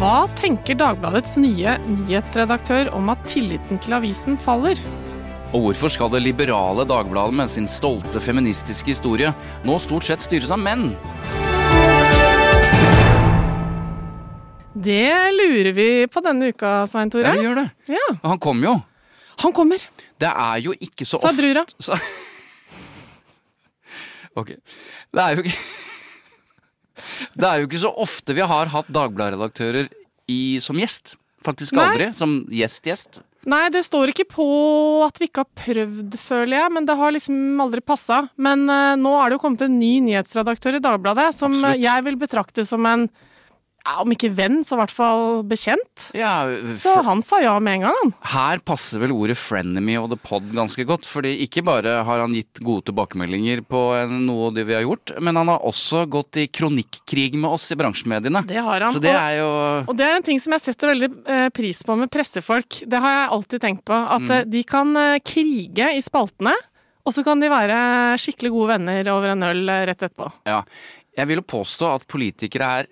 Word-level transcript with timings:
Hva 0.00 0.24
tenker 0.32 0.78
Dagbladets 0.80 1.34
nye 1.36 1.74
nyhetsredaktør 1.84 2.88
om 2.96 3.10
at 3.12 3.20
tilliten 3.28 3.76
til 3.84 3.92
avisen 3.98 4.38
faller? 4.40 4.78
Og 5.52 5.66
hvorfor 5.66 5.92
skal 5.92 6.08
det 6.14 6.22
liberale 6.24 6.86
Dagbladet 6.88 7.36
med 7.36 7.52
sin 7.52 7.66
stolte 7.68 8.16
feministiske 8.24 8.88
historie 8.94 9.34
nå 9.68 9.76
stort 9.84 10.06
sett 10.08 10.24
styres 10.24 10.48
av 10.56 10.62
menn? 10.62 10.86
Det 14.72 15.12
lurer 15.36 15.68
vi 15.76 16.08
på 16.08 16.24
denne 16.24 16.48
uka, 16.54 16.86
Svein 16.88 17.12
Tore. 17.12 17.28
Ja, 17.28 17.36
vi 17.36 17.44
gjør 17.50 17.60
det. 17.60 17.68
Ja, 17.92 18.08
han 18.24 18.40
kom 18.40 18.64
jo. 18.64 18.78
han 19.44 19.52
kommer, 19.52 19.84
Det 20.16 20.32
er 20.32 20.64
jo 20.64 20.72
ikke 20.80 21.04
så 21.04 21.20
sa 21.20 21.28
ofte 21.28 21.36
brura. 21.42 21.68
Så... 21.76 22.00
Ok. 24.40 24.56
Det 25.12 25.20
er 25.20 25.36
jo 25.36 25.44
ikke 25.44 25.89
Det 27.34 27.48
er 27.48 27.62
jo 27.62 27.70
ikke 27.70 27.82
så 27.82 27.94
ofte 28.04 28.36
vi 28.36 28.44
har 28.46 28.70
hatt 28.72 28.92
Dagbladet-redaktører 28.92 29.90
som 30.62 30.78
gjest. 30.78 31.16
Faktisk 31.44 31.74
Nei. 31.74 31.88
aldri. 31.88 32.08
Som 32.16 32.44
gjest-gjest. 32.52 33.22
Nei, 33.48 33.70
det 33.72 33.80
står 33.86 34.12
ikke 34.12 34.26
på 34.28 34.46
at 35.06 35.16
vi 35.16 35.30
ikke 35.30 35.46
har 35.46 35.62
prøvd, 35.62 36.16
føler 36.20 36.58
jeg, 36.58 36.72
men 36.76 36.84
det 36.88 36.96
har 37.00 37.14
liksom 37.16 37.62
aldri 37.64 37.80
passa. 37.80 38.26
Men 38.36 38.66
uh, 38.68 38.98
nå 39.00 39.14
er 39.16 39.30
det 39.30 39.38
jo 39.38 39.42
kommet 39.46 39.64
en 39.64 39.78
ny 39.80 39.94
nyhetsredaktør 40.04 40.76
i 40.76 40.84
Dagbladet 40.84 41.30
som 41.36 41.56
Absolutt. 41.56 41.80
jeg 41.80 42.06
vil 42.06 42.20
betrakte 42.20 42.66
som 42.68 42.88
en 42.90 43.08
ja, 43.84 43.94
om 44.02 44.10
ikke 44.12 44.28
venn, 44.36 44.60
så 44.66 44.76
i 44.76 44.80
hvert 44.82 44.92
fall 44.94 45.42
bekjent. 45.48 46.10
Ja, 46.14 46.44
Så 46.76 47.02
han 47.06 47.22
sa 47.22 47.40
ja 47.40 47.54
med 47.60 47.78
en 47.78 47.84
gang, 47.86 47.94
han. 48.02 48.12
Her 48.32 48.58
passer 48.64 49.00
vel 49.00 49.10
ordet 49.12 49.36
'frenemy' 49.40 49.96
og 50.02 50.10
'the 50.10 50.18
pod' 50.20 50.52
ganske 50.52 50.84
godt. 50.86 51.06
fordi 51.06 51.32
ikke 51.46 51.64
bare 51.64 52.04
har 52.04 52.20
han 52.20 52.32
gitt 52.34 52.60
gode 52.62 52.84
tilbakemeldinger 52.90 53.62
på 53.66 53.80
noe 54.10 54.46
av 54.48 54.54
det 54.54 54.66
vi 54.66 54.74
har 54.74 54.82
gjort, 54.82 55.14
men 55.20 55.36
han 55.36 55.48
har 55.48 55.60
også 55.60 56.06
gått 56.08 56.36
i 56.36 56.46
kronikkrig 56.48 57.34
med 57.34 57.50
oss 57.50 57.70
i 57.72 57.76
bransjemediene. 57.76 58.44
Det 58.46 58.56
har 58.60 58.80
han. 58.80 58.92
Så 58.92 59.00
det 59.00 59.10
er 59.16 59.38
jo 59.40 59.84
Og 59.88 59.96
det 59.96 60.06
er 60.06 60.16
en 60.16 60.22
ting 60.22 60.38
som 60.38 60.52
jeg 60.52 60.60
setter 60.60 60.92
veldig 60.94 61.10
eh, 61.26 61.48
pris 61.50 61.82
på 61.82 61.96
med 61.96 62.10
pressefolk. 62.10 62.82
Det 62.86 63.00
har 63.00 63.10
jeg 63.24 63.30
alltid 63.32 63.60
tenkt 63.60 63.84
på. 63.84 63.92
At 63.96 64.20
Mm. 64.22 64.30
eh, 64.30 64.44
de 64.44 64.62
kan 64.62 64.96
eh, 64.96 65.18
krige 65.24 65.96
i 65.96 66.00
spaltene, 66.02 66.52
og 67.06 67.12
så 67.14 67.24
kan 67.24 67.40
de 67.40 67.48
være 67.48 68.16
skikkelig 68.20 68.50
gode 68.52 68.68
venner 68.78 69.08
over 69.10 69.28
en 69.32 69.42
øl 69.42 69.66
rett 69.88 70.02
etterpå. 70.02 70.30
Ja. 70.46 70.62
Jeg 71.16 71.26
vil 71.26 71.36
jo 71.40 71.42
påstå 71.42 71.94
at 71.94 72.06
politikere 72.06 72.80
er 72.80 72.86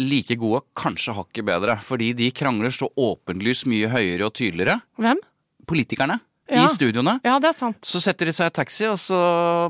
like 0.00 0.36
gode, 0.40 0.62
kanskje 0.76 1.14
hakket 1.16 1.46
bedre. 1.48 1.78
Fordi 1.86 2.12
de 2.16 2.30
krangler 2.34 2.74
så 2.74 2.88
åpenlyst 2.90 3.68
mye 3.70 3.90
høyere 3.92 4.28
og 4.28 4.34
tydeligere. 4.38 4.80
Hvem? 5.00 5.20
Politikerne. 5.68 6.20
Ja. 6.50 6.66
I 6.66 6.72
studioene. 6.72 7.18
Ja, 7.24 7.38
det 7.40 7.54
er 7.54 7.56
sant. 7.56 7.80
Så 7.88 8.02
setter 8.04 8.28
de 8.28 8.34
seg 8.36 8.50
i 8.50 8.54
taxi, 8.54 8.84
og 8.90 8.98
så 9.00 9.16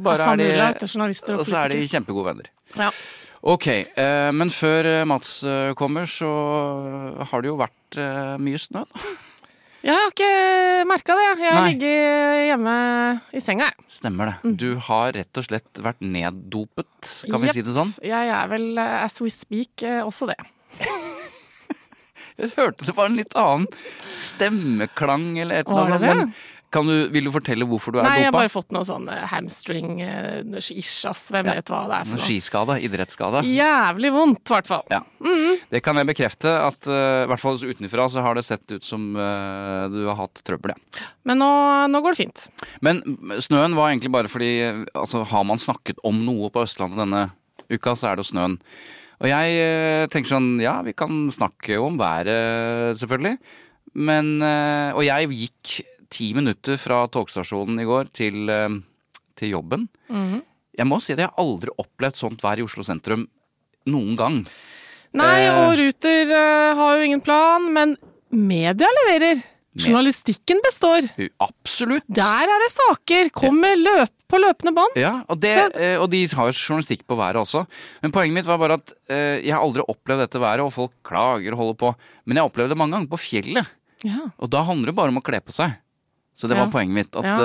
bare 0.02 0.32
er 0.32 0.40
de 0.40 0.48
og 1.36 1.46
så 1.46 1.60
er 1.60 1.76
de 1.76 1.84
kjempegode 1.86 2.32
venner. 2.32 2.50
Ja. 2.74 2.90
Ok, 3.44 3.66
eh, 3.68 4.30
men 4.32 4.48
før 4.48 4.86
eh, 4.88 5.04
Mats 5.04 5.42
eh, 5.44 5.74
kommer, 5.76 6.08
så 6.08 6.30
har 7.28 7.44
det 7.44 7.50
jo 7.52 7.60
vært 7.60 8.00
mye 8.40 8.58
snø. 8.58 8.82
da. 8.88 9.04
Jeg 9.84 9.92
har 9.92 10.12
ikke 10.14 10.28
merka 10.88 11.14
det. 11.18 11.24
Jeg 11.42 11.52
har 11.52 11.58
Nei. 11.58 11.72
ligget 11.74 12.46
hjemme 12.48 12.74
i 13.36 13.42
senga, 13.44 13.66
jeg. 13.68 13.84
Stemmer 13.98 14.30
det. 14.30 14.52
Du 14.62 14.70
har 14.86 15.12
rett 15.12 15.40
og 15.40 15.44
slett 15.44 15.80
vært 15.84 16.00
neddopet, 16.00 17.10
kan 17.28 17.42
vi 17.44 17.52
si 17.52 17.64
det 17.66 17.74
sånn? 17.76 17.92
Jeg 18.00 18.30
er 18.32 18.48
vel, 18.48 18.70
eh, 18.80 18.94
as 19.04 19.20
we 19.20 19.28
speak, 19.32 19.84
eh, 19.84 20.00
også 20.00 20.30
det. 20.32 20.38
Jeg 22.34 22.50
hørte 22.56 22.82
det 22.88 22.96
var 22.96 23.06
en 23.06 23.18
litt 23.20 23.34
annen 23.38 23.68
stemmeklang 24.10 25.36
eller 25.38 25.62
et 25.62 25.68
eller 25.70 25.92
annet. 26.00 26.40
Du, 26.82 26.94
vil 27.14 27.28
du 27.28 27.30
fortelle 27.30 27.66
hvorfor 27.68 27.94
du 27.94 27.98
er 28.00 28.02
dopa? 28.02 28.10
Nei, 28.10 28.22
jeg 28.24 28.28
har 28.28 28.34
bare 28.34 28.50
fått 28.50 28.72
noe 28.74 28.82
sånn 28.86 29.06
eh, 29.12 29.22
hamstring-ish, 29.30 31.04
ass. 31.06 31.22
Hvem 31.30 31.46
vet 31.46 31.70
hva 31.70 31.82
det 31.90 31.98
er 32.00 32.08
for 32.08 32.18
noe. 32.18 32.24
Skiskade? 32.26 32.76
Idrettsskade? 32.88 33.42
Jævlig 33.46 34.10
vondt, 34.14 34.42
i 34.42 34.54
hvert 34.56 34.70
fall. 34.70 34.82
Ja. 34.90 35.00
Det 35.70 35.82
kan 35.86 36.00
jeg 36.00 36.08
bekrefte, 36.10 36.50
at 36.66 36.90
eh, 36.90 37.22
i 37.22 37.30
hvert 37.30 37.42
fall 37.44 37.62
utenfra 37.62 38.08
så 38.10 38.24
har 38.26 38.38
det 38.38 38.46
sett 38.48 38.74
ut 38.74 38.84
som 38.86 39.06
uh, 39.14 39.86
du 39.92 40.02
har 40.08 40.18
hatt 40.24 40.42
trøbbel, 40.42 40.74
ja. 40.74 41.06
Men 41.28 41.40
nå, 41.40 41.52
nå 41.94 42.02
går 42.04 42.16
det 42.16 42.22
fint. 42.24 42.46
Men 42.84 43.00
snøen 43.44 43.78
var 43.78 43.92
egentlig 43.92 44.12
bare 44.14 44.30
fordi 44.32 44.52
altså, 44.92 45.22
har 45.30 45.46
man 45.46 45.62
snakket 45.62 46.02
om 46.04 46.24
noe 46.26 46.50
på 46.52 46.66
Østlandet 46.66 47.04
denne 47.04 47.28
uka, 47.70 47.94
så 47.94 48.10
er 48.10 48.18
det 48.18 48.26
jo 48.26 48.32
snøen. 48.34 48.58
Og 49.22 49.30
jeg 49.30 49.58
uh, 49.62 50.06
tenker 50.12 50.34
sånn, 50.34 50.56
ja, 50.62 50.80
vi 50.84 50.96
kan 50.96 51.28
snakke 51.32 51.78
om 51.80 52.00
været, 52.00 52.98
selvfølgelig. 52.98 53.38
Men 53.94 54.40
eh, 54.42 54.90
Og 54.96 55.04
jeg 55.06 55.30
gikk 55.38 55.74
ti 56.14 56.30
minutter 56.36 56.78
fra 56.80 57.02
togstasjonen 57.12 57.80
i 57.82 57.86
går 57.88 58.10
til, 58.14 58.44
eh, 58.50 58.76
til 59.40 59.54
jobben. 59.56 59.88
Mhm. 60.10 60.42
Jeg 60.74 60.86
må 60.90 60.96
si 61.02 61.12
at 61.14 61.20
jeg 61.22 61.28
har 61.30 61.38
aldri 61.42 61.70
opplevd 61.78 62.16
sånt 62.18 62.40
vær 62.42 62.58
i 62.58 62.64
Oslo 62.66 62.82
sentrum 62.86 63.28
noen 63.86 64.16
gang. 64.18 64.40
Nei, 65.14 65.44
Eh. 65.46 65.54
og 65.68 65.76
Ruter 65.78 66.30
eh, 66.34 66.74
har 66.74 66.96
jo 66.98 67.04
ingen 67.06 67.20
plan, 67.22 67.68
men 67.72 67.96
media 68.32 68.88
leverer. 68.98 69.42
Journalistikken 69.74 70.60
består. 70.62 71.06
Absolutt. 71.42 72.04
Der 72.08 72.46
er 72.46 72.60
det 72.62 72.70
saker! 72.70 73.30
Kommer 73.34 73.74
løp 73.78 74.10
på 74.30 74.38
løpende 74.38 74.72
bånd. 74.76 74.94
Ja, 74.98 75.24
og, 75.28 75.40
det, 75.42 75.54
og 75.98 76.08
de 76.12 76.20
har 76.30 76.50
jo 76.50 76.54
journalistikk 76.54 77.02
på 77.10 77.16
været 77.18 77.40
også. 77.40 77.64
Men 78.02 78.12
poenget 78.14 78.34
mitt 78.38 78.46
var 78.46 78.58
bare 78.62 78.78
at 78.78 78.92
jeg 79.42 79.50
har 79.54 79.62
aldri 79.66 79.82
opplevd 79.90 80.22
dette 80.28 80.38
været, 80.42 80.62
og 80.62 80.70
folk 80.74 80.92
klager 81.06 81.52
og 81.56 81.58
holder 81.58 81.78
på. 81.82 81.90
Men 82.26 82.38
jeg 82.38 82.46
opplevde 82.46 82.70
det 82.74 82.78
mange 82.78 82.94
ganger 82.94 83.10
på 83.10 83.18
fjellet. 83.18 83.66
Ja. 84.06 84.28
Og 84.38 84.50
da 84.54 84.62
handler 84.62 84.92
det 84.92 84.94
bare 84.98 85.10
om 85.10 85.18
å 85.18 85.24
kle 85.26 85.40
på 85.42 85.54
seg. 85.54 85.74
Så 86.34 86.48
det 86.50 86.56
var 86.58 86.66
Ja. 86.66 86.70
poenget 86.72 86.94
mitt. 86.94 87.16
At 87.16 87.24
Ja. 87.24 87.36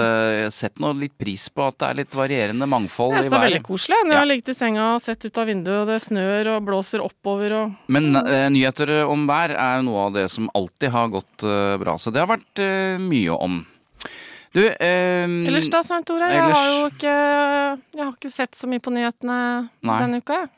eh, 0.45 0.49
Sett 0.49 0.79
nå 0.79 0.91
litt 0.99 1.15
pris 1.17 1.47
på 1.49 1.67
at 1.67 1.77
det 1.77 1.87
er 1.89 1.93
litt 1.93 2.09
varierende 2.11 2.65
mangfold 2.67 3.13
i 3.13 3.17
synes 3.21 3.29
det 3.29 3.37
er 3.37 3.49
veldig 3.49 3.63
koselig 3.63 3.97
når 4.03 4.11
jeg 4.11 4.17
har 4.17 4.25
ligget 4.25 4.49
i 4.49 4.53
senga 4.57 4.95
og 4.95 5.01
sett 5.01 5.25
ut 5.25 5.37
av 5.37 5.45
vinduet, 5.45 5.81
og 5.81 5.87
det 5.87 6.01
snør 6.01 6.47
og 6.55 6.65
blåser 6.65 6.99
oppover 7.05 7.51
og 7.53 7.75
Men 7.87 8.15
uh, 8.15 8.49
nyheter 8.49 9.05
om 9.07 9.27
vær 9.27 9.51
er 9.53 9.77
jo 9.77 9.83
noe 9.91 10.07
av 10.07 10.13
det 10.13 10.31
som 10.31 10.49
alltid 10.55 10.89
har 10.89 11.07
gått 11.09 11.43
uh, 11.45 11.77
bra. 11.77 11.97
Så 12.01 12.11
det 12.11 12.19
har 12.25 12.31
vært 12.37 12.99
mye 12.99 13.29
om. 13.37 13.65
Du 14.51 14.65
eh, 14.65 15.27
Ellers 15.45 15.69
da, 15.69 15.83
Svein 15.85 16.03
Tore? 16.03 16.25
Jeg 16.25 16.41
har 16.41 16.65
jo 16.65 16.87
ikke 16.89 17.13
Jeg 17.93 18.01
har 18.01 18.13
ikke 18.15 18.31
sett 18.33 18.57
så 18.57 18.65
mye 18.65 18.81
på 18.81 18.89
nyhetene 18.89 19.69
Nei. 19.85 19.99
denne 20.01 20.17
uka, 20.23 20.33
jeg. 20.41 20.49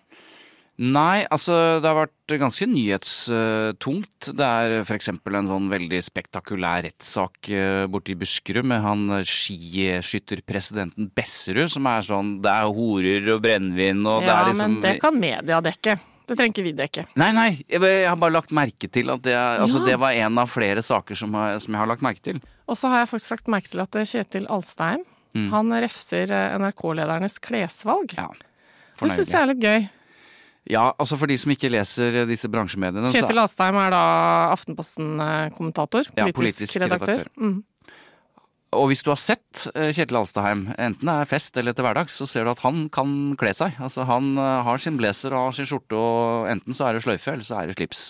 Nei, 0.82 1.22
altså 1.30 1.54
det 1.78 1.86
har 1.86 1.98
vært 2.08 2.34
ganske 2.42 2.66
nyhetstungt. 2.66 4.32
Det 4.34 4.46
er 4.48 4.80
f.eks. 4.82 5.10
en 5.14 5.50
sånn 5.52 5.68
veldig 5.70 6.00
spektakulær 6.02 6.82
rettssak 6.88 7.50
eh, 7.54 7.84
borte 7.92 8.16
i 8.16 8.18
Buskerud 8.18 8.66
med 8.66 8.82
han 8.82 9.04
skiskytterpresidenten 9.28 11.12
Besserud, 11.16 11.70
som 11.74 11.86
er 11.92 12.02
sånn 12.08 12.32
Det 12.42 12.50
er 12.54 12.72
horer 12.74 13.30
og 13.36 13.44
brennevin 13.46 14.02
og 14.10 14.24
det 14.24 14.32
Ja, 14.32 14.40
er 14.40 14.50
liksom 14.52 14.74
men 14.74 14.82
det 14.88 14.96
kan 15.04 15.20
media 15.22 15.62
dekke. 15.62 16.00
Det 16.32 16.38
trenger 16.40 16.54
ikke 16.56 16.64
vi 16.66 16.74
dekke. 16.78 17.06
Nei, 17.20 17.30
nei, 17.36 17.48
jeg 17.68 18.08
har 18.08 18.18
bare 18.22 18.36
lagt 18.38 18.54
merke 18.56 18.88
til 18.90 19.10
at 19.12 19.22
det, 19.26 19.34
er- 19.36 19.60
altså, 19.62 19.80
Ja. 19.82 19.86
det 19.92 20.00
var 20.00 20.12
en 20.18 20.38
av 20.40 20.50
flere 20.50 20.82
saker 20.82 21.16
som, 21.16 21.34
har- 21.34 21.60
som 21.60 21.74
jeg 21.74 21.80
har 21.82 21.88
lagt 21.88 22.02
merke 22.02 22.22
til. 22.22 22.42
Og 22.68 22.78
så 22.78 22.88
har 22.90 23.00
jeg 23.06 23.10
faktisk 23.14 23.32
lagt 23.32 23.48
merke 23.52 23.70
til 23.70 23.82
at 23.82 23.96
eh, 23.96 24.06
Kjetil 24.06 24.48
Alstein, 24.50 25.04
Mm. 25.34 25.50
han 25.50 25.70
refser 25.72 26.28
eh, 26.30 26.58
NRK-ledernes 26.60 27.40
klesvalg. 27.40 28.12
Ja, 28.18 28.28
det 29.00 29.12
syns 29.12 29.30
jeg 29.32 29.42
er 29.42 29.46
litt 29.54 29.62
gøy. 29.64 29.90
Ja, 30.70 30.92
altså 31.02 31.18
for 31.18 31.26
de 31.32 31.38
som 31.42 31.52
ikke 31.56 31.72
leser 31.74 32.22
disse 32.30 32.50
bransjemediene 32.52 33.10
Kjetil 33.10 33.42
Alstheim 33.42 33.80
er 33.82 33.94
da 33.96 34.02
Aftenposten-kommentator. 34.54 36.12
Ja, 36.14 36.28
Politisk, 36.30 36.62
politisk 36.68 36.82
redaktør. 36.84 37.24
redaktør. 37.24 37.32
Mm. 37.42 37.64
og 38.78 38.88
hvis 38.92 39.02
du 39.04 39.10
har 39.12 39.20
sett 39.20 39.66
eh, 39.74 39.90
Kjetil 39.92 40.22
Alstaheim, 40.22 40.68
enten 40.78 41.10
det 41.10 41.16
er 41.18 41.32
fest 41.32 41.58
eller 41.58 41.74
til 41.76 41.88
hverdags, 41.88 42.14
så 42.22 42.30
ser 42.30 42.46
du 42.46 42.54
at 42.54 42.62
han 42.64 42.86
kan 42.94 43.34
kle 43.42 43.56
seg. 43.58 43.74
Altså 43.82 44.06
Han 44.08 44.36
eh, 44.38 44.62
har 44.68 44.78
sin 44.80 45.02
blazer 45.02 45.34
og 45.34 45.50
har 45.50 45.58
sin 45.58 45.68
skjorte, 45.68 45.98
og 45.98 46.48
enten 46.54 46.78
så 46.78 46.88
er 46.88 46.96
det 46.96 47.04
sløyfe, 47.08 47.34
eller 47.34 47.48
så 47.48 47.58
er 47.64 47.72
det 47.72 47.80
slips. 47.80 48.06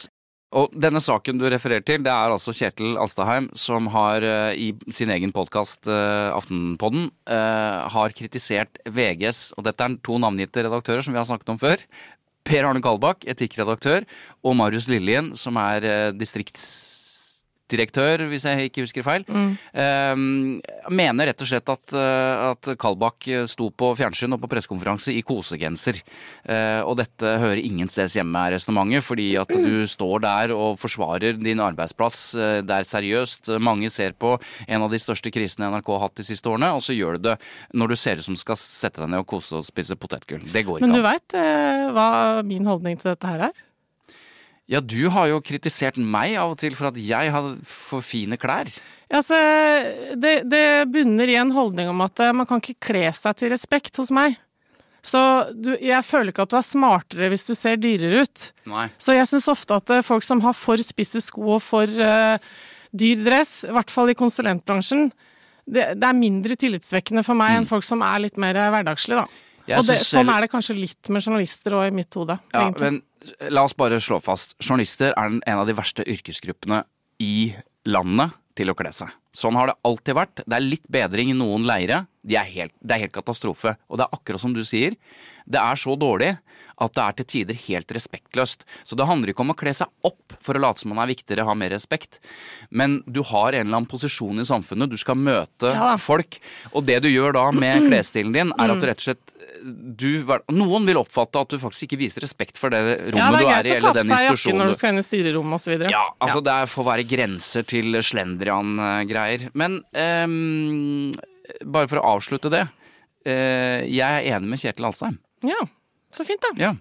Og 0.52 0.74
denne 0.76 1.00
saken 1.00 1.40
du 1.40 1.48
refererer 1.48 1.86
til, 1.88 2.04
det 2.04 2.12
er 2.12 2.34
altså 2.36 2.52
Kjetil 2.52 2.98
Alstaheim 3.00 3.48
som 3.56 3.88
har 3.96 4.22
eh, 4.28 4.60
i 4.60 4.74
sin 4.92 5.10
egen 5.16 5.32
podkast 5.32 5.88
Aftenpodden 5.88 7.08
har 7.96 8.12
kritisert 8.12 8.76
VGs, 8.84 9.54
og 9.56 9.64
dette 9.64 9.88
er 9.88 10.02
to 10.04 10.20
navngitte 10.20 10.68
redaktører 10.68 11.08
som 11.08 11.16
vi 11.16 11.24
har 11.24 11.30
snakket 11.32 11.56
om 11.56 11.62
før. 11.64 11.80
Per 12.48 12.64
Arne 12.66 12.82
Kalbakk, 12.84 13.26
etikkredaktør, 13.30 14.08
og 14.42 14.58
Marius 14.58 14.90
Lillien, 14.92 15.32
som 15.38 15.60
er 15.62 15.86
distriktsdirektør, 17.72 18.26
hvis 18.30 18.46
jeg 18.46 18.70
ikke 18.70 18.86
husker 18.86 19.06
feil, 19.06 19.26
mm. 19.28 20.62
mener 20.92 21.30
rett 21.30 21.42
og 21.44 21.50
slett 21.50 21.72
at, 21.72 21.94
eh, 21.96 22.44
at 22.52 22.72
Kalbakk 22.80 23.28
sto 23.50 23.70
på 23.72 23.94
fjernsyn 24.00 24.36
og 24.36 24.42
på 24.44 24.50
pressekonferanse 24.52 25.14
i 25.16 25.24
kosegenser. 25.26 26.02
Uh, 26.42 26.82
og 26.88 26.98
dette 27.00 27.36
hører 27.42 27.62
ingen 27.62 27.90
steds 27.92 28.16
hjemme, 28.18 28.40
er 28.40 28.56
resonnementet, 28.56 29.06
fordi 29.06 29.28
at 29.40 29.52
du 29.52 29.86
står 29.90 30.24
der 30.24 30.54
og 30.56 30.80
forsvarer 30.82 31.38
din 31.40 31.62
arbeidsplass. 31.64 32.20
Uh, 32.36 32.60
det 32.66 32.78
er 32.82 32.90
seriøst. 32.90 33.54
Mange 33.62 33.92
ser 33.94 34.16
på 34.18 34.36
en 34.68 34.86
av 34.86 34.92
de 34.92 35.00
største 35.02 35.32
krisene 35.34 35.72
NRK 35.72 35.94
har 35.96 36.06
hatt 36.08 36.20
de 36.20 36.28
siste 36.28 36.52
årene, 36.52 36.74
og 36.76 36.84
så 36.86 36.96
gjør 36.98 37.18
du 37.18 37.30
det 37.32 37.38
når 37.78 37.94
du 37.94 38.00
ser 38.00 38.22
ut 38.22 38.28
som 38.28 38.40
skal 38.40 38.60
sette 38.60 39.04
deg 39.04 39.12
ned 39.14 39.24
og 39.24 39.30
kose 39.32 39.60
og 39.60 39.68
spise 39.68 39.98
potetgull. 40.00 40.44
Det 40.52 40.66
går 40.68 40.80
ikke 40.80 40.90
an. 40.90 40.96
Men 40.96 41.00
du 41.00 41.06
veit 41.06 41.38
hva 41.96 42.10
min 42.48 42.68
holdning 42.68 43.00
til 43.02 43.14
dette 43.14 43.30
her 43.30 43.52
er? 43.52 43.68
Ja, 44.72 44.80
du 44.80 45.10
har 45.12 45.28
jo 45.28 45.42
kritisert 45.44 45.98
meg 46.00 46.38
av 46.40 46.54
og 46.54 46.62
til 46.62 46.78
for 46.78 46.92
at 46.92 47.00
jeg 47.02 47.32
har 47.34 47.48
for 47.68 48.06
fine 48.06 48.38
klær. 48.40 48.72
Altså, 49.12 49.36
det, 50.16 50.46
det 50.48 50.64
bunner 50.94 51.28
i 51.28 51.36
en 51.42 51.52
holdning 51.52 51.92
om 51.92 52.06
at 52.06 52.24
man 52.32 52.48
kan 52.48 52.64
ikke 52.64 52.88
kle 52.88 53.10
seg 53.16 53.36
til 53.42 53.52
respekt 53.52 54.00
hos 54.00 54.14
meg. 54.16 54.38
Så 55.04 55.20
du, 55.58 55.74
jeg 55.82 56.06
føler 56.06 56.30
ikke 56.32 56.46
at 56.46 56.54
du 56.54 56.58
er 56.60 56.66
smartere 56.66 57.30
hvis 57.34 57.48
du 57.50 57.56
ser 57.58 57.80
dyrere 57.82 58.24
ut. 58.24 58.48
Nei. 58.70 58.88
Så 59.02 59.18
jeg 59.18 59.28
syns 59.28 59.50
ofte 59.52 59.82
at 59.82 59.94
folk 60.08 60.24
som 60.24 60.44
har 60.46 60.56
for 60.56 60.80
spisse 60.86 61.20
sko 61.26 61.58
og 61.58 61.62
for 61.66 61.90
uh, 61.90 62.38
dyr 62.94 63.26
dress, 63.26 63.64
i 63.68 63.76
hvert 63.76 63.92
fall 63.92 64.14
i 64.14 64.18
konsulentbransjen, 64.18 65.10
det, 65.66 65.92
det 65.98 66.08
er 66.08 66.18
mindre 66.18 66.58
tillitsvekkende 66.60 67.26
for 67.26 67.38
meg 67.38 67.56
mm. 67.56 67.60
enn 67.60 67.70
folk 67.70 67.86
som 67.88 68.04
er 68.06 68.24
litt 68.24 68.40
mer 68.42 68.58
hverdagslige, 68.72 69.24
da. 69.24 69.48
Jeg 69.70 69.78
og 69.78 69.88
det, 69.88 70.00
sånn 70.04 70.30
er 70.34 70.44
det 70.44 70.52
kanskje 70.52 70.74
litt 70.80 71.10
med 71.14 71.22
journalister 71.22 71.76
og 71.78 71.86
i 71.86 71.94
mitt 71.94 72.16
hode. 72.18 72.40
Ja, 72.50 72.64
egentlig. 72.64 72.88
men 72.88 73.02
la 73.54 73.66
oss 73.68 73.76
bare 73.78 74.02
slå 74.02 74.20
fast. 74.24 74.56
Journalister 74.62 75.14
er 75.16 75.40
en 75.40 75.60
av 75.62 75.68
de 75.70 75.76
verste 75.78 76.06
yrkesgruppene 76.08 76.84
i 77.22 77.54
landet 77.90 78.38
til 78.58 78.72
å 78.72 78.78
kle 78.78 78.92
seg. 78.96 79.12
Sånn 79.36 79.56
har 79.56 79.70
det 79.70 79.78
alltid 79.88 80.18
vært. 80.18 80.42
Det 80.44 80.58
er 80.58 80.66
litt 80.66 80.88
bedring 80.92 81.32
i 81.32 81.38
noen 81.38 81.64
leire. 81.68 82.04
De 82.28 82.36
er 82.40 82.50
helt, 82.52 82.74
det 82.84 82.96
er 82.96 83.06
helt 83.06 83.16
katastrofe. 83.16 83.78
Og 83.88 84.00
det 84.00 84.08
er 84.08 84.18
akkurat 84.18 84.44
som 84.44 84.56
du 84.56 84.64
sier. 84.68 84.98
Det 85.48 85.62
er 85.62 85.80
så 85.80 85.96
dårlig 86.00 86.34
at 86.82 86.96
det 86.98 87.04
er 87.04 87.18
til 87.20 87.30
tider 87.36 87.60
helt 87.68 87.94
respektløst. 87.96 88.66
Så 88.88 88.98
det 88.98 89.08
handler 89.10 89.34
ikke 89.34 89.46
om 89.46 89.54
å 89.54 89.58
kle 89.58 89.74
seg 89.78 89.92
opp 90.08 90.38
for 90.42 90.58
å 90.58 90.64
late 90.64 90.84
som 90.84 90.94
man 90.94 91.04
er 91.04 91.12
viktigere, 91.12 91.46
ha 91.48 91.56
mer 91.58 91.74
respekt. 91.76 92.20
Men 92.70 93.02
du 93.06 93.22
har 93.28 93.54
en 93.54 93.68
eller 93.68 93.82
annen 93.82 93.92
posisjon 93.92 94.42
i 94.42 94.48
samfunnet, 94.48 94.92
du 94.92 95.00
skal 95.00 95.20
møte 95.20 95.74
ja. 95.76 95.94
folk. 96.02 96.40
Og 96.74 96.86
det 96.88 97.02
du 97.06 97.12
gjør 97.12 97.38
da 97.38 97.46
med 97.56 97.88
klesstilen 97.90 98.36
din, 98.36 98.56
er 98.58 98.74
at 98.74 98.82
du 98.82 98.90
rett 98.90 99.04
og 99.04 99.12
slett 99.12 99.38
du, 99.62 100.24
noen 100.54 100.88
vil 100.88 100.98
oppfatte 101.02 101.42
at 101.42 101.54
du 101.54 101.60
faktisk 101.62 101.86
ikke 101.86 102.00
viser 102.02 102.24
respekt 102.26 102.58
for 102.58 102.74
det 102.74 102.82
rommet 103.14 103.20
ja, 103.20 103.28
det 103.30 103.42
du 103.42 103.50
er 103.52 103.68
i, 103.68 103.74
eller 103.76 103.98
den 104.00 104.08
institusjonen. 104.08 104.08
Ja, 104.08 104.08
det 104.08 104.08
er 104.08 104.08
greit 104.08 104.08
å 104.08 104.08
ta 104.08 104.08
på 104.08 104.08
seg 104.10 104.30
jakken 104.30 104.62
når 104.62 104.72
du 104.72 104.78
skal 104.80 104.94
inn 104.94 105.02
i 105.02 105.06
styrerommet 105.06 105.60
osv. 105.60 105.84
Ja, 105.92 106.04
altså 106.18 106.40
ja. 106.40 106.46
det 106.48 106.72
får 106.72 106.88
være 106.88 107.08
grenser 107.12 107.68
til 107.70 108.00
slendrian-greier. 108.10 109.46
Men 109.62 109.78
um, 109.94 111.12
bare 111.76 111.92
for 111.92 112.02
å 112.02 112.16
avslutte 112.16 112.54
det. 112.54 112.66
Uh, 113.28 113.86
jeg 113.86 114.08
er 114.08 114.32
enig 114.34 114.56
med 114.56 114.64
Kjetil 114.64 114.90
Alsheim. 114.90 115.20
Ja, 115.46 115.62
så 116.16 116.28
fint 116.28 116.44
da. 116.44 116.54
Ja. 116.60 116.76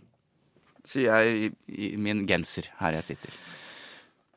Sier 0.87 1.11
jeg 1.11 1.51
i, 1.51 1.51
i 1.91 1.95
min 2.01 2.25
genser 2.29 2.71
her 2.81 2.97
jeg 2.99 3.13
sitter. 3.13 3.41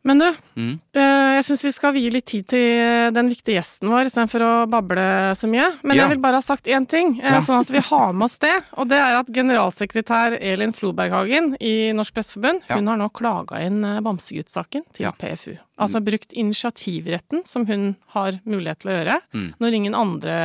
Men 0.04 0.19
du, 0.19 0.25
mm. 0.60 0.72
jeg 0.98 1.44
syns 1.48 1.62
vi 1.63 1.72
skal 1.72 1.94
vie 1.95 2.12
litt 2.12 2.25
tid 2.28 2.45
til 2.51 3.13
den 3.16 3.30
viktige 3.31 3.56
gjesten 3.56 3.88
vår 3.92 4.10
istedenfor 4.10 4.44
å 4.44 4.51
bable 4.68 5.06
så 5.40 5.48
mye. 5.48 5.69
Men 5.81 5.95
ja. 5.95 6.04
jeg 6.04 6.13
vil 6.13 6.24
bare 6.25 6.42
ha 6.42 6.44
sagt 6.44 6.68
én 6.68 6.84
ting, 6.92 7.16
ja. 7.24 7.40
sånn 7.44 7.63
at 7.63 7.72
vi 7.72 7.80
har 7.88 8.12
med 8.12 8.28
oss 8.28 8.36
det. 8.44 8.51
Og 8.75 8.90
det 8.92 9.00
er 9.00 9.22
at 9.22 9.31
generalsekretær 9.31 10.36
Elin 10.42 10.75
Floberghagen 10.75 11.54
i 11.63 11.94
Norsk 11.96 12.18
Presseforbund, 12.18 12.68
ja. 12.68 12.81
hun 12.81 12.92
har 12.92 13.00
nå 13.00 13.07
klaga 13.16 13.63
inn 13.63 13.80
Bamsegutt-saken 14.04 14.84
til 14.92 15.07
PFU. 15.24 15.56
Altså 15.80 16.04
mm. 16.04 16.07
brukt 16.12 16.36
initiativretten 16.36 17.48
som 17.48 17.63
hun 17.72 17.94
har 18.18 18.44
mulighet 18.44 18.84
til 18.84 18.92
å 18.92 19.00
gjøre, 19.00 19.19
mm. 19.31 19.50
når 19.63 19.80
ingen 19.80 19.96
andre 19.98 20.38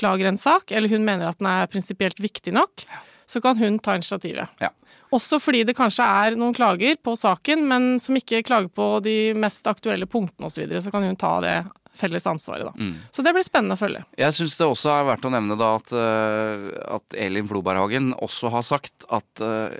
klager 0.00 0.30
en 0.30 0.38
sak, 0.38 0.70
eller 0.70 0.88
hun 0.92 1.02
mener 1.04 1.32
at 1.32 1.42
den 1.42 1.50
er 1.50 1.66
prinsipielt 1.68 2.22
viktig 2.22 2.54
nok, 2.54 2.86
så 3.30 3.42
kan 3.44 3.58
hun 3.58 3.78
ta 3.82 3.94
initiativet. 3.98 4.60
Ja. 4.62 4.72
Også 5.14 5.40
fordi 5.42 5.64
det 5.66 5.74
kanskje 5.78 6.06
er 6.06 6.38
noen 6.38 6.54
klager 6.54 6.98
på 7.02 7.16
saken, 7.18 7.64
men 7.70 7.92
som 8.02 8.18
ikke 8.18 8.44
klager 8.46 8.70
på 8.74 8.92
de 9.04 9.32
mest 9.38 9.66
aktuelle 9.70 10.06
punktene 10.10 10.46
osv. 10.46 10.54
Så, 10.54 10.64
videre, 10.64 10.82
så 10.84 10.92
kan 10.94 11.06
hun 11.06 11.18
ta 11.18 11.32
det 11.42 11.56
felles 12.00 12.26
ansvaret, 12.30 12.68
da. 12.68 12.74
Mm. 12.78 12.94
Så 13.10 13.24
det 13.26 13.32
blir 13.34 13.44
spennende 13.46 13.76
å 13.76 13.80
følge. 13.80 14.04
Jeg 14.18 14.36
syns 14.36 14.54
det 14.58 14.68
også 14.70 14.92
er 14.94 15.08
verdt 15.10 15.26
å 15.26 15.32
nevne 15.34 15.58
da 15.58 15.72
at, 15.80 15.94
uh, 15.94 16.68
at 16.96 17.18
Elin 17.18 17.48
Floberghagen 17.50 18.12
også 18.22 18.52
har 18.54 18.66
sagt 18.66 19.06
at 19.10 19.42
uh, 19.42 19.74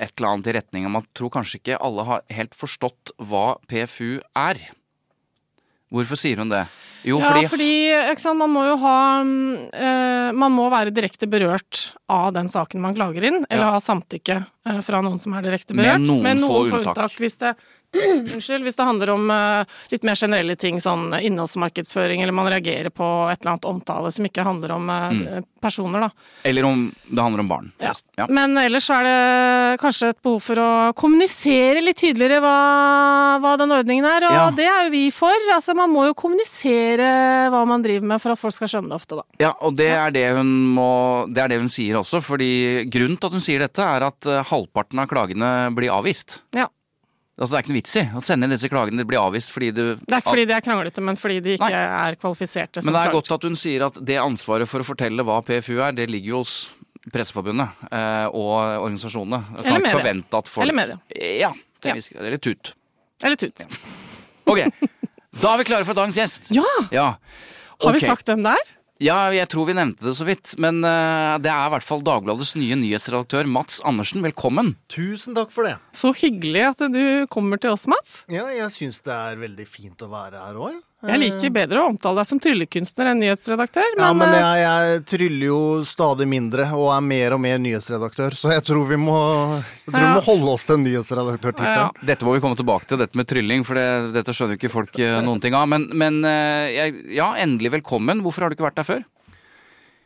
et 0.00 0.14
eller 0.16 0.30
annet 0.30 0.48
i 0.48 0.56
retning 0.56 0.88
av 0.88 1.02
at 1.02 1.10
tror 1.16 1.32
kanskje 1.36 1.60
ikke 1.60 1.80
alle 1.84 2.06
har 2.08 2.24
helt 2.32 2.56
forstått 2.58 3.12
hva 3.28 3.58
PFU 3.70 4.22
er. 4.32 4.62
Hvorfor 5.92 6.18
sier 6.20 6.40
hun 6.40 6.52
det? 6.52 6.64
Jo, 7.02 7.18
ja, 7.18 7.32
fordi, 7.32 7.48
fordi 7.50 8.20
sant, 8.22 8.38
man 8.38 8.52
må 8.52 8.62
jo 8.62 8.76
ha 8.78 8.98
uh, 9.26 10.28
Man 10.38 10.54
må 10.54 10.68
være 10.70 10.92
direkte 10.94 11.26
berørt 11.26 11.88
av 12.06 12.28
den 12.36 12.46
saken 12.52 12.82
man 12.84 12.94
klager 12.94 13.26
inn, 13.26 13.40
eller 13.48 13.66
ja. 13.66 13.72
ha 13.74 13.82
samtykke 13.82 14.36
uh, 14.68 14.78
fra 14.86 15.00
noen 15.02 15.18
som 15.18 15.34
er 15.34 15.48
direkte 15.48 15.74
berørt. 15.74 15.98
Med 15.98 16.06
noen, 16.06 16.22
med 16.28 16.42
noen 16.44 16.52
få 16.52 16.60
unntak. 16.68 16.92
unntak. 16.94 17.18
Hvis 17.18 17.40
det 17.42 17.56
Unnskyld, 18.34 18.64
hvis 18.64 18.76
det 18.78 18.86
handler 18.86 19.10
om 19.12 19.30
uh, 19.30 19.64
litt 19.92 20.04
mer 20.06 20.16
generelle 20.16 20.56
ting, 20.56 20.80
sånn 20.80 21.12
innholdsmarkedsføring, 21.18 22.22
eller 22.22 22.34
man 22.36 22.48
reagerer 22.52 22.88
på 22.94 23.08
et 23.28 23.42
eller 23.42 23.54
annet 23.54 23.68
omtale 23.68 24.12
som 24.14 24.28
ikke 24.28 24.46
handler 24.46 24.72
om 24.78 24.88
uh, 24.88 25.08
mm. 25.12 25.48
personer, 25.60 26.06
da. 26.06 26.10
Eller 26.48 26.66
om 26.68 26.86
det 27.04 27.20
handler 27.20 27.44
om 27.44 27.50
barn. 27.50 27.70
Ja. 27.82 27.92
ja. 28.16 28.26
Men 28.32 28.56
ellers 28.60 28.88
er 28.92 29.08
det 29.08 29.18
kanskje 29.82 30.12
et 30.14 30.22
behov 30.24 30.40
for 30.44 30.62
å 30.62 30.70
kommunisere 30.96 31.84
litt 31.84 32.00
tydeligere 32.00 32.40
hva, 32.44 32.56
hva 33.44 33.54
den 33.60 33.76
ordningen 33.76 34.08
er, 34.08 34.28
og 34.30 34.38
ja. 34.38 34.48
det 34.56 34.68
er 34.70 34.88
jo 34.88 34.94
vi 34.96 35.04
for. 35.14 35.48
Altså, 35.52 35.76
man 35.76 35.92
må 35.92 36.08
jo 36.08 36.18
kommunisere 36.18 37.08
hva 37.52 37.64
man 37.68 37.84
driver 37.84 38.08
med 38.14 38.22
for 38.22 38.32
at 38.32 38.40
folk 38.40 38.56
skal 38.56 38.72
skjønne 38.72 38.92
det 38.92 39.00
ofte, 39.00 39.20
da. 39.20 39.26
Ja, 39.42 39.54
og 39.60 39.76
det 39.76 39.90
er 39.92 40.14
det 40.14 40.28
hun 40.36 40.50
må 40.76 40.90
Det 41.32 41.42
er 41.42 41.52
det 41.52 41.58
hun 41.60 41.70
sier 41.72 41.98
også, 42.00 42.22
fordi 42.24 42.86
grunnen 42.92 43.18
til 43.20 43.28
at 43.28 43.36
hun 43.36 43.44
sier 43.44 43.62
dette, 43.62 43.84
er 43.84 44.06
at 44.08 44.28
uh, 44.28 44.40
halvparten 44.48 45.02
av 45.02 45.10
klagene 45.10 45.50
blir 45.76 45.92
avvist. 45.92 46.40
Ja. 46.56 46.70
Altså, 47.40 47.54
det 47.54 47.56
er 47.56 47.64
ikke 47.64 47.72
noe 47.72 47.78
vits 47.78 47.94
i 47.96 48.02
å 48.12 48.20
sende 48.24 48.48
disse 48.52 48.68
klagene. 48.68 49.00
Det 49.00 49.08
blir 49.08 49.18
avvist 49.22 49.54
fordi 49.54 49.70
du 49.72 49.82
Det 49.96 50.12
er 50.12 50.20
ikke 50.20 50.34
fordi 50.34 50.44
de 50.50 50.54
er 50.56 50.64
kranglete, 50.64 51.04
men 51.04 51.18
fordi 51.18 51.38
de 51.44 51.54
ikke 51.56 51.70
Nei. 51.72 51.80
er 51.80 52.18
kvalifiserte 52.20 52.84
Men 52.84 52.96
det 52.98 53.02
er 53.06 53.16
godt 53.16 53.32
at 53.38 53.46
hun 53.48 53.56
sier 53.58 53.86
at 53.88 53.96
det 54.12 54.18
ansvaret 54.20 54.68
for 54.68 54.84
å 54.84 54.86
fortelle 54.86 55.24
hva 55.26 55.40
PFU 55.46 55.78
er, 55.80 55.96
det 55.96 56.10
ligger 56.12 56.34
jo 56.36 56.42
hos 56.44 56.56
Presseforbundet 57.02 57.88
eh, 57.90 58.28
og 58.30 58.52
organisasjonene. 58.84 59.40
Jeg 59.56 59.66
kan 59.66 59.80
ikke 59.80 59.96
forvente 59.96 60.38
at 60.38 60.50
folk 60.52 60.62
Eller 60.62 60.76
media. 60.76 60.98
Ja. 61.18 61.50
ja. 61.82 61.96
Eller 61.96 62.38
tut. 62.38 62.74
Eller 63.24 63.40
tut. 63.40 63.64
Ja. 63.64 63.80
Ok. 64.52 64.60
Da 65.42 65.54
er 65.54 65.62
vi 65.62 65.66
klare 65.66 65.88
for 65.88 65.98
dagens 65.98 66.20
gjest. 66.20 66.52
Ja! 66.54 66.68
ja. 66.92 67.08
Okay. 67.78 67.86
Har 67.88 67.96
vi 67.96 68.04
sagt 68.04 68.30
hvem 68.30 68.44
det 68.44 68.52
er? 68.54 68.72
Ja, 69.02 69.32
jeg 69.34 69.48
tror 69.50 69.66
vi 69.66 69.74
nevnte 69.74 70.04
det 70.06 70.14
så 70.14 70.26
vidt. 70.28 70.52
Men 70.62 70.78
uh, 70.86 71.34
det 71.42 71.50
er 71.50 71.66
i 71.66 71.72
hvert 71.74 71.86
fall 71.86 72.04
Dagbladets 72.06 72.54
nye 72.54 72.76
nyhetsredaktør 72.78 73.48
Mats 73.50 73.80
Andersen. 73.88 74.22
Velkommen. 74.22 74.76
Tusen 74.92 75.34
takk 75.34 75.50
for 75.54 75.66
det. 75.66 75.74
Så 75.98 76.12
hyggelig 76.20 76.62
at 76.68 76.84
du 76.94 77.02
kommer 77.32 77.58
til 77.58 77.74
oss, 77.74 77.88
Mats. 77.90 78.20
Ja, 78.30 78.46
jeg 78.54 78.70
syns 78.74 79.02
det 79.02 79.16
er 79.16 79.42
veldig 79.42 79.66
fint 79.66 80.06
å 80.06 80.10
være 80.12 80.44
her 80.44 80.60
òg, 80.68 80.78
jeg 81.02 81.18
liker 81.18 81.50
bedre 81.50 81.80
å 81.82 81.88
omtale 81.90 82.22
deg 82.22 82.28
som 82.28 82.38
tryllekunstner 82.42 83.08
enn 83.10 83.22
nyhetsredaktør. 83.24 83.88
Men, 83.96 84.04
ja, 84.04 84.10
men 84.14 84.34
eh, 84.36 84.38
jeg, 84.38 84.60
jeg, 84.62 85.00
tryller 85.10 85.46
jo 85.48 85.60
stadig 85.88 86.28
mindre 86.30 86.68
og 86.78 86.92
er 86.94 87.02
mer 87.06 87.34
og 87.34 87.42
mer 87.42 87.58
nyhetsredaktør, 87.62 88.36
så 88.38 88.52
jeg 88.54 88.62
tror 88.68 88.86
vi 88.86 89.00
må, 89.02 89.16
tror 89.88 89.98
ja. 89.98 90.04
vi 90.04 90.20
må 90.20 90.22
holde 90.28 90.54
oss 90.54 90.68
til 90.68 90.78
nyhetsredaktørtittelen. 90.84 91.90
Ja. 91.90 92.06
Dette 92.12 92.28
må 92.28 92.36
vi 92.36 92.44
komme 92.44 92.58
tilbake 92.58 92.86
til, 92.86 93.02
dette 93.02 93.18
med 93.18 93.30
trylling, 93.30 93.66
for 93.66 93.78
det, 93.78 93.88
dette 94.14 94.36
skjønner 94.36 94.54
jo 94.54 94.62
ikke 94.62 94.74
folk 94.76 95.02
eh, 95.02 95.18
noen 95.26 95.42
ting 95.42 95.58
av. 95.58 95.66
Men, 95.74 95.90
men 95.90 96.22
eh, 96.28 96.70
jeg, 96.76 96.96
ja, 97.18 97.32
endelig 97.42 97.74
velkommen. 97.80 98.22
Hvorfor 98.22 98.46
har 98.46 98.52
du 98.52 98.58
ikke 98.60 98.70
vært 98.70 98.78
der 98.78 98.90
før? 98.92 99.06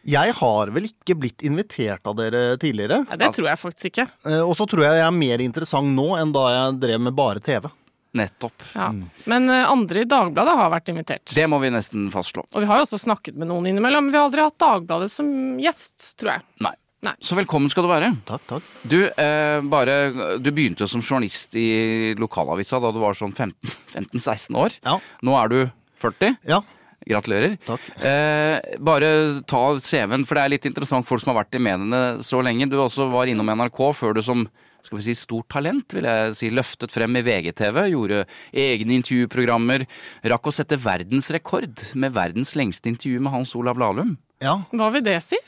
Jeg 0.06 0.36
har 0.38 0.70
vel 0.70 0.86
ikke 0.86 1.16
blitt 1.18 1.42
invitert 1.44 2.06
av 2.08 2.14
dere 2.16 2.54
tidligere. 2.62 3.02
Ja, 3.10 3.18
det 3.20 3.34
tror 3.34 3.50
jeg 3.50 3.58
faktisk 3.58 3.90
ikke. 3.90 4.06
Og 4.46 4.54
så 4.56 4.64
tror 4.70 4.86
jeg 4.86 5.00
jeg 5.00 5.08
er 5.10 5.16
mer 5.16 5.42
interessant 5.42 5.92
nå 5.92 6.14
enn 6.16 6.32
da 6.32 6.44
jeg 6.54 6.78
drev 6.84 7.02
med 7.08 7.16
bare 7.18 7.42
TV. 7.42 7.66
Nettopp. 8.16 8.64
Ja. 8.74 8.88
Men 9.30 9.50
uh, 9.52 9.66
andre 9.72 10.02
i 10.02 10.08
Dagbladet 10.08 10.56
har 10.58 10.72
vært 10.72 10.90
invitert. 10.92 11.34
Det 11.36 11.46
må 11.50 11.60
vi 11.62 11.70
nesten 11.74 12.08
fastslå. 12.14 12.46
Og 12.52 12.64
vi 12.64 12.68
har 12.70 12.80
jo 12.80 12.88
også 12.88 13.00
snakket 13.04 13.38
med 13.38 13.50
noen 13.50 13.68
innimellom. 13.70 14.08
men 14.08 14.14
Vi 14.14 14.20
har 14.20 14.28
aldri 14.30 14.44
hatt 14.46 14.58
Dagbladet 14.62 15.12
som 15.12 15.28
gjest, 15.62 16.12
tror 16.20 16.36
jeg. 16.36 16.46
Nei. 16.66 16.74
Nei. 17.06 17.12
Så 17.22 17.36
velkommen 17.38 17.70
skal 17.70 17.84
du 17.86 17.90
være. 17.90 18.08
Takk, 18.26 18.46
takk. 18.48 18.70
Du, 18.88 18.96
eh, 19.06 19.58
bare, 19.70 19.96
du 20.42 20.48
begynte 20.50 20.82
jo 20.82 20.88
som 20.90 21.04
journalist 21.04 21.54
i 21.54 22.14
lokalavisa 22.18 22.80
da 22.82 22.90
du 22.90 22.98
var 23.02 23.14
sånn 23.14 23.34
15-16 23.36 24.56
år. 24.64 24.78
Ja. 24.82 24.96
Nå 25.22 25.36
er 25.38 25.52
du 25.52 25.58
40. 26.02 26.38
Ja. 26.48 26.62
Gratulerer. 27.06 27.54
Takk. 27.68 27.84
Eh, 28.02 28.56
bare 28.82 29.10
ta 29.46 29.60
CV-en, 29.78 30.24
for 30.26 30.34
det 30.34 30.42
er 30.42 30.54
litt 30.56 30.66
interessant 30.66 31.06
folk 31.06 31.22
som 31.22 31.30
har 31.30 31.44
vært 31.44 31.54
i 31.54 31.62
mediene 31.62 32.00
så 32.26 32.40
lenge. 32.42 32.66
Du 32.72 32.80
også 32.82 33.06
var 33.12 33.30
innom 33.30 33.52
NRK 33.54 33.78
før 33.94 34.16
du 34.16 34.24
som 34.26 34.48
skal 34.86 35.00
vi 35.00 35.06
si 35.08 35.16
stort 35.18 35.48
talent, 35.52 35.96
vil 35.96 36.06
jeg 36.08 36.36
si, 36.38 36.52
løftet 36.54 36.94
frem 36.94 37.18
i 37.18 37.24
VGTV, 37.26 37.82
gjorde 37.92 38.22
egne 38.54 38.96
intervjuprogrammer, 39.00 39.86
rakk 40.32 40.48
å 40.48 40.54
sette 40.54 40.78
verdensrekord 40.80 41.90
med 41.98 42.16
verdens 42.16 42.54
lengste 42.58 42.90
intervju 42.92 43.20
med 43.22 43.34
Hans 43.34 43.54
Olav 43.58 43.80
Lahlum. 43.82 44.16
Ja. 44.42 44.60
Hva 44.72 44.90
vil 44.94 45.04
det 45.06 45.20
si? 45.24 45.38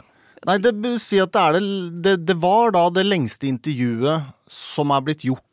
Nei, 0.47 0.59
det 0.63 0.73
si 1.03 1.19
at 1.21 1.35
det 1.35 1.43
er 1.43 1.57
det, 1.59 1.69
det 2.05 2.15
Det 2.29 2.37
var 2.39 2.73
da 2.77 2.87
det 2.95 3.07
lengste 3.09 3.49
intervjuet 3.51 4.29
som 4.49 4.95
er 4.95 5.05
blitt 5.05 5.27
gjort. 5.27 5.45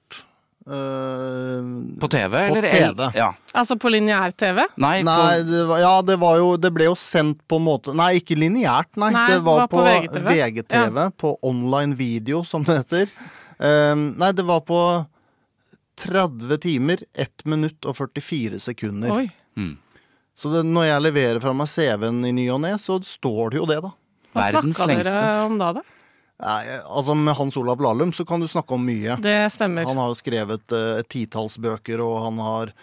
Uh, 0.65 1.97
På 2.01 2.07
TV, 2.09 2.31
På 2.49 2.55
eller? 2.57 2.71
TV. 2.71 3.09
Ja. 3.13 3.27
Altså 3.53 3.75
på 3.77 3.89
lineær-TV? 3.93 4.63
Nei, 4.81 5.03
Nei, 5.05 5.17
på, 5.43 5.49
det 5.51 5.65
var, 5.69 5.81
ja, 5.83 5.91
det 6.01 6.15
var 6.17 6.39
jo 6.41 6.47
Det 6.57 6.71
ble 6.73 6.87
jo 6.87 6.95
sendt 6.97 7.43
på 7.45 7.59
en 7.61 7.67
måte 7.67 7.93
Nei, 7.93 8.15
ikke 8.17 8.33
lineært, 8.33 8.89
nei. 8.97 9.11
Nei, 9.13 9.27
det 9.29 9.43
var, 9.45 9.67
på, 9.69 9.83
VGTV. 9.85 10.31
VGTV. 10.31 10.97
På 11.21 11.35
online 11.45 11.93
video, 11.99 12.41
som 12.41 12.65
det 12.65 12.79
heter. 12.79 13.13
Um, 13.57 14.07
nei, 14.19 14.31
det 14.35 14.45
var 14.47 14.61
på 14.67 14.79
30 16.01 16.57
timer, 16.63 17.03
1 17.13 17.45
minutt 17.47 17.87
og 17.87 17.97
44 17.97 18.59
sekunder. 18.59 19.13
Oi. 19.15 19.27
mm. 19.55 19.73
Så 20.35 20.51
det, 20.51 20.65
når 20.67 20.89
jeg 20.89 21.03
leverer 21.05 21.37
fra 21.39 21.53
meg 21.55 21.69
CV-en 21.71 22.25
i 22.27 22.33
ny 22.35 22.49
og 22.51 22.59
ne, 22.65 22.73
så 22.81 22.97
står 23.07 23.53
det 23.53 23.61
jo 23.61 23.67
det, 23.69 23.77
da. 23.85 23.93
Hva 24.35 24.49
snakka 24.51 24.87
dere 24.91 25.27
om 25.45 25.55
da, 25.61 25.69
da? 25.77 25.83
Nei, 26.43 26.63
altså 26.83 27.15
Med 27.15 27.37
Hans 27.37 27.55
Olav 27.55 27.79
Lahlum 27.79 28.11
så 28.11 28.25
kan 28.27 28.43
du 28.43 28.47
snakke 28.51 28.75
om 28.75 28.83
mye. 28.83 29.15
Det 29.23 29.37
stemmer. 29.55 29.87
Han 29.87 30.01
har 30.01 30.11
jo 30.11 30.19
skrevet 30.19 30.75
uh, 30.75 30.99
et 30.99 31.09
titalls 31.11 31.55
bøker, 31.63 32.03
og 32.03 32.17
han 32.25 32.41
har, 32.43 32.73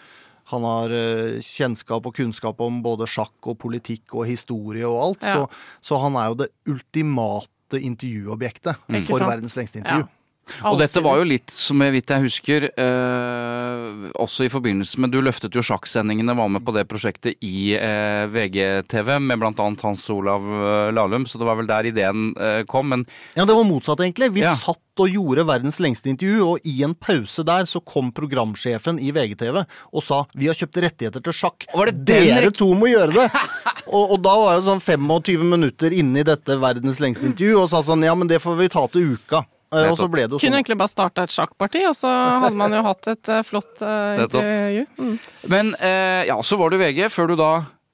han 0.49 0.65
har 0.65 0.95
uh, 0.97 1.37
kjennskap 1.45 2.09
og 2.09 2.17
kunnskap 2.17 2.65
om 2.65 2.81
både 2.85 3.05
sjakk 3.05 3.51
og 3.53 3.59
politikk 3.61 4.17
og 4.17 4.25
historie 4.31 4.89
og 4.89 4.97
alt. 5.03 5.29
Ja. 5.29 5.35
Så, 5.37 5.91
så 5.91 6.01
han 6.01 6.17
er 6.17 6.33
jo 6.33 6.41
det 6.41 6.49
ultimate 6.73 7.77
intervjuobjektet 7.77 8.81
mm. 8.89 8.99
for 9.05 9.29
verdens 9.29 9.53
lengste 9.59 9.83
intervju. 9.83 10.09
Ja. 10.09 10.22
Og 10.67 10.77
dette 10.81 11.01
var 11.03 11.21
jo 11.21 11.25
litt, 11.27 11.49
som 11.53 11.79
jeg 11.85 11.93
vidt 11.95 12.11
jeg 12.11 12.23
husker, 12.25 12.65
eh, 12.75 14.09
også 14.19 14.45
i 14.45 14.51
forbindelse 14.51 14.99
med 14.99 15.13
Du 15.13 15.21
løftet 15.23 15.55
jo 15.55 15.63
sjakksendingene, 15.63 16.35
var 16.35 16.51
med 16.51 16.65
på 16.65 16.73
det 16.75 16.83
prosjektet 16.89 17.39
i 17.45 17.73
eh, 17.77 18.25
VGTV 18.31 19.15
med 19.23 19.45
annet 19.47 19.83
Hans 19.85 20.03
Olav 20.11 20.43
eh, 20.43 20.91
Lahlum, 20.95 21.25
så 21.29 21.39
det 21.39 21.47
var 21.47 21.59
vel 21.59 21.69
der 21.69 21.89
ideen 21.89 22.33
eh, 22.35 22.63
kom. 22.69 22.91
Men 22.91 23.05
Ja, 23.37 23.45
det 23.47 23.55
var 23.55 23.67
motsatt, 23.67 24.03
egentlig. 24.03 24.33
Vi 24.35 24.43
Ja. 24.43 24.55
satt 24.59 24.79
og 24.99 25.09
gjorde 25.09 25.45
verdens 25.47 25.79
lengste 25.81 26.11
intervju, 26.11 26.43
og 26.51 26.67
i 26.69 26.83
en 26.85 26.93
pause 26.93 27.43
der 27.47 27.65
så 27.65 27.79
kom 27.81 28.11
programsjefen 28.13 28.99
i 29.01 29.09
VGTV 29.15 29.63
og 29.63 30.03
sa 30.05 30.25
vi 30.35 30.51
har 30.51 30.59
kjøpt 30.59 30.81
rettigheter 30.83 31.23
til 31.23 31.33
sjakk. 31.33 31.65
Var 31.73 31.89
det 31.89 32.03
Dere 32.05 32.51
to 32.53 32.67
må 32.77 32.91
gjøre 32.91 33.15
det! 33.15 33.29
og, 33.95 34.13
og 34.13 34.21
da 34.21 34.35
var 34.37 34.53
jeg 34.57 34.67
sånn 34.67 34.83
25 34.83 35.47
minutter 35.55 35.95
inne 35.95 36.21
i 36.21 36.27
dette 36.27 36.59
verdens 36.61 36.99
lengste 37.01 37.25
intervju 37.31 37.63
og 37.63 37.71
sa 37.71 37.81
sånn 37.81 38.05
ja, 38.05 38.13
men 38.13 38.29
det 38.29 38.41
får 38.43 38.59
vi 38.59 38.69
ta 38.75 38.85
til 38.91 39.15
uka. 39.15 39.45
Eh, 39.73 39.89
Og 39.91 39.97
så 39.97 40.07
ble 40.11 40.27
det 40.27 40.31
jo 40.35 40.39
Kunne 40.39 40.51
sånn. 40.51 40.59
egentlig 40.61 40.77
bare 40.77 40.91
starta 40.91 41.23
et 41.25 41.33
sjakkparti, 41.33 41.81
og 41.89 41.95
så 41.97 42.11
hadde 42.43 42.55
man 42.59 42.71
jo 42.71 42.83
hatt 42.85 43.07
et 43.07 43.29
eh, 43.29 43.41
flott 43.47 43.81
eh, 43.81 44.21
intervju. 44.23 44.85
Mm. 44.99 45.15
Men 45.49 45.73
eh, 45.79 46.25
ja, 46.29 46.37
så 46.45 46.57
var 46.61 46.69
du 46.69 46.77
VG, 46.77 47.09
før 47.09 47.27
du 47.33 47.35
da 47.39 47.51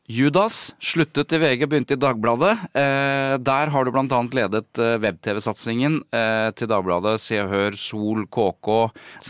Judas 0.09 0.71
sluttet 0.81 1.33
i 1.33 1.37
VG, 1.37 1.67
begynte 1.69 1.93
i 1.93 1.99
Dagbladet. 2.01 2.55
Eh, 2.73 3.35
der 3.45 3.69
har 3.69 3.85
du 3.85 3.91
blant 3.93 4.13
annet 4.17 4.33
ledet 4.33 4.79
eh, 4.81 4.95
web-TV-satsingen 5.03 5.99
eh, 6.09 6.47
til 6.57 6.71
Dagbladet. 6.71 7.13
Se 7.21 7.37
og 7.43 7.51
Hør, 7.51 7.77
Sol, 7.77 8.23
KK, 8.25 8.71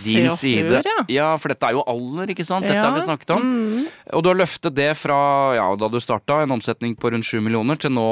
Din 0.06 0.30
Se 0.30 0.32
og 0.32 0.38
Side. 0.40 0.72
Hør, 0.78 0.88
ja. 0.88 1.04
ja, 1.12 1.28
for 1.36 1.52
dette 1.52 1.68
er 1.68 1.76
jo 1.76 1.84
alder, 1.84 2.32
ikke 2.32 2.48
sant? 2.48 2.64
Dette 2.64 2.80
Ja, 2.80 2.88
har 2.88 2.96
vi 2.96 3.04
snakket 3.04 3.36
om. 3.36 3.52
Og 4.16 4.24
du 4.24 4.32
har 4.32 4.40
løftet 4.40 4.80
det 4.80 4.90
fra 5.02 5.20
ja, 5.60 5.68
da 5.84 5.92
du 5.92 6.00
starta, 6.00 6.40
en 6.46 6.56
omsetning 6.56 6.96
på 6.96 7.12
rundt 7.12 7.28
7 7.28 7.44
millioner, 7.44 7.76
til 7.76 7.92
nå 8.00 8.10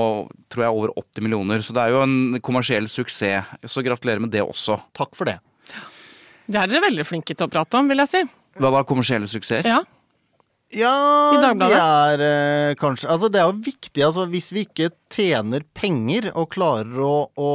tror 0.51 0.67
jeg 0.67 0.75
over 0.81 0.97
80 0.99 1.23
millioner. 1.23 1.63
Så 1.63 1.71
det 1.71 1.87
er 1.87 1.95
jo 1.95 2.03
en 2.03 2.41
kommersiell 2.43 2.91
suksess. 2.91 3.47
Så 3.63 3.87
gratulerer 3.87 4.19
med 4.19 4.35
det 4.35 4.43
også. 4.43 4.81
Takk 4.97 5.15
for 5.15 5.31
det. 5.31 5.39
Det 6.51 6.59
er 6.59 6.67
dere 6.67 6.89
veldig 6.91 7.07
flinke 7.07 7.31
til 7.31 7.47
å 7.47 7.51
prate 7.51 7.79
om, 7.79 7.87
vil 7.87 8.03
jeg 8.03 8.11
si. 8.11 8.27
Hva 8.59 8.75
da, 8.75 8.83
kommersielle 8.87 9.29
suksesser? 9.31 9.63
Ja. 9.71 9.85
Ja, 10.75 10.91
vi 11.55 11.69
er 11.79 12.21
eh, 12.25 12.73
kanskje 12.75 13.07
Altså, 13.13 13.29
det 13.31 13.39
er 13.39 13.45
jo 13.47 13.61
viktig, 13.63 14.01
altså. 14.03 14.25
Hvis 14.27 14.49
vi 14.51 14.65
ikke 14.65 14.89
tjener 15.13 15.63
penger 15.77 16.27
og 16.33 16.49
klarer 16.51 16.97
å, 16.99 17.13
å, 17.39 17.51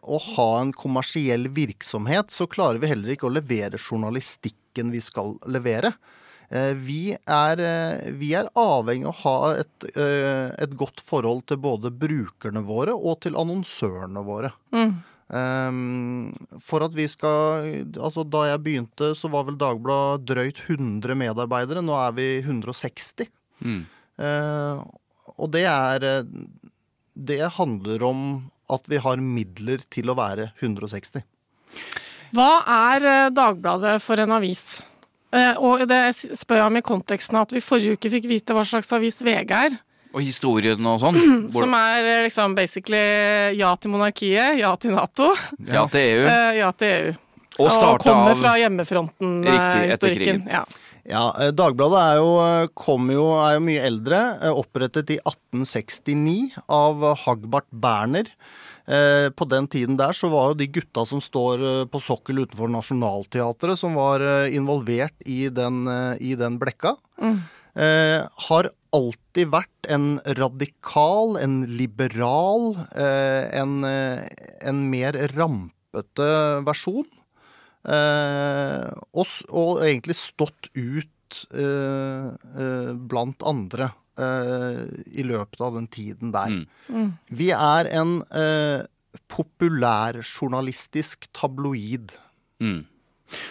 å 0.00 0.20
ha 0.30 0.46
en 0.62 0.72
kommersiell 0.72 1.50
virksomhet, 1.52 2.32
så 2.32 2.48
klarer 2.48 2.80
vi 2.80 2.88
heller 2.88 3.12
ikke 3.12 3.28
å 3.28 3.34
levere 3.36 3.76
journalistikken 3.76 4.94
vi 4.94 5.02
skal 5.04 5.36
levere. 5.44 5.92
Eh, 6.48 6.72
Vi 6.72 7.12
er, 7.12 7.60
eh, 7.60 8.08
vi 8.16 8.32
er 8.38 8.48
avhengig 8.56 9.10
av 9.10 9.12
å 9.12 9.20
ha 9.26 9.36
et, 9.60 9.88
eh, 9.92 10.48
et 10.56 10.72
godt 10.80 11.04
forhold 11.04 11.44
til 11.52 11.60
både 11.60 11.92
brukerne 11.92 12.64
våre 12.64 12.96
og 12.96 13.20
til 13.26 13.36
annonsørene 13.36 14.24
våre. 14.24 14.54
Um, 15.28 16.32
for 16.64 16.80
at 16.86 16.94
vi 16.96 17.04
skal 17.04 17.66
Altså, 18.00 18.22
da 18.24 18.46
jeg 18.48 18.62
begynte, 18.64 19.10
så 19.12 19.28
var 19.28 19.44
vel 19.44 19.58
Dagbladet 19.60 20.24
drøyt 20.30 20.62
100 20.64 21.18
medarbeidere. 21.20 21.82
Nå 21.84 21.96
er 22.00 22.14
vi 22.16 22.28
160. 22.40 23.28
Mm. 23.60 23.82
Uh, 24.16 24.80
og 25.36 25.52
det 25.52 25.66
er 25.68 26.24
Det 27.12 27.42
handler 27.58 28.02
om 28.08 28.22
at 28.72 28.88
vi 28.88 29.00
har 29.00 29.20
midler 29.20 29.84
til 29.92 30.08
å 30.08 30.16
være 30.16 30.50
160. 30.60 31.24
Hva 32.36 32.50
er 32.68 33.06
eh, 33.08 33.30
Dagbladet 33.32 33.94
for 34.04 34.20
en 34.20 34.34
avis? 34.36 34.82
Uh, 35.32 35.56
og 35.60 35.84
det 35.88 36.02
spør 36.16 36.62
jeg 36.62 36.70
om 36.70 36.76
i 36.80 36.84
konteksten 36.84 37.36
av 37.36 37.46
at 37.46 37.54
vi 37.56 37.64
forrige 37.64 37.96
uke 37.96 38.12
fikk 38.12 38.28
vite 38.28 38.56
hva 38.56 38.64
slags 38.68 38.92
avis 38.96 39.20
VG 39.24 39.54
er. 39.56 39.78
Og 40.14 40.22
historien 40.24 40.86
og 40.88 41.00
sånn? 41.02 41.18
Som 41.52 41.74
er 41.76 42.06
eh, 42.08 42.22
liksom 42.26 42.54
basically 42.56 43.56
ja 43.58 43.74
til 43.76 43.92
monarkiet, 43.92 44.58
ja 44.62 44.74
til 44.80 44.94
Nato, 44.96 45.32
Ja, 45.68 45.86
til 45.92 46.00
EU. 46.00 46.26
eh, 46.26 46.52
ja 46.62 46.70
til 46.72 46.92
EU. 46.96 47.16
Og 47.58 47.66
Og 47.74 47.98
kommer 48.04 48.36
fra 48.38 48.52
hjemmefronten, 48.60 49.40
eh, 49.44 49.50
Riktig, 49.50 49.80
etter 49.92 50.12
historikken. 50.14 50.44
krigen. 50.44 50.46
Ja. 50.48 50.64
Ja, 51.08 51.22
eh, 51.40 51.50
Dagbladet 51.56 51.98
er 52.04 52.16
jo, 52.20 52.30
eh, 52.44 52.68
kom 52.76 53.08
jo, 53.10 53.24
er 53.40 53.54
jo 53.56 53.62
mye 53.66 53.82
eldre. 53.88 54.20
eh, 54.42 54.52
Opprettet 54.52 55.10
i 55.10 55.18
1869 55.26 56.52
av 56.68 57.02
Hagbart 57.24 57.66
Berner. 57.72 58.26
Eh, 58.86 59.28
På 59.36 59.44
den 59.48 59.66
tiden 59.68 59.96
der 59.98 60.12
så 60.16 60.30
var 60.30 60.50
jo 60.52 60.54
de 60.62 60.66
gutta 60.68 61.04
som 61.06 61.20
står 61.20 61.58
eh, 61.82 61.84
på 61.90 62.00
sokkel 62.00 62.38
utenfor 62.46 62.70
Nationaltheatret, 62.72 63.76
som 63.76 63.94
var 63.98 64.20
eh, 64.20 64.54
involvert 64.56 65.12
i 65.26 65.48
den, 65.52 65.82
eh, 65.88 66.16
i 66.20 66.34
den 66.40 66.56
blekka, 66.58 66.94
eh, 67.76 68.22
har 68.48 68.70
alltid 68.96 69.50
vært 69.52 69.88
en 69.92 70.06
radikal, 70.38 71.36
en 71.40 71.60
liberal, 71.78 72.76
eh, 72.96 73.44
en, 73.60 73.84
eh, 73.84 74.28
en 74.62 74.90
mer 74.90 75.12
rampete 75.34 76.62
versjon. 76.66 77.06
Eh, 77.88 78.90
og, 79.12 79.26
og 79.48 79.82
egentlig 79.84 80.16
stått 80.18 80.70
ut 80.74 81.06
blant 83.08 83.42
andre 83.44 83.90
eh, 84.16 84.88
i 85.12 85.22
løpet 85.28 85.60
av 85.60 85.74
den 85.76 85.84
tiden 85.92 86.32
der. 86.32 86.64
Vi 87.28 87.52
er 87.52 87.84
en 87.92 88.24
eh, 88.32 88.88
populærjournalistisk 89.28 91.28
tabloid. 91.36 92.16
Mm. 92.64 92.88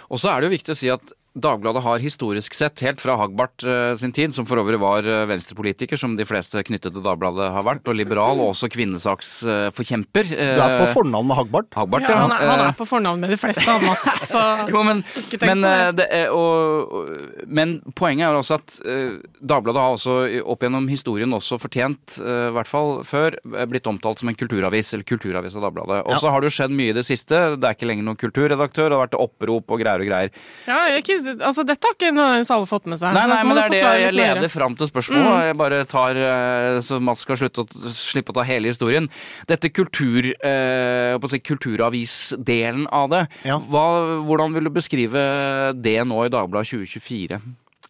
Og 0.10 0.18
så 0.22 0.30
er 0.32 0.38
det 0.40 0.48
jo 0.50 0.58
viktig 0.58 0.74
å 0.74 0.82
si 0.82 0.90
at 0.94 1.06
Dagbladet 1.38 1.84
har 1.86 2.02
historisk 2.02 2.56
sett, 2.58 2.82
helt 2.82 3.02
fra 3.04 3.16
Hagbart 3.22 3.64
eh, 3.68 3.94
sin 4.00 4.12
tid, 4.16 4.34
som 4.36 4.46
for 4.50 4.58
øvrig 4.62 4.80
var 4.82 5.06
eh, 5.06 5.26
venstrepolitiker, 5.30 6.00
som 6.00 6.16
de 6.18 6.26
fleste 6.28 6.64
knyttet 6.66 6.96
til 6.96 7.04
Dagbladet 7.06 7.52
har 7.54 7.66
vært, 7.68 7.86
og 7.88 7.96
liberal, 8.00 8.42
og 8.42 8.54
også 8.56 8.70
kvinnesaksforkjemper. 8.74 10.32
Du 10.32 10.62
er 10.64 10.76
på 10.82 10.88
fornavn 10.96 11.28
med 11.30 11.38
Hagbart. 11.40 11.70
Hagbart, 11.78 12.02
Ja, 12.08 12.10
ja. 12.12 12.18
han, 12.26 12.32
er, 12.32 12.48
han 12.48 12.60
Eh, 12.60 12.68
er 12.72 12.78
på 12.80 12.88
fornavn 12.90 13.20
med 13.22 13.30
de 13.34 13.38
fleste, 13.38 13.66
han 13.68 13.84
Mats. 13.86 14.28
Så 14.32 14.42
jo, 14.74 14.82
men, 14.88 15.04
Ikke 15.20 15.38
tenk 15.38 15.50
men, 15.52 15.62
på 15.62 15.70
det. 15.70 15.78
eh, 15.86 15.92
det 15.98 16.08
er, 16.18 16.32
og, 16.34 16.94
og, 16.98 17.46
men 17.48 17.78
poenget 17.98 18.28
er 18.30 18.38
også 18.40 18.58
at 18.60 18.78
eh, 18.88 19.18
Dagbladet 19.42 19.82
har 19.84 19.96
også 19.98 20.18
opp 20.48 20.66
gjennom 20.66 20.88
historien 20.92 21.34
også 21.38 21.60
fortjent, 21.62 22.18
eh, 22.24 22.48
i 22.50 22.56
hvert 22.58 22.70
fall 22.72 23.04
før, 23.08 23.38
eh, 23.54 23.68
blitt 23.70 23.88
omtalt 23.90 24.24
som 24.24 24.32
en 24.32 24.38
kulturavis, 24.40 24.94
eller 24.98 25.08
kulturavis 25.08 25.58
av 25.60 25.68
Dagbladet. 25.68 26.02
Og 26.08 26.18
så 26.22 26.32
har 26.34 26.42
det 26.44 26.50
jo 26.52 26.58
skjedd 26.58 26.74
mye 26.78 26.94
i 26.94 26.98
det 26.98 27.06
siste. 27.08 27.44
Det 27.58 27.68
er 27.70 27.78
ikke 27.78 27.90
lenger 27.92 28.08
noen 28.10 28.20
kulturredaktør, 28.20 28.90
det 28.90 28.98
har 28.98 29.06
vært 29.06 29.20
opprop 29.22 29.76
og 29.76 29.82
greier 29.84 30.04
og 30.04 30.10
greier. 30.10 30.34
ja, 30.68 30.80
jeg 30.94 31.04
ikke, 31.06 31.27
altså, 31.36 31.64
dette 31.68 31.88
har 31.88 31.96
ikke 31.98 32.12
nødvendigvis 32.16 32.52
alle 32.56 32.70
fått 32.70 32.88
med 32.92 33.00
seg. 33.02 33.14
Nei, 33.18 33.26
nei, 33.32 33.40
men 33.44 33.58
det 33.60 33.64
er 33.66 33.74
det 33.76 33.82
jeg 34.06 34.16
leder 34.16 34.52
fram 34.54 34.76
til 34.80 34.90
spørsmålet. 34.90 35.48
Jeg 35.50 35.58
bare 35.60 35.82
tar 35.90 36.20
eh, 36.22 36.80
Så 36.88 37.00
Mats 37.04 37.26
skal 37.28 37.40
slutte 37.42 37.66
å, 37.66 37.94
slippe 37.98 38.34
å 38.34 38.38
ta 38.40 38.46
hele 38.48 38.72
historien. 38.72 39.10
Dette 39.50 39.70
kultur, 39.74 40.32
eh, 40.32 41.28
si, 41.32 41.40
kulturavisdelen 41.52 42.88
av 42.92 43.10
det, 43.14 43.24
Ja. 43.48 43.60
hva, 43.60 43.86
hvordan 44.26 44.54
vil 44.56 44.70
du 44.70 44.74
beskrive 44.74 45.74
det 45.82 46.00
nå 46.08 46.26
i 46.26 46.30
Dagbladet 46.34 46.72
2024? 46.74 47.42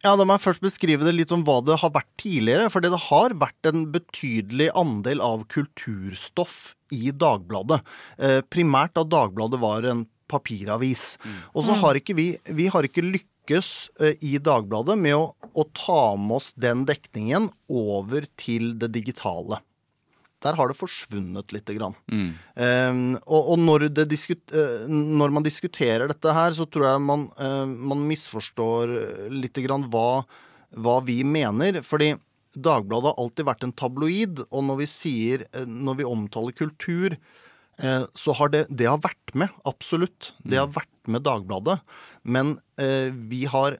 Ja, 0.04 0.16
Da 0.16 0.24
må 0.24 0.38
jeg 0.38 0.46
først 0.46 0.62
beskrive 0.62 1.04
det 1.04 1.16
litt 1.16 1.32
om 1.34 1.44
hva 1.44 1.60
det 1.66 1.80
har 1.82 1.90
vært 1.90 2.10
tidligere. 2.22 2.70
For 2.72 2.82
det 2.82 2.92
har 3.10 3.34
vært 3.34 3.66
en 3.66 3.88
betydelig 3.92 4.70
andel 4.78 5.22
av 5.22 5.48
kulturstoff 5.48 6.76
i 6.94 7.12
Dagbladet. 7.12 7.82
Eh, 8.20 8.42
primært 8.48 8.94
da 8.94 9.04
Dagbladet 9.04 9.60
var 9.60 9.84
en 9.90 10.06
papiravis. 10.30 11.16
Og 11.54 11.66
så 11.68 11.78
har 11.82 12.00
ikke 12.00 12.16
vi 12.18 12.28
Vi 12.58 12.68
har 12.72 12.86
ikke 12.86 13.06
lykkes 13.06 13.72
eh, 14.02 14.20
i 14.22 14.38
Dagbladet 14.44 14.98
med 15.00 15.16
å, 15.16 15.32
å 15.34 15.64
ta 15.76 16.16
med 16.20 16.38
oss 16.40 16.52
den 16.56 16.86
dekningen 16.88 17.50
over 17.70 18.28
til 18.40 18.76
det 18.80 18.92
digitale. 18.96 19.62
Der 20.46 20.54
har 20.54 20.70
det 20.70 20.78
forsvunnet 20.78 21.54
lite 21.56 21.74
grann. 21.74 21.96
Mm. 22.14 22.28
Um, 22.54 23.00
og, 23.26 23.54
og 23.54 23.58
når, 23.64 23.88
det 23.98 24.06
diskut, 24.12 24.44
uh, 24.54 24.86
når, 24.86 25.34
man 25.34 25.46
diskuterer 25.46 26.12
dette 26.12 26.34
her, 26.34 26.54
så 26.54 26.68
tror 26.70 26.92
jeg 26.92 27.02
man, 27.08 27.26
uh, 27.42 27.66
man 27.66 28.06
misforstår 28.06 28.94
lite 29.34 29.66
grann 29.66 29.88
hva, 29.90 30.22
hva, 30.78 31.00
vi 31.08 31.24
mener. 31.26 31.82
Fordi 31.86 32.14
Dagbladet 32.58 33.12
har 33.12 33.20
alltid 33.22 33.50
vært 33.50 33.66
en 33.66 33.74
tabloid, 33.82 34.46
og 34.48 34.64
når 34.70 34.80
vi 34.84 34.90
sier, 34.94 35.48
uh, 35.58 35.66
når 35.66 36.04
vi 36.04 36.10
omtaler 36.12 36.58
kultur, 36.58 37.18
så 37.78 38.34
har 38.40 38.50
det, 38.54 38.64
det 38.74 38.88
har 38.90 39.02
vært 39.04 39.34
med, 39.38 39.54
absolutt. 39.70 40.32
Det 40.42 40.58
har 40.58 40.72
vært 40.74 41.12
med 41.14 41.22
Dagbladet. 41.28 41.78
Men 42.26 42.56
vi 43.30 43.44
har 43.50 43.78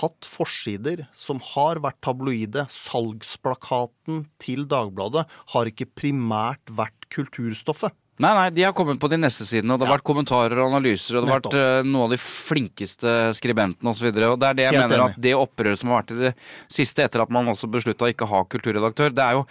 hatt 0.00 0.28
forsider 0.28 1.06
som 1.16 1.40
har 1.54 1.80
vært 1.84 2.00
tabloide. 2.04 2.66
Salgsplakaten 2.72 4.26
til 4.42 4.66
Dagbladet 4.68 5.26
har 5.54 5.70
ikke 5.70 5.90
primært 5.96 6.72
vært 6.72 7.08
kulturstoffet. 7.14 7.94
Nei, 8.18 8.30
nei, 8.34 8.46
de 8.50 8.64
har 8.66 8.74
kommet 8.74 8.98
på 8.98 9.10
de 9.12 9.18
neste 9.20 9.46
sidene, 9.46 9.74
og 9.74 9.78
det 9.78 9.86
har 9.86 9.94
vært 9.94 10.06
kommentarer 10.08 10.58
og 10.58 10.72
analyser, 10.72 11.16
og 11.16 11.22
det 11.22 11.30
har 11.30 11.38
vært 11.38 11.54
uh, 11.54 11.86
noen 11.86 12.08
av 12.08 12.14
de 12.14 12.18
flinkeste 12.18 13.12
skribentene 13.38 13.92
osv. 13.92 14.08
Og, 14.10 14.24
og 14.32 14.40
det 14.42 14.48
er 14.48 14.58
det 14.58 14.66
jeg 14.66 14.74
Helt 14.74 14.84
mener 14.84 15.02
enig. 15.04 15.14
at 15.14 15.22
det 15.28 15.34
opprøret 15.38 15.78
som 15.78 15.92
har 15.92 16.02
vært 16.02 16.14
i 16.16 16.18
det 16.24 16.32
siste, 16.66 17.06
etter 17.06 17.22
at 17.22 17.34
man 17.34 17.52
også 17.52 17.70
beslutta 17.70 18.08
å 18.08 18.10
ikke 18.10 18.28
ha 18.30 18.42
kulturredaktør, 18.50 19.14
det 19.14 19.22
er 19.22 19.38
jo 19.38 19.46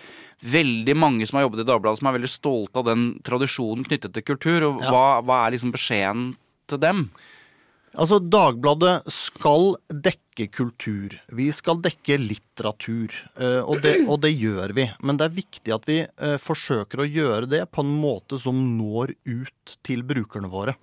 veldig 0.58 0.98
mange 1.00 1.30
som 1.30 1.40
har 1.40 1.48
jobbet 1.48 1.64
i 1.64 1.70
Dagbladet 1.72 2.02
som 2.02 2.12
er 2.12 2.18
veldig 2.20 2.34
stolte 2.34 2.84
av 2.84 2.90
den 2.92 3.08
tradisjonen 3.26 3.88
knyttet 3.88 4.18
til 4.18 4.28
kultur, 4.34 4.68
og 4.68 4.84
ja. 4.84 4.92
hva, 4.92 5.08
hva 5.24 5.40
er 5.46 5.56
liksom 5.56 5.72
beskjeden 5.74 6.30
til 6.68 6.84
dem? 6.84 7.08
Altså, 7.96 8.20
Dagbladet 8.20 9.08
skal 9.13 9.75
dekke 9.89 10.50
kultur. 10.53 11.15
Vi 11.34 11.48
skal 11.56 11.79
dekke 11.82 12.20
litteratur. 12.22 13.13
Eh, 13.39 13.62
og 13.63 13.82
det, 13.86 13.96
og 14.06 14.22
det, 14.25 14.34
gjør 14.38 14.75
vi. 14.77 14.89
Men 15.01 15.20
det 15.20 15.29
er 15.29 15.38
viktig 15.38 15.75
at 15.75 15.88
vi 15.89 16.01
eh, 16.03 16.36
forsøker 16.41 17.01
å 17.01 17.08
gjøre 17.08 17.50
det 17.50 17.63
på 17.72 17.86
en 17.86 17.96
måte 18.01 18.41
som 18.41 18.60
når 18.77 19.15
ut 19.25 19.79
til 19.88 20.06
brukerne 20.08 20.51
våre. 20.51 20.77